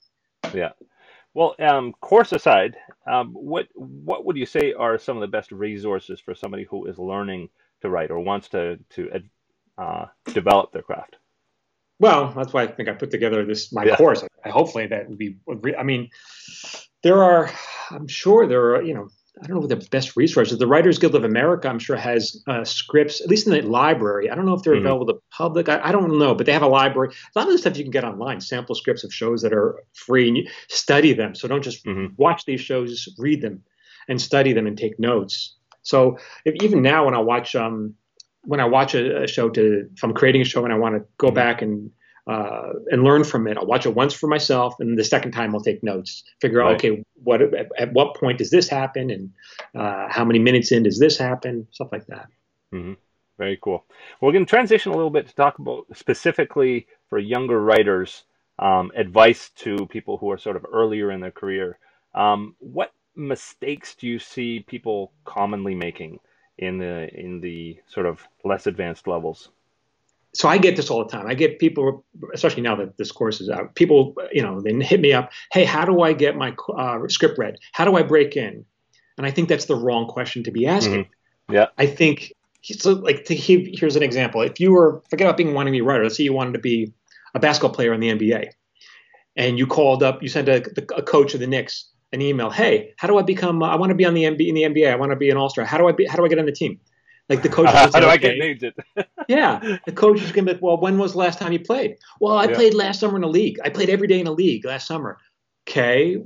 Well, 1.33 1.55
um, 1.59 1.93
course 2.01 2.33
aside, 2.33 2.75
um, 3.07 3.33
what 3.33 3.67
what 3.75 4.25
would 4.25 4.37
you 4.37 4.45
say 4.45 4.73
are 4.73 4.97
some 4.97 5.17
of 5.17 5.21
the 5.21 5.27
best 5.27 5.51
resources 5.51 6.19
for 6.19 6.35
somebody 6.35 6.65
who 6.65 6.87
is 6.87 6.99
learning 6.99 7.49
to 7.81 7.89
write 7.89 8.11
or 8.11 8.19
wants 8.19 8.49
to 8.49 8.77
to 8.91 9.09
uh, 9.77 10.05
develop 10.33 10.73
their 10.73 10.81
craft? 10.83 11.17
Well, 11.99 12.33
that's 12.35 12.51
why 12.51 12.63
I 12.63 12.67
think 12.67 12.89
I 12.89 12.93
put 12.93 13.11
together 13.11 13.45
this 13.45 13.71
my 13.71 13.85
Yeah. 13.85 13.95
course. 13.95 14.23
I, 14.43 14.49
hopefully 14.49 14.87
that 14.87 15.07
would 15.07 15.17
be. 15.17 15.37
I 15.77 15.83
mean, 15.83 16.09
there 17.03 17.23
are. 17.23 17.49
I'm 17.91 18.07
sure 18.07 18.47
there 18.47 18.75
are. 18.75 18.81
You 18.81 18.95
know, 18.95 19.09
I 19.41 19.47
don't 19.47 19.55
know 19.55 19.61
what 19.61 19.69
the 19.69 19.87
best 19.89 20.15
resources. 20.15 20.59
The 20.59 20.67
Writers 20.67 20.99
Guild 20.99 21.15
of 21.15 21.23
America, 21.23 21.67
I'm 21.67 21.79
sure, 21.79 21.95
has 21.95 22.43
uh, 22.47 22.63
scripts, 22.63 23.21
at 23.21 23.27
least 23.27 23.47
in 23.47 23.53
the 23.53 23.61
library. 23.63 24.29
I 24.29 24.35
don't 24.35 24.45
know 24.45 24.53
if 24.53 24.61
they're 24.61 24.75
Mhm. 24.75 24.81
available 24.81 25.07
to 25.07 25.13
the 25.13 25.19
public. 25.35 25.67
I, 25.67 25.79
I 25.83 25.91
don't 25.91 26.19
know, 26.19 26.35
but 26.35 26.45
they 26.45 26.51
have 26.53 26.61
a 26.61 26.67
library. 26.67 27.09
A 27.35 27.39
lot 27.39 27.47
of 27.47 27.51
the 27.53 27.57
stuff 27.57 27.75
you 27.75 27.83
can 27.83 27.91
get 27.91 28.03
online, 28.03 28.39
sample 28.39 28.75
scripts 28.75 29.03
of 29.03 29.11
shows 29.11 29.41
that 29.41 29.51
are 29.53 29.81
free, 29.93 30.27
and 30.27 30.37
you 30.37 30.47
study 30.69 31.13
them. 31.13 31.33
So 31.33 31.47
don't 31.47 31.63
just 31.63 31.83
Mhm. 31.85 32.13
watch 32.17 32.45
these 32.45 32.61
shows, 32.61 33.07
read 33.17 33.41
them, 33.41 33.63
and 34.07 34.21
study 34.21 34.53
them 34.53 34.67
and 34.67 34.77
take 34.77 34.99
notes. 34.99 35.55
So 35.81 36.17
if, 36.45 36.53
even 36.63 36.83
now, 36.83 37.05
when 37.05 37.15
I 37.15 37.19
watch 37.19 37.55
um, 37.55 37.95
when 38.43 38.59
I 38.59 38.65
watch 38.65 38.93
a, 38.95 39.23
a 39.23 39.27
show 39.27 39.49
to 39.49 39.87
if 39.95 40.03
I'm 40.03 40.13
creating 40.13 40.41
a 40.41 40.45
show 40.45 40.63
and 40.63 40.73
I 40.73 40.77
want 40.77 40.95
to 40.95 41.03
go 41.17 41.29
Mhm. 41.31 41.35
back 41.35 41.61
and 41.63 41.89
uh, 42.27 42.73
and 42.91 43.03
learn 43.03 43.23
from 43.23 43.47
it, 43.47 43.57
I'll 43.57 43.65
watch 43.65 43.87
it 43.87 43.95
once 43.95 44.13
for 44.13 44.27
myself, 44.27 44.75
and 44.79 44.97
the 44.97 45.03
second 45.03 45.31
time 45.31 45.55
I'll 45.55 45.61
take 45.61 45.83
notes. 45.83 46.23
Figure 46.39 46.61
out 46.61 46.67
Right. 46.67 46.75
okay, 46.75 47.03
what 47.23 47.41
at, 47.41 47.67
at 47.77 47.93
what 47.93 48.15
point 48.15 48.37
does 48.37 48.49
this 48.49 48.67
happen, 48.67 49.09
and 49.09 49.31
uh, 49.75 50.07
how 50.09 50.25
many 50.25 50.39
minutes 50.39 50.71
in 50.71 50.83
does 50.83 50.99
this 50.99 51.17
happen, 51.17 51.67
stuff 51.71 51.89
like 51.91 52.07
that. 52.07 52.27
Very 53.37 53.57
cool. 53.61 53.85
We're 54.21 54.31
going 54.33 54.45
to 54.45 54.49
transition 54.49 54.91
a 54.91 54.95
little 54.95 55.09
bit 55.09 55.27
to 55.27 55.35
talk 55.35 55.59
about 55.59 55.85
specifically 55.93 56.87
for 57.09 57.17
younger 57.17 57.59
writers, 57.59 58.23
um, 58.59 58.91
advice 58.95 59.49
to 59.57 59.87
people 59.87 60.17
who 60.17 60.29
are 60.29 60.37
sort 60.37 60.55
of 60.55 60.65
earlier 60.71 61.11
in 61.11 61.21
their 61.21 61.31
career. 61.31 61.79
Um, 62.13 62.55
what 62.59 62.93
mistakes 63.15 63.95
do 63.95 64.07
you 64.07 64.19
see 64.19 64.59
people 64.67 65.11
commonly 65.25 65.75
making 65.75 66.19
in 66.57 66.77
the 66.77 67.09
in 67.13 67.41
the 67.41 67.79
sort 67.87 68.05
of 68.05 68.21
less 68.43 68.67
advanced 68.67 69.07
levels? 69.07 69.49
So 70.33 70.47
I 70.47 70.57
get 70.57 70.75
this 70.75 70.89
all 70.89 71.03
the 71.03 71.09
time. 71.11 71.27
I 71.27 71.33
get 71.33 71.59
people, 71.59 72.05
especially 72.33 72.61
now 72.61 72.75
that 72.75 72.97
this 72.97 73.11
course 73.11 73.41
is 73.41 73.49
out, 73.49 73.75
people, 73.75 74.15
you 74.31 74.41
know, 74.41 74.61
they 74.61 74.73
hit 74.85 75.01
me 75.01 75.11
up. 75.11 75.31
Hey, 75.51 75.65
how 75.65 75.83
do 75.83 76.01
I 76.01 76.13
get 76.13 76.35
my 76.35 76.55
uh, 76.75 77.07
script 77.07 77.37
read? 77.37 77.57
How 77.73 77.83
do 77.85 77.95
I 77.97 78.03
break 78.03 78.37
in? 78.37 78.65
And 79.17 79.27
I 79.27 79.31
think 79.31 79.49
that's 79.49 79.65
the 79.65 79.75
wrong 79.75 80.07
question 80.07 80.43
to 80.43 80.51
be 80.51 80.65
asking. 80.65 81.07
Yeah. 81.49 81.67
I 81.77 81.85
think 81.85 82.33
so. 82.63 82.93
Like, 82.93 83.25
to, 83.25 83.35
he- 83.35 83.75
here's 83.77 83.95
an 83.97 84.03
example. 84.03 84.41
If 84.41 84.59
you 84.59 84.71
were 84.71 85.01
forget 85.09 85.27
about 85.27 85.37
being 85.37 85.53
wanting 85.53 85.73
to 85.73 85.75
be 85.77 85.81
a 85.81 85.83
writer. 85.83 86.03
Let's 86.03 86.15
say 86.15 86.23
you 86.23 86.33
wanted 86.33 86.53
to 86.53 86.59
be 86.59 86.93
a 87.35 87.39
basketball 87.39 87.75
player 87.75 87.93
in 87.93 87.99
the 87.99 88.09
NBA, 88.09 88.51
and 89.35 89.59
you 89.59 89.67
called 89.67 90.01
up, 90.01 90.23
you 90.23 90.29
sent 90.29 90.47
a, 90.47 90.63
a 90.95 91.01
coach 91.01 91.33
of 91.33 91.39
the 91.39 91.47
Knicks 91.47 91.89
an 92.13 92.21
email. 92.21 92.49
Hey, 92.49 92.93
how 92.97 93.07
do 93.07 93.17
I 93.17 93.21
become? 93.21 93.61
I 93.63 93.75
want 93.75 93.89
to 93.89 93.95
be 93.95 94.05
on 94.05 94.13
the 94.13 94.23
NBA 94.23 94.47
in 94.47 94.55
the 94.55 94.63
NBA. 94.63 94.91
I 94.91 94.95
want 94.95 95.11
to 95.11 95.15
be 95.15 95.29
an 95.29 95.37
All 95.37 95.49
Star. 95.49 95.65
How 95.65 95.77
do 95.77 95.87
I 95.87 95.91
be? 95.91 96.05
How 96.05 96.15
do 96.15 96.25
I 96.25 96.27
get 96.27 96.39
on 96.39 96.45
the 96.45 96.51
team? 96.51 96.79
Like 97.31 97.43
the 97.43 97.49
coach. 97.49 97.69
How 97.69 97.85
would 97.85 97.93
say, 97.93 98.01
do 98.01 98.07
I 98.07 98.17
get 98.17 98.37
named 98.37 98.61
it? 98.61 98.75
Yeah, 99.29 99.77
the 99.85 99.93
coach 99.93 100.21
is 100.21 100.33
going 100.33 100.45
to 100.45 100.51
be 100.51 100.53
like, 100.55 100.61
well, 100.61 100.77
when 100.77 100.97
was 100.97 101.13
the 101.13 101.19
last 101.19 101.39
time 101.39 101.53
you 101.53 101.59
played? 101.61 101.95
Well, 102.19 102.37
I 102.37 102.49
Yeah. 102.49 102.55
played 102.55 102.73
last 102.73 102.99
summer 102.99 103.15
in 103.15 103.23
a 103.23 103.29
league. 103.29 103.57
I 103.63 103.69
played 103.69 103.89
every 103.89 104.07
day 104.07 104.19
in 104.19 104.27
a 104.27 104.33
league 104.33 104.65
last 104.65 104.85
summer. 104.85 105.17
Okay, 105.65 106.17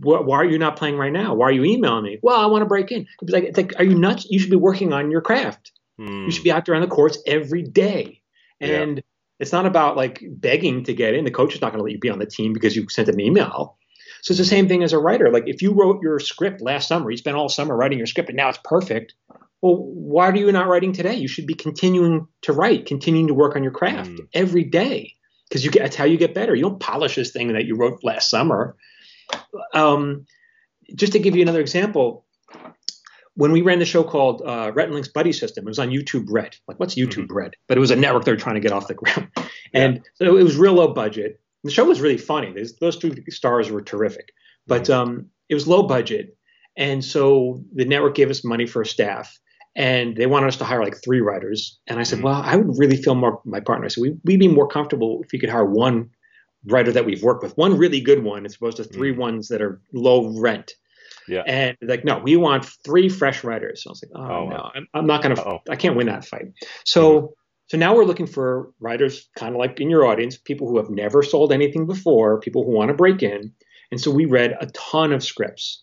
why 0.00 0.36
are 0.36 0.44
you 0.44 0.56
not 0.56 0.76
playing 0.76 0.96
right 0.98 1.10
now? 1.10 1.34
Why 1.34 1.48
are 1.48 1.52
you 1.52 1.64
emailing 1.64 2.04
me? 2.04 2.20
Well, 2.22 2.38
I 2.38 2.46
want 2.46 2.62
to 2.62 2.66
break 2.66 2.92
in. 2.92 3.08
It's 3.22 3.32
like, 3.32 3.42
it's 3.42 3.56
like, 3.56 3.72
are 3.80 3.84
you 3.84 3.98
nuts? 3.98 4.28
You 4.30 4.38
should 4.38 4.50
be 4.50 4.56
working 4.56 4.92
on 4.92 5.10
your 5.10 5.20
craft. 5.20 5.72
Hmm. 5.98 6.26
You 6.26 6.30
should 6.30 6.44
be 6.44 6.52
out 6.52 6.64
there 6.64 6.76
on 6.76 6.82
the 6.82 6.86
courts 6.86 7.18
every 7.26 7.64
day. 7.64 8.20
Yeah. 8.60 8.82
And 8.82 9.02
it's 9.40 9.50
not 9.50 9.66
about 9.66 9.96
like 9.96 10.22
begging 10.28 10.84
to 10.84 10.94
get 10.94 11.14
in. 11.14 11.24
The 11.24 11.32
coach 11.32 11.56
is 11.56 11.60
not 11.60 11.72
going 11.72 11.78
to 11.80 11.84
let 11.84 11.92
you 11.92 11.98
be 11.98 12.10
on 12.10 12.20
the 12.20 12.26
team 12.26 12.52
because 12.52 12.76
you 12.76 12.88
sent 12.88 13.08
an 13.08 13.18
email. 13.18 13.76
So 14.22 14.32
it's 14.32 14.38
the 14.38 14.44
same 14.44 14.68
thing 14.68 14.84
as 14.84 14.92
a 14.92 14.98
writer. 14.98 15.30
Like 15.30 15.44
if 15.46 15.62
you 15.62 15.72
wrote 15.72 16.00
your 16.02 16.20
script 16.20 16.60
last 16.60 16.86
summer, 16.86 17.10
you 17.10 17.16
spent 17.16 17.36
all 17.36 17.48
summer 17.48 17.76
writing 17.76 17.98
your 17.98 18.06
script 18.06 18.28
and 18.28 18.36
now 18.36 18.48
it's 18.48 18.58
perfect. 18.64 19.14
Well, 19.66 19.78
why 19.78 20.28
are 20.28 20.36
you 20.36 20.52
not 20.52 20.68
writing 20.68 20.92
today? 20.92 21.16
You 21.16 21.26
should 21.26 21.46
be 21.46 21.54
continuing 21.54 22.28
to 22.42 22.52
write, 22.52 22.86
continuing 22.86 23.26
to 23.26 23.34
work 23.34 23.56
on 23.56 23.64
your 23.64 23.72
craft 23.72 24.10
Mm. 24.10 24.28
every 24.32 24.62
day 24.62 25.14
because 25.48 25.64
you 25.64 25.72
get 25.72 25.82
that's 25.82 25.96
how 25.96 26.04
you 26.04 26.16
get 26.18 26.34
better. 26.34 26.54
You 26.54 26.62
don't 26.62 26.78
polish 26.78 27.16
this 27.16 27.32
thing 27.32 27.52
that 27.52 27.64
you 27.64 27.74
wrote 27.74 28.04
last 28.04 28.30
summer. 28.30 28.76
Um, 29.74 30.26
just 30.94 31.14
to 31.14 31.18
give 31.18 31.34
you 31.34 31.42
another 31.42 31.60
example, 31.60 32.24
when 33.34 33.50
we 33.50 33.62
ran 33.62 33.80
the 33.80 33.84
show 33.84 34.04
called 34.04 34.40
uh, 34.46 34.70
Link's 34.76 35.08
Buddy 35.08 35.32
System, 35.32 35.66
it 35.66 35.68
was 35.68 35.80
on 35.80 35.90
YouTube 35.90 36.26
Red. 36.30 36.56
Like, 36.68 36.78
what's 36.78 36.94
YouTube 36.94 37.26
Red? 37.30 37.54
But 37.66 37.76
it 37.76 37.80
was 37.80 37.90
a 37.90 37.96
network 37.96 38.24
they 38.24 38.30
were 38.30 38.36
trying 38.38 38.54
to 38.54 38.60
get 38.60 38.70
off 38.72 38.86
the 38.86 38.94
ground, 38.94 39.28
and 39.74 40.00
so 40.14 40.36
it 40.36 40.44
was 40.44 40.56
real 40.56 40.74
low 40.74 40.94
budget. 40.94 41.40
The 41.64 41.72
show 41.72 41.84
was 41.84 42.00
really 42.00 42.18
funny. 42.18 42.52
Those, 42.52 42.76
those 42.76 42.96
two 42.96 43.16
stars 43.30 43.68
were 43.68 43.82
terrific, 43.82 44.30
but 44.68 44.88
um, 44.88 45.26
it 45.48 45.54
was 45.54 45.66
low 45.66 45.82
budget, 45.82 46.36
and 46.76 47.04
so 47.04 47.64
the 47.74 47.84
network 47.84 48.14
gave 48.14 48.30
us 48.30 48.44
money 48.44 48.66
for 48.66 48.84
staff, 48.84 49.36
and 49.76 50.16
they 50.16 50.26
wanted 50.26 50.48
us 50.48 50.56
to 50.56 50.64
hire 50.64 50.82
like 50.82 50.96
three 51.04 51.20
writers. 51.20 51.78
And 51.86 52.00
I 52.00 52.02
said, 52.02 52.18
Mhm. 52.18 52.22
well, 52.22 52.42
I 52.42 52.56
would 52.56 52.78
really 52.78 52.96
feel 52.96 53.14
more. 53.14 53.40
My 53.44 53.60
partner 53.60 53.84
I 53.84 53.88
said, 53.88 54.00
we, 54.02 54.16
we'd 54.24 54.40
be 54.40 54.48
more 54.48 54.66
comfortable 54.66 55.20
if 55.24 55.32
you 55.32 55.38
could 55.38 55.50
hire 55.50 55.64
one 55.66 56.10
writer 56.66 56.90
that 56.90 57.04
we've 57.04 57.22
worked 57.22 57.42
with, 57.44 57.56
one 57.56 57.76
really 57.78 58.00
good 58.00 58.24
one, 58.24 58.44
as 58.46 58.56
opposed 58.56 58.78
to 58.78 58.84
three 58.84 59.12
Mm. 59.14 59.18
ones 59.18 59.48
that 59.48 59.62
are 59.62 59.80
low 59.92 60.36
rent. 60.40 60.72
Yeah. 61.28 61.42
And 61.46 61.76
like, 61.82 62.04
no, 62.04 62.18
we 62.18 62.36
want 62.36 62.64
three 62.84 63.08
fresh 63.08 63.44
writers. 63.44 63.82
So 63.84 63.90
I 63.90 63.92
was 63.92 64.02
like, 64.02 64.12
oh, 64.16 64.34
Oh, 64.34 64.48
no, 64.48 64.54
wow. 64.56 64.72
I'm, 64.74 64.86
I'm 64.94 65.06
not 65.06 65.22
going 65.22 65.36
to, 65.36 65.58
I 65.70 65.76
can't 65.76 65.94
win 65.96 66.06
that 66.06 66.24
fight. 66.24 66.46
So, 66.84 67.34
so 67.68 67.76
now 67.76 67.94
we're 67.96 68.04
looking 68.04 68.26
for 68.26 68.70
writers, 68.80 69.28
kind 69.36 69.54
of 69.54 69.58
like 69.58 69.80
in 69.80 69.90
your 69.90 70.06
audience, 70.06 70.38
people 70.38 70.68
who 70.68 70.76
have 70.78 70.88
never 70.88 71.22
sold 71.22 71.52
anything 71.52 71.86
before, 71.86 72.40
people 72.40 72.64
who 72.64 72.70
want 72.70 72.88
to 72.88 72.94
break 72.94 73.22
in. 73.22 73.52
And 73.90 74.00
so 74.00 74.10
we 74.10 74.24
read 74.24 74.56
a 74.60 74.66
ton 74.66 75.12
of 75.12 75.22
scripts, 75.22 75.82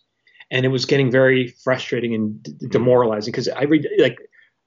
and 0.54 0.64
it 0.64 0.68
was 0.68 0.84
getting 0.84 1.10
very 1.10 1.48
frustrating 1.64 2.14
and 2.14 2.70
demoralizing 2.70 3.32
because 3.32 3.48
I 3.48 3.64
read 3.64 3.88
like, 3.98 4.18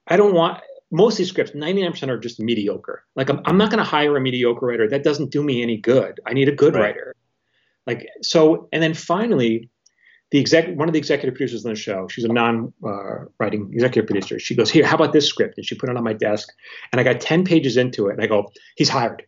I 0.07 0.17
don't 0.17 0.33
want 0.33 0.61
most 0.91 1.13
of 1.13 1.19
these 1.19 1.29
scripts. 1.29 1.53
99% 1.53 2.09
are 2.09 2.19
just 2.19 2.41
mediocre. 2.41 3.05
Like 3.15 3.29
I'm, 3.29 3.39
I'm 3.45 3.57
not 3.57 3.71
going 3.71 3.79
to 3.79 3.89
hire 3.89 4.15
a 4.17 4.21
mediocre 4.21 4.65
writer. 4.65 4.89
That 4.89 5.03
doesn't 5.05 5.31
do 5.31 5.41
me 5.41 5.63
any 5.63 5.77
good. 5.77 6.19
I 6.27 6.33
need 6.33 6.49
a 6.49 6.51
good 6.51 6.73
Right. 6.75 6.81
writer. 6.81 7.15
Like 7.87 8.05
so, 8.21 8.67
and 8.73 8.83
then 8.83 8.93
finally, 8.93 9.69
the 10.31 10.41
exec 10.41 10.75
one 10.75 10.89
of 10.89 10.93
the 10.93 10.99
executive 10.99 11.35
producers 11.35 11.65
on 11.65 11.71
the 11.71 11.79
show, 11.79 12.09
she's 12.09 12.25
a 12.25 12.27
non-writing 12.27 13.69
executive 13.71 14.07
producer. 14.09 14.39
She 14.39 14.55
goes, 14.55 14.69
"Here, 14.69 14.85
how 14.85 14.95
about 14.95 15.13
this 15.13 15.25
script?" 15.25 15.53
And 15.57 15.65
she 15.65 15.73
put 15.75 15.89
it 15.89 15.95
on 15.95 16.03
my 16.03 16.11
desk, 16.11 16.49
and 16.91 16.99
I 16.99 17.05
got 17.05 17.21
ten 17.21 17.45
pages 17.45 17.77
into 17.77 18.07
it, 18.09 18.15
and 18.15 18.21
I 18.21 18.27
go, 18.27 18.51
"He's 18.75 18.89
hired." 18.89 19.23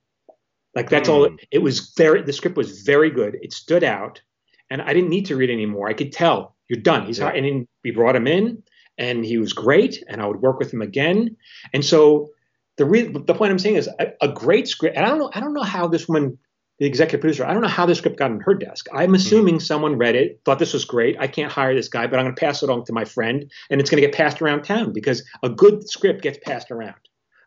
Like 0.75 0.89
that's 0.89 1.07
all. 1.07 1.29
Hmm. 1.29 1.35
It, 1.35 1.47
it 1.51 1.59
was 1.59 1.93
very. 1.95 2.21
The 2.21 2.33
script 2.33 2.57
was 2.57 2.81
very 2.81 3.09
good. 3.09 3.37
It 3.41 3.53
stood 3.53 3.85
out, 3.85 4.21
and 4.69 4.81
I 4.81 4.93
didn't 4.93 5.09
need 5.09 5.25
to 5.27 5.35
read 5.35 5.49
anymore. 5.49 5.89
I 5.89 5.93
could 5.93 6.11
tell 6.11 6.55
you're 6.67 6.81
done. 6.81 7.05
He's 7.05 7.19
Yeah. 7.19 7.29
and 7.29 7.45
then 7.45 7.67
we 7.83 7.91
brought 7.91 8.15
him 8.15 8.27
in, 8.27 8.61
and 8.97 9.25
he 9.25 9.37
was 9.37 9.53
great, 9.53 10.03
and 10.07 10.21
I 10.21 10.27
would 10.27 10.41
work 10.41 10.59
with 10.59 10.73
him 10.73 10.81
again. 10.81 11.35
And 11.73 11.83
so 11.83 12.29
the 12.77 12.85
re- 12.85 13.11
the 13.11 13.33
point 13.33 13.51
I'm 13.51 13.59
saying 13.59 13.75
is 13.75 13.89
a, 13.99 14.13
a 14.21 14.27
great 14.27 14.67
script. 14.67 14.95
And 14.95 15.05
I 15.05 15.09
don't 15.09 15.19
know. 15.19 15.31
I 15.33 15.39
don't 15.39 15.53
know 15.53 15.63
how 15.63 15.87
this 15.87 16.07
woman 16.07 16.37
the 16.79 16.85
executive 16.85 17.19
producer. 17.19 17.45
I 17.45 17.51
don't 17.53 17.61
know 17.61 17.67
how 17.67 17.85
this 17.85 17.97
script 17.97 18.17
got 18.17 18.31
on 18.31 18.39
her 18.39 18.53
desk. 18.53 18.87
I'm 18.93 19.07
mm-hmm. 19.07 19.15
assuming 19.15 19.59
someone 19.59 19.97
read 19.97 20.15
it, 20.15 20.39
thought 20.45 20.59
this 20.59 20.73
was 20.73 20.85
great. 20.85 21.17
I 21.19 21.27
can't 21.27 21.51
hire 21.51 21.75
this 21.75 21.89
guy, 21.89 22.07
but 22.07 22.19
I'm 22.19 22.25
going 22.25 22.35
to 22.35 22.39
pass 22.39 22.63
it 22.63 22.69
on 22.69 22.85
to 22.85 22.93
my 22.93 23.03
friend, 23.05 23.51
and 23.69 23.81
it's 23.81 23.89
going 23.89 24.01
to 24.01 24.07
get 24.07 24.15
passed 24.15 24.41
around 24.41 24.63
town 24.63 24.93
because 24.93 25.23
a 25.43 25.49
good 25.49 25.89
script 25.89 26.21
gets 26.21 26.39
passed 26.41 26.71
around. 26.71 26.95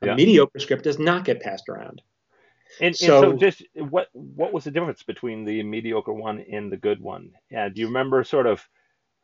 A 0.02 0.08
Yeah. 0.08 0.14
mediocre 0.16 0.58
script 0.58 0.84
does 0.84 0.98
not 0.98 1.24
get 1.24 1.40
passed 1.40 1.68
around. 1.68 2.02
And, 2.80 2.88
and 2.88 2.96
so, 2.96 3.20
So- 3.20 3.32
just 3.34 3.62
what 3.76 4.08
what 4.12 4.52
was 4.52 4.64
the 4.64 4.70
difference 4.70 5.02
between 5.02 5.44
the 5.44 5.62
mediocre 5.62 6.12
one 6.12 6.40
and 6.50 6.70
the 6.70 6.76
good 6.76 7.00
one? 7.00 7.30
Yeah, 7.50 7.68
do 7.68 7.80
you 7.80 7.86
remember 7.88 8.24
sort 8.24 8.46
of 8.46 8.66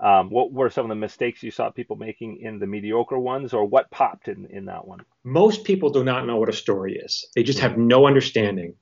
um, 0.00 0.30
what 0.30 0.52
were 0.52 0.70
some 0.70 0.84
of 0.84 0.90
the 0.90 0.94
mistakes 0.94 1.42
you 1.42 1.50
saw 1.50 1.70
people 1.70 1.96
making 1.96 2.40
in 2.40 2.60
the 2.60 2.66
mediocre 2.66 3.18
ones, 3.18 3.52
or 3.52 3.64
what 3.64 3.90
popped 3.90 4.28
in, 4.28 4.46
in 4.46 4.66
that 4.66 4.86
one? 4.86 5.00
Most 5.24 5.64
people 5.64 5.90
do 5.90 6.04
not 6.04 6.24
know 6.26 6.36
what 6.36 6.48
a 6.48 6.52
story 6.52 6.96
is. 6.96 7.26
They 7.34 7.42
just 7.42 7.58
have 7.58 7.76
no 7.76 8.06
understanding. 8.06 8.74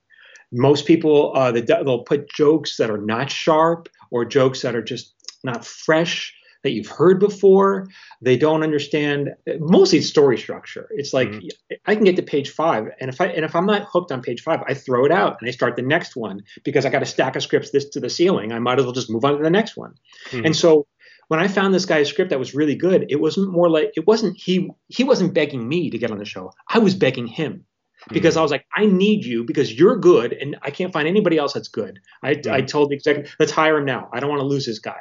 Most 0.52 0.87
people, 0.87 1.33
uh, 1.35 1.52
they, 1.52 1.62
they'll 1.62 2.05
put 2.05 2.31
jokes 2.31 2.76
that 2.76 2.90
are 2.90 3.00
not 3.00 3.31
sharp 3.31 3.88
or 4.11 4.26
jokes 4.26 4.61
that 4.62 4.76
are 4.76 4.83
just 4.83 5.14
not 5.42 5.64
fresh 5.64 6.36
that 6.66 6.72
you've 6.72 6.88
heard 6.88 7.18
before. 7.20 7.87
They 8.20 8.37
don't 8.37 8.62
understand. 8.62 9.31
Mostly 9.61 9.98
it's 10.00 10.09
story 10.09 10.37
structure. 10.37 10.88
It's 10.90 11.14
like 11.14 11.29
Mhm. 11.29 11.48
I 11.87 11.94
can 11.94 12.05
get 12.05 12.16
to 12.16 12.22
page 12.22 12.50
five, 12.50 12.88
and 13.00 13.09
if 13.09 13.20
I 13.20 13.26
and 13.29 13.44
if 13.44 13.55
I'm 13.57 13.66
not 13.66 13.87
hooked 13.90 14.12
on 14.12 14.20
page 14.20 14.42
five, 14.42 14.61
I 14.68 14.74
throw 14.74 15.05
it 15.05 15.12
out 15.12 15.37
and 15.40 15.48
I 15.48 15.52
start 15.52 15.76
the 15.76 15.83
next 15.83 16.16
one 16.16 16.42
because 16.64 16.85
I 16.85 16.90
got 16.90 17.02
a 17.02 17.07
stack 17.07 17.37
of 17.37 17.42
scripts 17.42 17.70
this 17.70 17.88
to 17.90 18.00
the 18.00 18.11
ceiling. 18.11 18.52
I 18.52 18.59
might 18.59 18.79
as 18.79 18.85
well 18.85 18.92
just 18.92 19.11
move 19.11 19.24
on 19.24 19.37
to 19.38 19.42
the 19.42 19.50
next 19.50 19.76
one. 19.76 19.94
Mhm. 20.31 20.46
And 20.46 20.57
so 20.57 20.87
when 21.29 21.40
I 21.40 21.48
found 21.48 21.72
this 21.74 21.87
guy's 21.87 22.09
script 22.09 22.31
that 22.31 22.38
was 22.38 22.55
really 22.55 22.74
good, 22.76 23.07
it 23.09 23.20
wasn't 23.20 23.50
more 23.52 23.70
like 23.70 23.92
it 23.96 24.07
wasn't 24.07 24.37
he 24.37 24.70
he 24.88 25.05
wasn't 25.05 25.35
begging 25.35 25.68
me 25.68 25.90
to 25.90 25.98
get 25.98 26.11
on 26.11 26.18
the 26.18 26.24
show. 26.24 26.52
I 26.68 26.79
was 26.81 26.94
begging 26.94 27.26
him 27.26 27.64
because 28.12 28.37
I 28.37 28.42
was 28.42 28.50
like, 28.52 28.64
I 28.76 28.87
need 28.87 29.24
you 29.24 29.42
because 29.44 29.72
you're 29.72 29.96
good 29.96 30.33
and 30.33 30.57
I 30.62 30.70
can't 30.70 30.92
find 30.92 31.09
anybody 31.09 31.38
else 31.38 31.55
that's 31.55 31.68
good. 31.68 31.98
I, 32.22 32.31
I 32.31 32.35
Mhm. 32.62 32.66
told 32.68 32.90
the 32.90 32.94
executive, 32.94 33.35
let's 33.40 33.50
hire 33.52 33.79
him 33.79 33.85
now. 33.85 34.09
I 34.12 34.20
don't 34.20 34.31
want 34.31 34.40
to 34.40 34.46
lose 34.46 34.66
this 34.66 34.79
guy. 34.79 34.98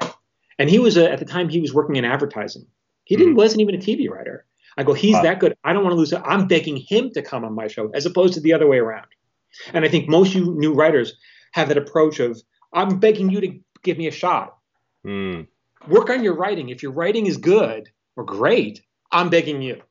And 0.58 0.70
he 0.70 0.80
was 0.80 0.98
a, 0.98 1.12
at 1.12 1.20
the 1.20 1.26
time 1.26 1.50
he 1.50 1.60
was 1.62 1.74
working 1.74 1.96
in 1.98 2.06
advertising. 2.06 2.66
He 3.04 3.16
didn't 3.16 3.36
wasn't 3.36 3.62
even 3.62 3.76
a 3.76 3.78
TV 3.80 4.10
writer. 4.10 4.46
I 4.78 4.84
go, 4.84 4.94
he's 4.94 5.16
Wow. 5.16 5.24
that 5.24 5.40
good. 5.40 5.56
I 5.64 5.74
don't 5.74 5.84
want 5.84 5.94
to 5.94 5.98
lose 5.98 6.12
it. 6.14 6.22
I'm 6.26 6.48
begging 6.48 6.78
him 6.78 7.12
to 7.12 7.22
come 7.22 7.46
on 7.46 7.54
my 7.54 7.68
show 7.68 7.90
as 7.94 8.06
opposed 8.06 8.34
to 8.36 8.40
the 8.42 8.54
other 8.54 8.68
way 8.68 8.78
around. 8.78 9.08
And 9.74 9.86
I 9.86 9.90
think 9.90 10.10
most 10.10 10.34
you 10.34 10.54
new 10.56 10.74
writers 10.74 11.14
have 11.54 11.70
that 11.70 11.78
approach 11.78 12.20
of 12.20 12.42
I'm 12.74 13.00
begging 13.00 13.30
you 13.30 13.42
to 13.42 13.60
give 13.84 13.98
me 13.98 14.08
a 14.08 14.12
shot. 14.12 14.58
Mm, 15.06 15.48
Work 15.88 16.10
on 16.10 16.24
your 16.24 16.36
writing. 16.36 16.70
If 16.70 16.84
your 16.84 16.92
writing 16.92 17.28
is 17.28 17.38
good 17.38 17.90
or 18.16 18.24
great, 18.26 18.82
I'm 19.12 19.30
begging 19.30 19.62
you. 19.62 19.82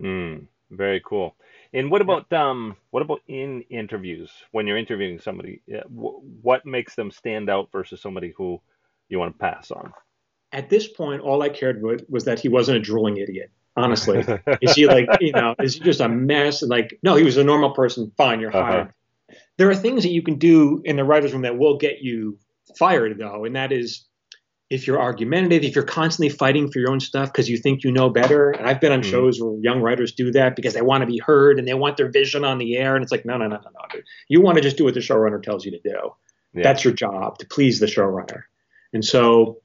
mm, 0.00 0.46
very 0.70 1.00
cool. 1.00 1.36
And 1.72 1.90
what 1.90 2.02
about 2.02 2.30
um 2.32 2.76
what 2.90 3.02
about 3.02 3.20
in 3.28 3.62
interviews 3.70 4.30
when 4.52 4.66
you're 4.66 4.76
interviewing 4.78 5.18
somebody? 5.20 5.62
What 5.88 6.66
makes 6.66 6.94
them 6.94 7.10
stand 7.10 7.48
out 7.48 7.70
versus 7.72 8.00
somebody 8.00 8.32
who 8.36 8.60
you 9.08 9.18
want 9.18 9.34
to 9.34 9.38
pass 9.38 9.70
on? 9.70 9.92
At 10.54 10.70
this 10.70 10.86
point, 10.86 11.20
all 11.20 11.42
I 11.42 11.48
cared 11.50 11.82
was, 11.82 12.00
was 12.08 12.24
that 12.24 12.38
he 12.40 12.48
wasn't 12.48 12.78
a 12.78 12.80
drooling 12.80 13.16
idiot. 13.18 13.50
Honestly, 13.76 14.24
is 14.62 14.74
he 14.76 14.86
like 14.86 15.08
you 15.20 15.32
know 15.32 15.54
is 15.60 15.74
he 15.74 15.80
just 15.80 16.00
a 16.00 16.08
mess? 16.08 16.62
And 16.62 16.70
like 16.70 16.98
no, 17.02 17.16
he 17.16 17.24
was 17.24 17.36
a 17.36 17.44
normal 17.44 17.72
person. 17.72 18.12
Fine, 18.16 18.40
you're 18.40 18.56
Uh-huh. 18.56 18.64
hired. 18.64 18.92
There 19.58 19.68
are 19.68 19.74
things 19.74 20.04
that 20.04 20.10
you 20.12 20.22
can 20.22 20.36
do 20.38 20.80
in 20.84 20.96
the 20.96 21.04
writers' 21.04 21.32
room 21.32 21.42
that 21.42 21.58
will 21.58 21.76
get 21.76 22.00
you 22.00 22.38
fired, 22.78 23.18
though, 23.18 23.44
and 23.44 23.56
that 23.56 23.72
is 23.72 24.04
if 24.70 24.86
you're 24.86 25.00
argumentative, 25.00 25.62
if 25.64 25.74
you're 25.74 25.84
constantly 25.84 26.28
fighting 26.30 26.70
for 26.70 26.78
your 26.78 26.90
own 26.90 26.98
stuff 27.00 27.30
because 27.32 27.48
you 27.50 27.58
think 27.58 27.84
you 27.84 27.92
know 27.92 28.08
better. 28.08 28.50
And 28.50 28.66
I've 28.66 28.80
been 28.80 28.92
on 28.92 29.00
Mhm. 29.02 29.10
shows 29.10 29.40
where 29.40 29.54
young 29.60 29.80
writers 29.82 30.12
do 30.12 30.30
that 30.32 30.56
because 30.56 30.72
they 30.74 30.80
want 30.82 31.02
to 31.02 31.06
be 31.06 31.18
heard 31.18 31.58
and 31.58 31.66
they 31.68 31.74
want 31.74 31.96
their 31.96 32.08
vision 32.10 32.44
on 32.44 32.58
the 32.58 32.76
air, 32.76 32.94
and 32.94 33.02
it's 33.02 33.12
like 33.12 33.24
no, 33.24 33.36
no, 33.36 33.46
no, 33.48 33.56
no, 33.56 33.62
no. 33.74 33.80
dude. 33.92 34.04
You 34.28 34.40
want 34.40 34.56
to 34.56 34.62
just 34.62 34.76
do 34.76 34.84
what 34.84 34.94
the 34.94 35.00
showrunner 35.00 35.42
tells 35.42 35.64
you 35.64 35.72
to 35.72 35.80
do. 35.80 36.12
Yeah. 36.54 36.62
That's 36.62 36.84
your 36.84 36.94
job 36.94 37.38
to 37.38 37.46
please 37.46 37.80
the 37.80 37.86
showrunner. 37.86 38.42
And 38.92 39.04
so 39.04 39.58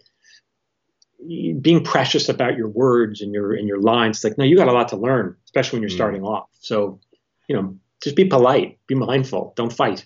being 1.28 1.84
precious 1.84 2.30
about 2.30 2.56
your 2.58 2.70
words 2.70 3.22
and 3.22 3.34
your 3.34 3.54
and 3.54 3.68
your 3.68 3.80
lines, 3.82 4.18
it's 4.18 4.24
like, 4.24 4.38
no, 4.38 4.46
you 4.46 4.56
got 4.56 4.68
a 4.68 4.72
lot 4.72 4.88
to 4.90 4.98
learn, 4.98 5.36
especially 5.46 5.78
when 5.78 5.84
you're 5.84 5.92
Mm. 5.92 5.96
starting 5.96 6.24
off. 6.24 6.50
So, 6.60 7.00
you 7.48 7.56
know, 7.56 7.78
just 8.02 8.16
be 8.16 8.26
polite, 8.26 8.80
be 8.88 8.96
mindful, 8.96 9.54
don't 9.56 9.74
fight. 9.74 10.06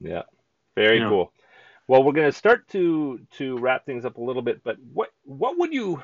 Yeah, 0.00 0.22
very 0.76 0.98
Yeah. 0.98 1.08
cool. 1.08 1.32
Well, 1.88 2.04
we're 2.04 2.12
going 2.12 2.30
to 2.30 2.36
start 2.36 2.68
to 2.68 3.20
to 3.38 3.58
wrap 3.58 3.86
things 3.86 4.04
up 4.04 4.16
a 4.16 4.22
little 4.22 4.42
bit, 4.42 4.62
but 4.62 4.76
what 4.92 5.10
what 5.24 5.58
would 5.58 5.72
you 5.72 6.02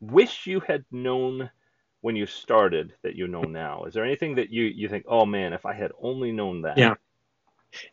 wish 0.00 0.46
you 0.46 0.60
had 0.60 0.84
known 0.90 1.50
when 2.00 2.16
you 2.16 2.26
started 2.26 2.94
that 3.02 3.14
you 3.14 3.26
know 3.28 3.42
now? 3.42 3.84
Is 3.84 3.94
there 3.94 4.04
anything 4.04 4.36
that 4.36 4.50
you 4.50 4.64
you 4.64 4.88
think, 4.88 5.04
oh 5.06 5.26
man, 5.26 5.52
if 5.52 5.66
I 5.66 5.74
had 5.74 5.92
only 6.00 6.32
known 6.32 6.62
that? 6.62 6.78
Yeah. 6.78 6.94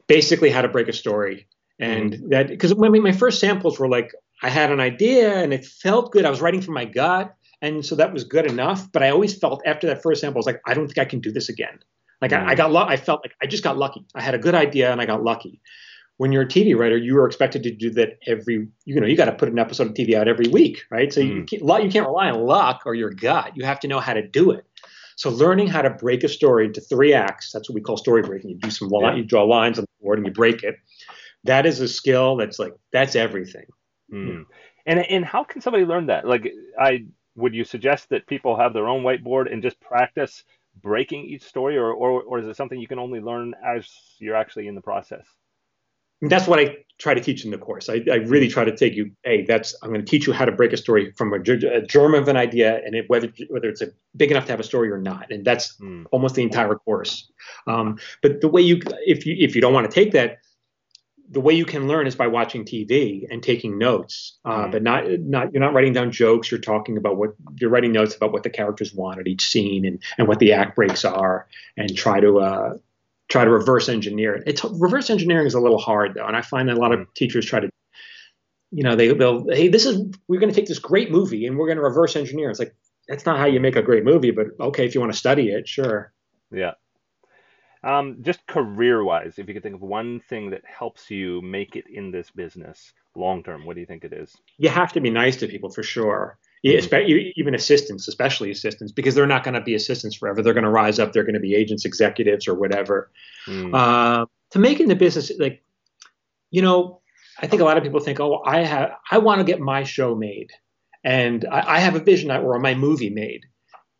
Basically, 0.07 0.49
how 0.49 0.61
to 0.61 0.69
break 0.69 0.87
a 0.87 0.93
story. 0.93 1.47
And 1.79 2.13
that, 2.29 2.47
because 2.47 2.71
I 2.71 2.75
mean, 2.75 3.03
my 3.03 3.11
first 3.11 3.39
samples 3.39 3.79
were 3.79 3.89
like, 3.89 4.13
I 4.43 4.49
had 4.49 4.71
an 4.71 4.79
idea 4.79 5.35
and 5.37 5.53
it 5.53 5.65
felt 5.65 6.11
good. 6.11 6.25
I 6.25 6.29
was 6.29 6.41
writing 6.41 6.61
from 6.61 6.73
my 6.73 6.85
gut. 6.85 7.33
And 7.61 7.85
so 7.85 7.95
that 7.95 8.11
was 8.11 8.25
good 8.25 8.45
enough. 8.45 8.91
But 8.91 9.03
I 9.03 9.09
always 9.09 9.37
felt 9.37 9.61
after 9.65 9.87
that 9.87 10.03
first 10.03 10.19
sample, 10.21 10.37
I 10.37 10.41
was 10.41 10.45
like, 10.45 10.61
I 10.67 10.73
don't 10.73 10.85
think 10.87 10.97
I 10.99 11.05
can 11.05 11.21
do 11.21 11.31
this 11.31 11.47
again. 11.49 11.79
Like 12.21 12.33
I, 12.33 12.47
I 12.49 12.53
Mm. 12.53 12.57
got, 12.57 12.71
lu- 12.71 12.77
I 12.79 12.97
felt 12.97 13.21
like 13.23 13.33
I 13.41 13.47
just 13.47 13.63
got 13.63 13.77
lucky. 13.77 14.05
I 14.15 14.21
had 14.21 14.33
a 14.35 14.37
good 14.37 14.53
idea 14.55 14.91
and 14.91 14.99
I 15.01 15.05
got 15.05 15.23
lucky. 15.23 15.61
When 16.17 16.31
you're 16.31 16.43
a 16.43 16.47
TV 16.47 16.75
writer, 16.77 16.97
you 16.97 17.17
are 17.17 17.25
expected 17.25 17.63
to 17.63 17.71
do 17.71 17.89
that 17.91 18.19
every, 18.27 18.67
you 18.85 18.99
know, 18.99 19.07
you 19.07 19.15
got 19.17 19.25
to 19.25 19.31
put 19.33 19.49
an 19.49 19.57
episode 19.59 19.87
of 19.87 19.93
TV 19.93 20.13
out 20.13 20.27
every 20.27 20.47
week, 20.49 20.83
right? 20.91 21.11
So 21.11 21.21
you, 21.21 21.43
Mm. 21.43 21.47
can't, 21.49 21.83
you 21.85 21.89
can't 21.91 22.05
rely 22.05 22.29
on 22.29 22.41
luck 22.41 22.83
or 22.85 22.93
your 22.95 23.09
gut. 23.11 23.53
You 23.55 23.63
have 23.65 23.79
to 23.81 23.87
know 23.87 23.99
how 23.99 24.13
to 24.13 24.25
do 24.27 24.51
it. 24.51 24.65
So 25.15 25.29
learning 25.29 25.67
how 25.67 25.81
to 25.81 25.89
break 25.89 26.23
a 26.23 26.27
story 26.29 26.65
into 26.65 26.81
three 26.81 27.13
acts, 27.13 27.51
that's 27.53 27.69
what 27.69 27.75
we 27.75 27.81
call 27.81 27.97
story 27.97 28.21
breaking. 28.23 28.49
You 28.51 28.57
do 28.57 28.69
some, 28.71 28.89
Yeah. 28.91 29.15
you 29.15 29.23
draw 29.23 29.43
lines 29.43 29.79
on 29.79 29.83
the 29.85 30.03
board 30.05 30.17
and 30.19 30.27
you 30.27 30.33
break 30.33 30.63
it. 30.63 30.75
That 31.45 31.65
is 31.65 31.79
a 31.79 31.87
skill 31.87 32.35
that's 32.35 32.59
like, 32.59 32.73
that's 32.91 33.15
everything. 33.15 33.65
Mm. 34.13 34.45
And 34.85 34.99
and 34.99 35.25
how 35.25 35.43
can 35.43 35.61
somebody 35.61 35.85
learn 35.85 36.07
that? 36.07 36.27
Like, 36.27 36.51
I 36.79 37.05
would 37.35 37.53
you 37.53 37.63
suggest 37.63 38.09
that 38.09 38.27
people 38.27 38.57
have 38.57 38.73
their 38.73 38.87
own 38.87 39.03
whiteboard 39.03 39.51
and 39.51 39.61
just 39.63 39.79
practice 39.79 40.43
breaking 40.81 41.25
each 41.25 41.43
story, 41.43 41.77
or 41.77 41.91
or, 41.91 42.21
or 42.21 42.39
is 42.39 42.47
it 42.47 42.55
something 42.55 42.79
you 42.79 42.87
can 42.87 42.99
only 42.99 43.19
learn 43.19 43.53
as 43.65 43.89
you're 44.19 44.35
actually 44.35 44.67
in 44.67 44.75
the 44.75 44.81
process? 44.81 45.25
that's 46.29 46.47
what 46.47 46.59
I 46.59 46.77
try 46.99 47.13
to 47.13 47.21
teach 47.21 47.43
in 47.43 47.51
the 47.51 47.57
course. 47.57 47.89
I, 47.89 48.01
I 48.09 48.15
really 48.15 48.47
try 48.47 48.63
to 48.63 48.75
take 48.75 48.95
you, 48.95 49.11
hey, 49.23 49.43
that's 49.43 49.75
I'm 49.81 49.89
going 49.89 50.01
to 50.01 50.09
teach 50.09 50.25
you 50.25 50.33
how 50.33 50.45
to 50.45 50.51
break 50.51 50.71
a 50.71 50.77
story 50.77 51.11
from 51.11 51.33
a, 51.33 51.39
a 51.39 51.81
germ 51.81 52.13
of 52.13 52.27
an 52.27 52.37
idea, 52.37 52.81
and 52.85 52.95
it, 52.95 53.09
whether 53.09 53.31
whether 53.49 53.67
it's 53.67 53.81
a, 53.81 53.87
big 54.15 54.31
enough 54.31 54.45
to 54.45 54.51
have 54.51 54.59
a 54.59 54.63
story 54.63 54.89
or 54.91 54.97
not, 54.97 55.31
and 55.31 55.43
that's 55.43 55.75
mm. 55.77 56.05
almost 56.11 56.35
the 56.35 56.43
entire 56.43 56.75
course. 56.75 57.29
Um, 57.67 57.97
but 58.21 58.41
the 58.41 58.47
way 58.47 58.61
you, 58.61 58.81
if 59.05 59.25
you 59.25 59.35
if 59.37 59.55
you 59.55 59.61
don't 59.61 59.73
want 59.73 59.89
to 59.89 59.93
take 59.93 60.11
that, 60.13 60.39
the 61.33 61.41
way 61.41 61.53
you 61.53 61.65
can 61.65 61.87
learn 61.87 62.05
is 62.05 62.15
by 62.15 62.27
watching 62.27 62.63
TV 62.63 63.25
and 63.29 63.41
taking 63.41 63.79
notes, 63.79 64.37
uh, 64.45 64.65
mm. 64.65 64.71
but 64.71 64.83
not 64.83 65.09
not 65.19 65.51
you're 65.51 65.61
not 65.61 65.73
writing 65.73 65.91
down 65.91 66.11
jokes. 66.11 66.51
You're 66.51 66.59
talking 66.59 66.95
about 66.95 67.17
what 67.17 67.33
you're 67.59 67.71
writing 67.71 67.91
notes 67.91 68.15
about 68.15 68.31
what 68.31 68.43
the 68.43 68.51
characters 68.51 68.93
want 68.93 69.19
at 69.19 69.27
each 69.27 69.49
scene 69.49 69.85
and 69.85 70.01
and 70.17 70.27
what 70.27 70.39
the 70.39 70.53
act 70.53 70.75
breaks 70.75 71.03
are, 71.03 71.47
and 71.75 71.95
try 71.95 72.19
to 72.19 72.39
uh, 72.39 72.77
try 73.29 73.43
to 73.43 73.49
reverse 73.49 73.89
engineer 73.89 74.35
it. 74.35 74.43
It's 74.45 74.63
reverse 74.63 75.09
engineering 75.09 75.47
is 75.47 75.55
a 75.55 75.59
little 75.59 75.79
hard 75.79 76.13
though, 76.13 76.27
and 76.27 76.37
I 76.37 76.41
find 76.41 76.69
that 76.69 76.77
a 76.77 76.79
lot 76.79 76.93
of 76.93 76.99
mm. 76.99 77.13
teachers 77.15 77.45
try 77.45 77.61
to, 77.61 77.69
you 78.71 78.83
know, 78.83 78.95
they 78.95 79.11
they'll 79.11 79.47
hey, 79.49 79.69
this 79.69 79.87
is 79.87 80.13
we're 80.27 80.39
going 80.39 80.53
to 80.53 80.55
take 80.55 80.67
this 80.67 80.79
great 80.79 81.09
movie 81.09 81.47
and 81.47 81.57
we're 81.57 81.67
going 81.67 81.77
to 81.77 81.83
reverse 81.83 82.15
engineer. 82.15 82.51
It's 82.51 82.59
like 82.59 82.75
that's 83.07 83.25
not 83.25 83.39
how 83.39 83.47
you 83.47 83.59
make 83.59 83.75
a 83.75 83.81
great 83.81 84.05
movie, 84.05 84.31
but 84.31 84.47
okay, 84.59 84.85
if 84.85 84.93
you 84.93 85.01
want 85.01 85.11
to 85.11 85.17
study 85.17 85.49
it, 85.49 85.67
sure. 85.67 86.13
Yeah. 86.51 86.73
Um, 87.83 88.17
just 88.21 88.45
career 88.47 89.03
wise, 89.03 89.37
if 89.37 89.47
you 89.47 89.53
could 89.53 89.63
think 89.63 89.75
of 89.75 89.81
one 89.81 90.21
thing 90.29 90.49
that 90.51 90.61
helps 90.65 91.11
you 91.11 91.41
make 91.41 91.75
it 91.75 91.85
in 91.87 92.11
this 92.11 92.31
business 92.31 92.93
long 93.15 93.43
term, 93.43 93.65
what 93.65 93.75
do 93.75 93.81
you 93.81 93.85
think 93.85 94.03
it 94.03 94.13
is? 94.13 94.35
You 94.57 94.69
have 94.69 94.93
to 94.93 95.01
be 95.01 95.09
nice 95.09 95.35
to 95.37 95.47
people 95.47 95.69
for 95.69 95.83
sure. 95.83 96.37
Mm-hmm. 96.65 97.33
even 97.35 97.55
assistants, 97.55 98.07
especially 98.07 98.49
assistants, 98.49 98.93
because 98.93 99.15
they're 99.15 99.27
not 99.27 99.43
going 99.43 99.55
to 99.55 99.61
be 99.61 99.75
assistants 99.75 100.15
forever. 100.15 100.41
They're 100.41 100.53
going 100.53 100.63
to 100.63 100.69
rise 100.69 100.97
up. 100.97 101.11
They're 101.11 101.25
going 101.25 101.33
to 101.33 101.41
be 101.41 101.55
agents, 101.55 101.83
executives, 101.83 102.47
or 102.47 102.53
whatever. 102.53 103.11
Mm. 103.47 103.75
Uh, 103.75 104.25
to 104.51 104.59
make 104.59 104.79
in 104.79 104.87
the 104.87 104.95
business, 104.95 105.29
like, 105.39 105.61
you 106.51 106.61
know, 106.61 107.01
I 107.39 107.47
think 107.47 107.61
a 107.61 107.65
lot 107.65 107.75
of 107.75 107.83
people 107.83 107.99
think, 107.99 108.21
oh, 108.21 108.41
I 108.45 108.59
have, 108.61 108.91
I 109.11 109.17
want 109.17 109.39
to 109.39 109.43
get 109.43 109.59
my 109.59 109.83
show 109.83 110.15
made, 110.15 110.51
and 111.03 111.45
I, 111.51 111.75
I 111.75 111.79
have 111.79 111.95
a 111.95 111.99
vision 111.99 112.31
or 112.31 112.57
my 112.59 112.75
movie 112.75 113.09
made, 113.09 113.45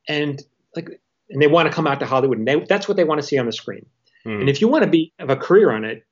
and 0.07 0.41
like, 0.73 1.01
and 1.33 1.41
they 1.41 1.47
want 1.47 1.67
to 1.67 1.73
come 1.73 1.87
out 1.87 1.99
to 1.99 2.05
Hollywood, 2.05 2.37
and 2.37 2.47
they, 2.47 2.59
that's 2.69 2.87
what 2.87 2.95
they 2.95 3.03
want 3.03 3.19
to 3.19 3.27
see 3.27 3.37
on 3.37 3.45
the 3.45 3.51
screen. 3.51 3.85
Mm. 4.25 4.41
And 4.41 4.49
if 4.49 4.61
you 4.61 4.67
want 4.67 4.83
to 4.83 4.89
be 4.89 5.11
have 5.19 5.29
a 5.29 5.35
career 5.35 5.71
on 5.71 5.83
it, 5.83 6.05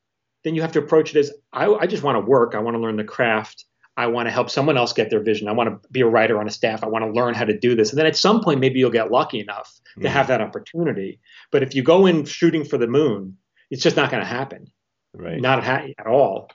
then 0.44 0.56
you 0.56 0.62
have 0.62 0.72
to 0.74 0.80
approach 0.80 1.16
it 1.16 1.20
as 1.20 1.32
I, 1.54 1.68
I 1.68 1.86
just 1.86 2.04
want 2.04 2.18
to 2.18 2.30
work. 2.30 2.56
I 2.56 2.60
want 2.60 2.76
to 2.76 2.82
learn 2.82 2.98
the 2.98 3.04
craft. 3.04 3.66
I 3.98 4.08
want 4.08 4.28
to 4.28 4.32
help 4.32 4.50
someone 4.50 4.78
else 4.78 4.94
get 4.94 5.10
their 5.10 5.22
vision. 5.22 5.48
I 5.48 5.52
want 5.52 5.70
to 5.70 5.90
be 5.90 6.02
a 6.02 6.08
writer 6.08 6.40
on 6.40 6.48
a 6.48 6.52
staff. 6.52 6.84
I 6.84 6.88
want 6.88 7.06
to 7.06 7.12
learn 7.12 7.34
how 7.36 7.46
to 7.46 7.58
do 7.58 7.76
this. 7.76 7.92
And 7.92 8.00
then 8.00 8.08
at 8.08 8.16
some 8.16 8.42
point, 8.42 8.60
maybe 8.60 8.80
you'll 8.80 8.90
get 8.90 9.12
lucky 9.12 9.40
enough 9.40 9.72
to 10.00 10.08
mm. 10.08 10.10
have 10.10 10.28
that 10.28 10.42
opportunity. 10.42 11.20
But 11.52 11.62
if 11.62 11.76
you 11.76 11.84
go 11.84 12.06
in 12.06 12.26
shooting 12.26 12.64
for 12.64 12.78
the 12.78 12.88
moon, 12.88 13.38
it's 13.70 13.84
just 13.84 13.96
not 13.96 14.10
going 14.10 14.24
to 14.24 14.28
happen. 14.28 14.72
Right. 15.14 15.40
Not 15.40 15.64
at, 15.64 15.90
at 16.00 16.08
all. 16.08 16.50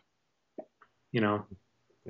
You 1.12 1.20
know. 1.20 1.44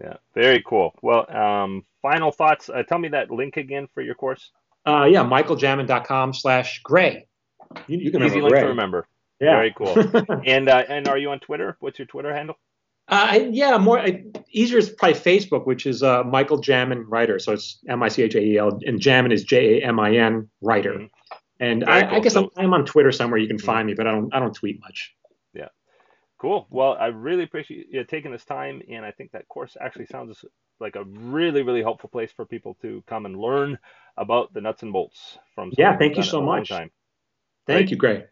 Yeah. 0.01 0.15
Very 0.35 0.63
cool. 0.67 0.93
Well, 1.03 1.31
um, 1.35 1.85
final 2.03 2.31
thoughts. 2.31 2.71
Uh, 2.71 2.83
tell 2.85 2.99
me 2.99 3.09
that 3.09 3.31
link 3.31 3.57
again 3.57 3.89
for 3.93 4.03
your 4.03 4.15
course. 4.15 4.53
Uh, 4.87 5.05
yeah, 5.05 5.25
michaeljamin.com 5.25 6.33
slash 6.33 6.81
gray. 6.83 7.27
You, 7.89 7.99
you 7.99 8.11
can 8.11 8.23
Easy 8.23 8.41
link 8.41 8.53
gray. 8.53 8.61
to 8.61 8.69
remember. 8.69 9.07
Yeah. 9.41 9.57
Very 9.57 9.75
cool. 9.77 9.95
and 10.47 10.69
uh, 10.69 10.85
and 10.89 11.09
are 11.09 11.19
you 11.19 11.31
on 11.31 11.41
Twitter? 11.41 11.77
What's 11.81 11.99
your 11.99 12.07
Twitter 12.07 12.35
handle? 12.35 12.57
Uh, 13.09 13.39
yeah, 13.51 13.79
more 13.79 14.05
easier 14.51 14.79
is 14.79 14.91
probably 14.91 15.19
Facebook, 15.19 15.65
which 15.65 15.87
is 15.87 16.03
uh, 16.03 16.25
Michael 16.25 16.61
Jamin 16.61 17.05
Writer. 17.07 17.39
So 17.39 17.53
it's 17.53 17.79
M 17.89 18.03
I 18.03 18.09
C 18.09 18.23
H 18.23 18.35
A 18.35 18.41
E 18.41 18.59
L, 18.59 18.81
and 18.85 18.99
Jamin 18.99 19.33
is 19.33 19.45
J 19.45 19.81
A 19.81 19.87
M 19.87 20.01
I 20.01 20.17
N 20.17 20.49
Writer. 20.61 20.95
Mm-hmm. 20.95 21.05
And 21.61 21.85
I, 21.85 22.03
cool. 22.03 22.17
I, 22.17 22.21
guess 22.21 22.33
so, 22.35 22.51
I'm, 22.57 22.67
I'm, 22.67 22.75
on 22.75 22.85
Twitter 22.85 23.13
somewhere. 23.13 23.39
You 23.39 23.47
can 23.47 23.59
mm-hmm. 23.59 23.67
find 23.67 23.87
me, 23.87 23.95
but 23.95 24.07
I 24.07 24.13
don't 24.13 24.35
I 24.35 24.41
don't 24.41 24.55
tweet 24.55 24.81
much. 24.81 25.15
Cool. 26.47 26.65
Well, 26.71 26.97
I 27.01 27.07
really 27.07 27.43
appreciate 27.43 27.89
you 27.91 28.05
taking 28.05 28.31
this 28.31 28.45
time, 28.45 28.81
and 28.89 29.05
I 29.05 29.11
think 29.11 29.33
that 29.33 29.49
course 29.49 29.77
actually 29.81 30.07
sounds 30.07 30.45
like 30.79 30.95
a 30.95 31.03
really 31.03 31.63
really 31.63 31.83
helpful 31.83 32.09
place 32.09 32.31
for 32.31 32.45
people 32.47 32.77
to 32.83 33.03
come 33.09 33.27
and 33.27 33.37
learn 33.37 33.77
about 34.17 34.55
the 34.55 34.61
nuts 34.61 34.85
and 34.85 34.93
bolts 34.93 35.39
from. 35.57 35.73
Yeah, 35.77 35.97
thank 35.97 36.17
you 36.17 36.23
so 36.23 36.41
much. 36.41 36.69
Thank 36.69 36.93
Great. 37.67 37.91
you, 37.91 37.97
Greg. 37.97 38.27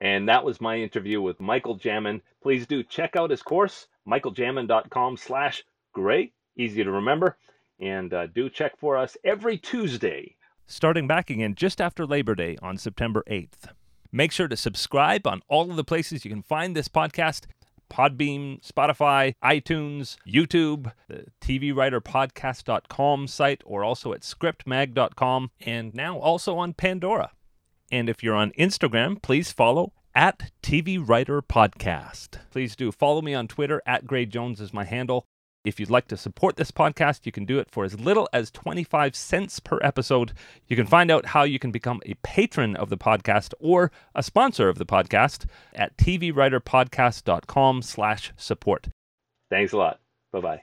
And 0.00 0.28
that 0.28 0.44
was 0.44 0.60
my 0.60 0.78
interview 0.78 1.22
with 1.22 1.38
Michael 1.38 1.78
Jamin. 1.78 2.22
Please 2.42 2.66
do 2.66 2.82
check 2.82 3.14
out 3.14 3.30
his 3.30 3.40
course, 3.40 3.86
michaeljamin.com 4.04 5.16
slash 5.16 5.62
gray. 5.92 6.32
Easy 6.56 6.82
to 6.82 6.90
remember. 6.90 7.38
And 7.78 8.12
uh, 8.12 8.26
do 8.26 8.50
check 8.50 8.76
for 8.80 8.96
us 8.96 9.16
every 9.22 9.56
Tuesday. 9.56 10.34
Starting 10.66 11.06
back 11.06 11.30
again 11.30 11.54
just 11.54 11.80
after 11.80 12.04
Labor 12.04 12.34
Day 12.34 12.58
on 12.60 12.76
September 12.78 13.22
8th. 13.30 13.68
Make 14.10 14.32
sure 14.32 14.48
to 14.48 14.56
subscribe 14.56 15.24
on 15.24 15.40
all 15.46 15.70
of 15.70 15.76
the 15.76 15.84
places 15.84 16.24
you 16.24 16.32
can 16.32 16.42
find 16.42 16.74
this 16.74 16.88
podcast 16.88 17.46
Podbean, 17.90 18.64
Spotify, 18.66 19.34
iTunes, 19.44 20.16
YouTube, 20.26 20.92
the 21.08 21.26
TVWriterPodcast.com 21.40 23.26
site, 23.26 23.62
or 23.66 23.84
also 23.84 24.12
at 24.12 24.22
scriptmag.com, 24.22 25.50
and 25.60 25.94
now 25.94 26.18
also 26.18 26.56
on 26.56 26.72
Pandora. 26.72 27.32
And 27.92 28.08
if 28.08 28.22
you're 28.22 28.36
on 28.36 28.52
Instagram, 28.52 29.20
please 29.20 29.52
follow 29.52 29.92
at 30.14 30.50
TV 30.62 30.98
Writer 31.06 31.42
Podcast. 31.42 32.38
Please 32.50 32.76
do 32.76 32.92
follow 32.92 33.20
me 33.22 33.34
on 33.34 33.48
Twitter 33.48 33.82
at 33.84 34.06
Gray 34.06 34.26
Jones 34.26 34.60
is 34.60 34.72
my 34.72 34.84
handle. 34.84 35.26
If 35.64 35.78
you'd 35.78 35.90
like 35.90 36.08
to 36.08 36.16
support 36.16 36.56
this 36.56 36.70
podcast, 36.70 37.26
you 37.26 37.32
can 37.32 37.44
do 37.44 37.58
it 37.58 37.70
for 37.70 37.84
as 37.84 38.00
little 38.00 38.28
as 38.32 38.50
25 38.50 39.14
cents 39.14 39.60
per 39.60 39.78
episode. 39.82 40.32
You 40.66 40.76
can 40.76 40.86
find 40.86 41.10
out 41.10 41.26
how 41.26 41.42
you 41.42 41.58
can 41.58 41.70
become 41.70 42.00
a 42.06 42.14
patron 42.22 42.76
of 42.76 42.88
the 42.88 42.96
podcast 42.96 43.52
or 43.60 43.92
a 44.14 44.22
sponsor 44.22 44.68
of 44.68 44.78
the 44.78 44.86
podcast 44.86 45.44
at 45.74 45.96
tvwriterpodcast.com 45.98 47.82
slash 47.82 48.32
support. 48.36 48.88
Thanks 49.50 49.72
a 49.72 49.76
lot. 49.76 50.00
Bye-bye. 50.32 50.62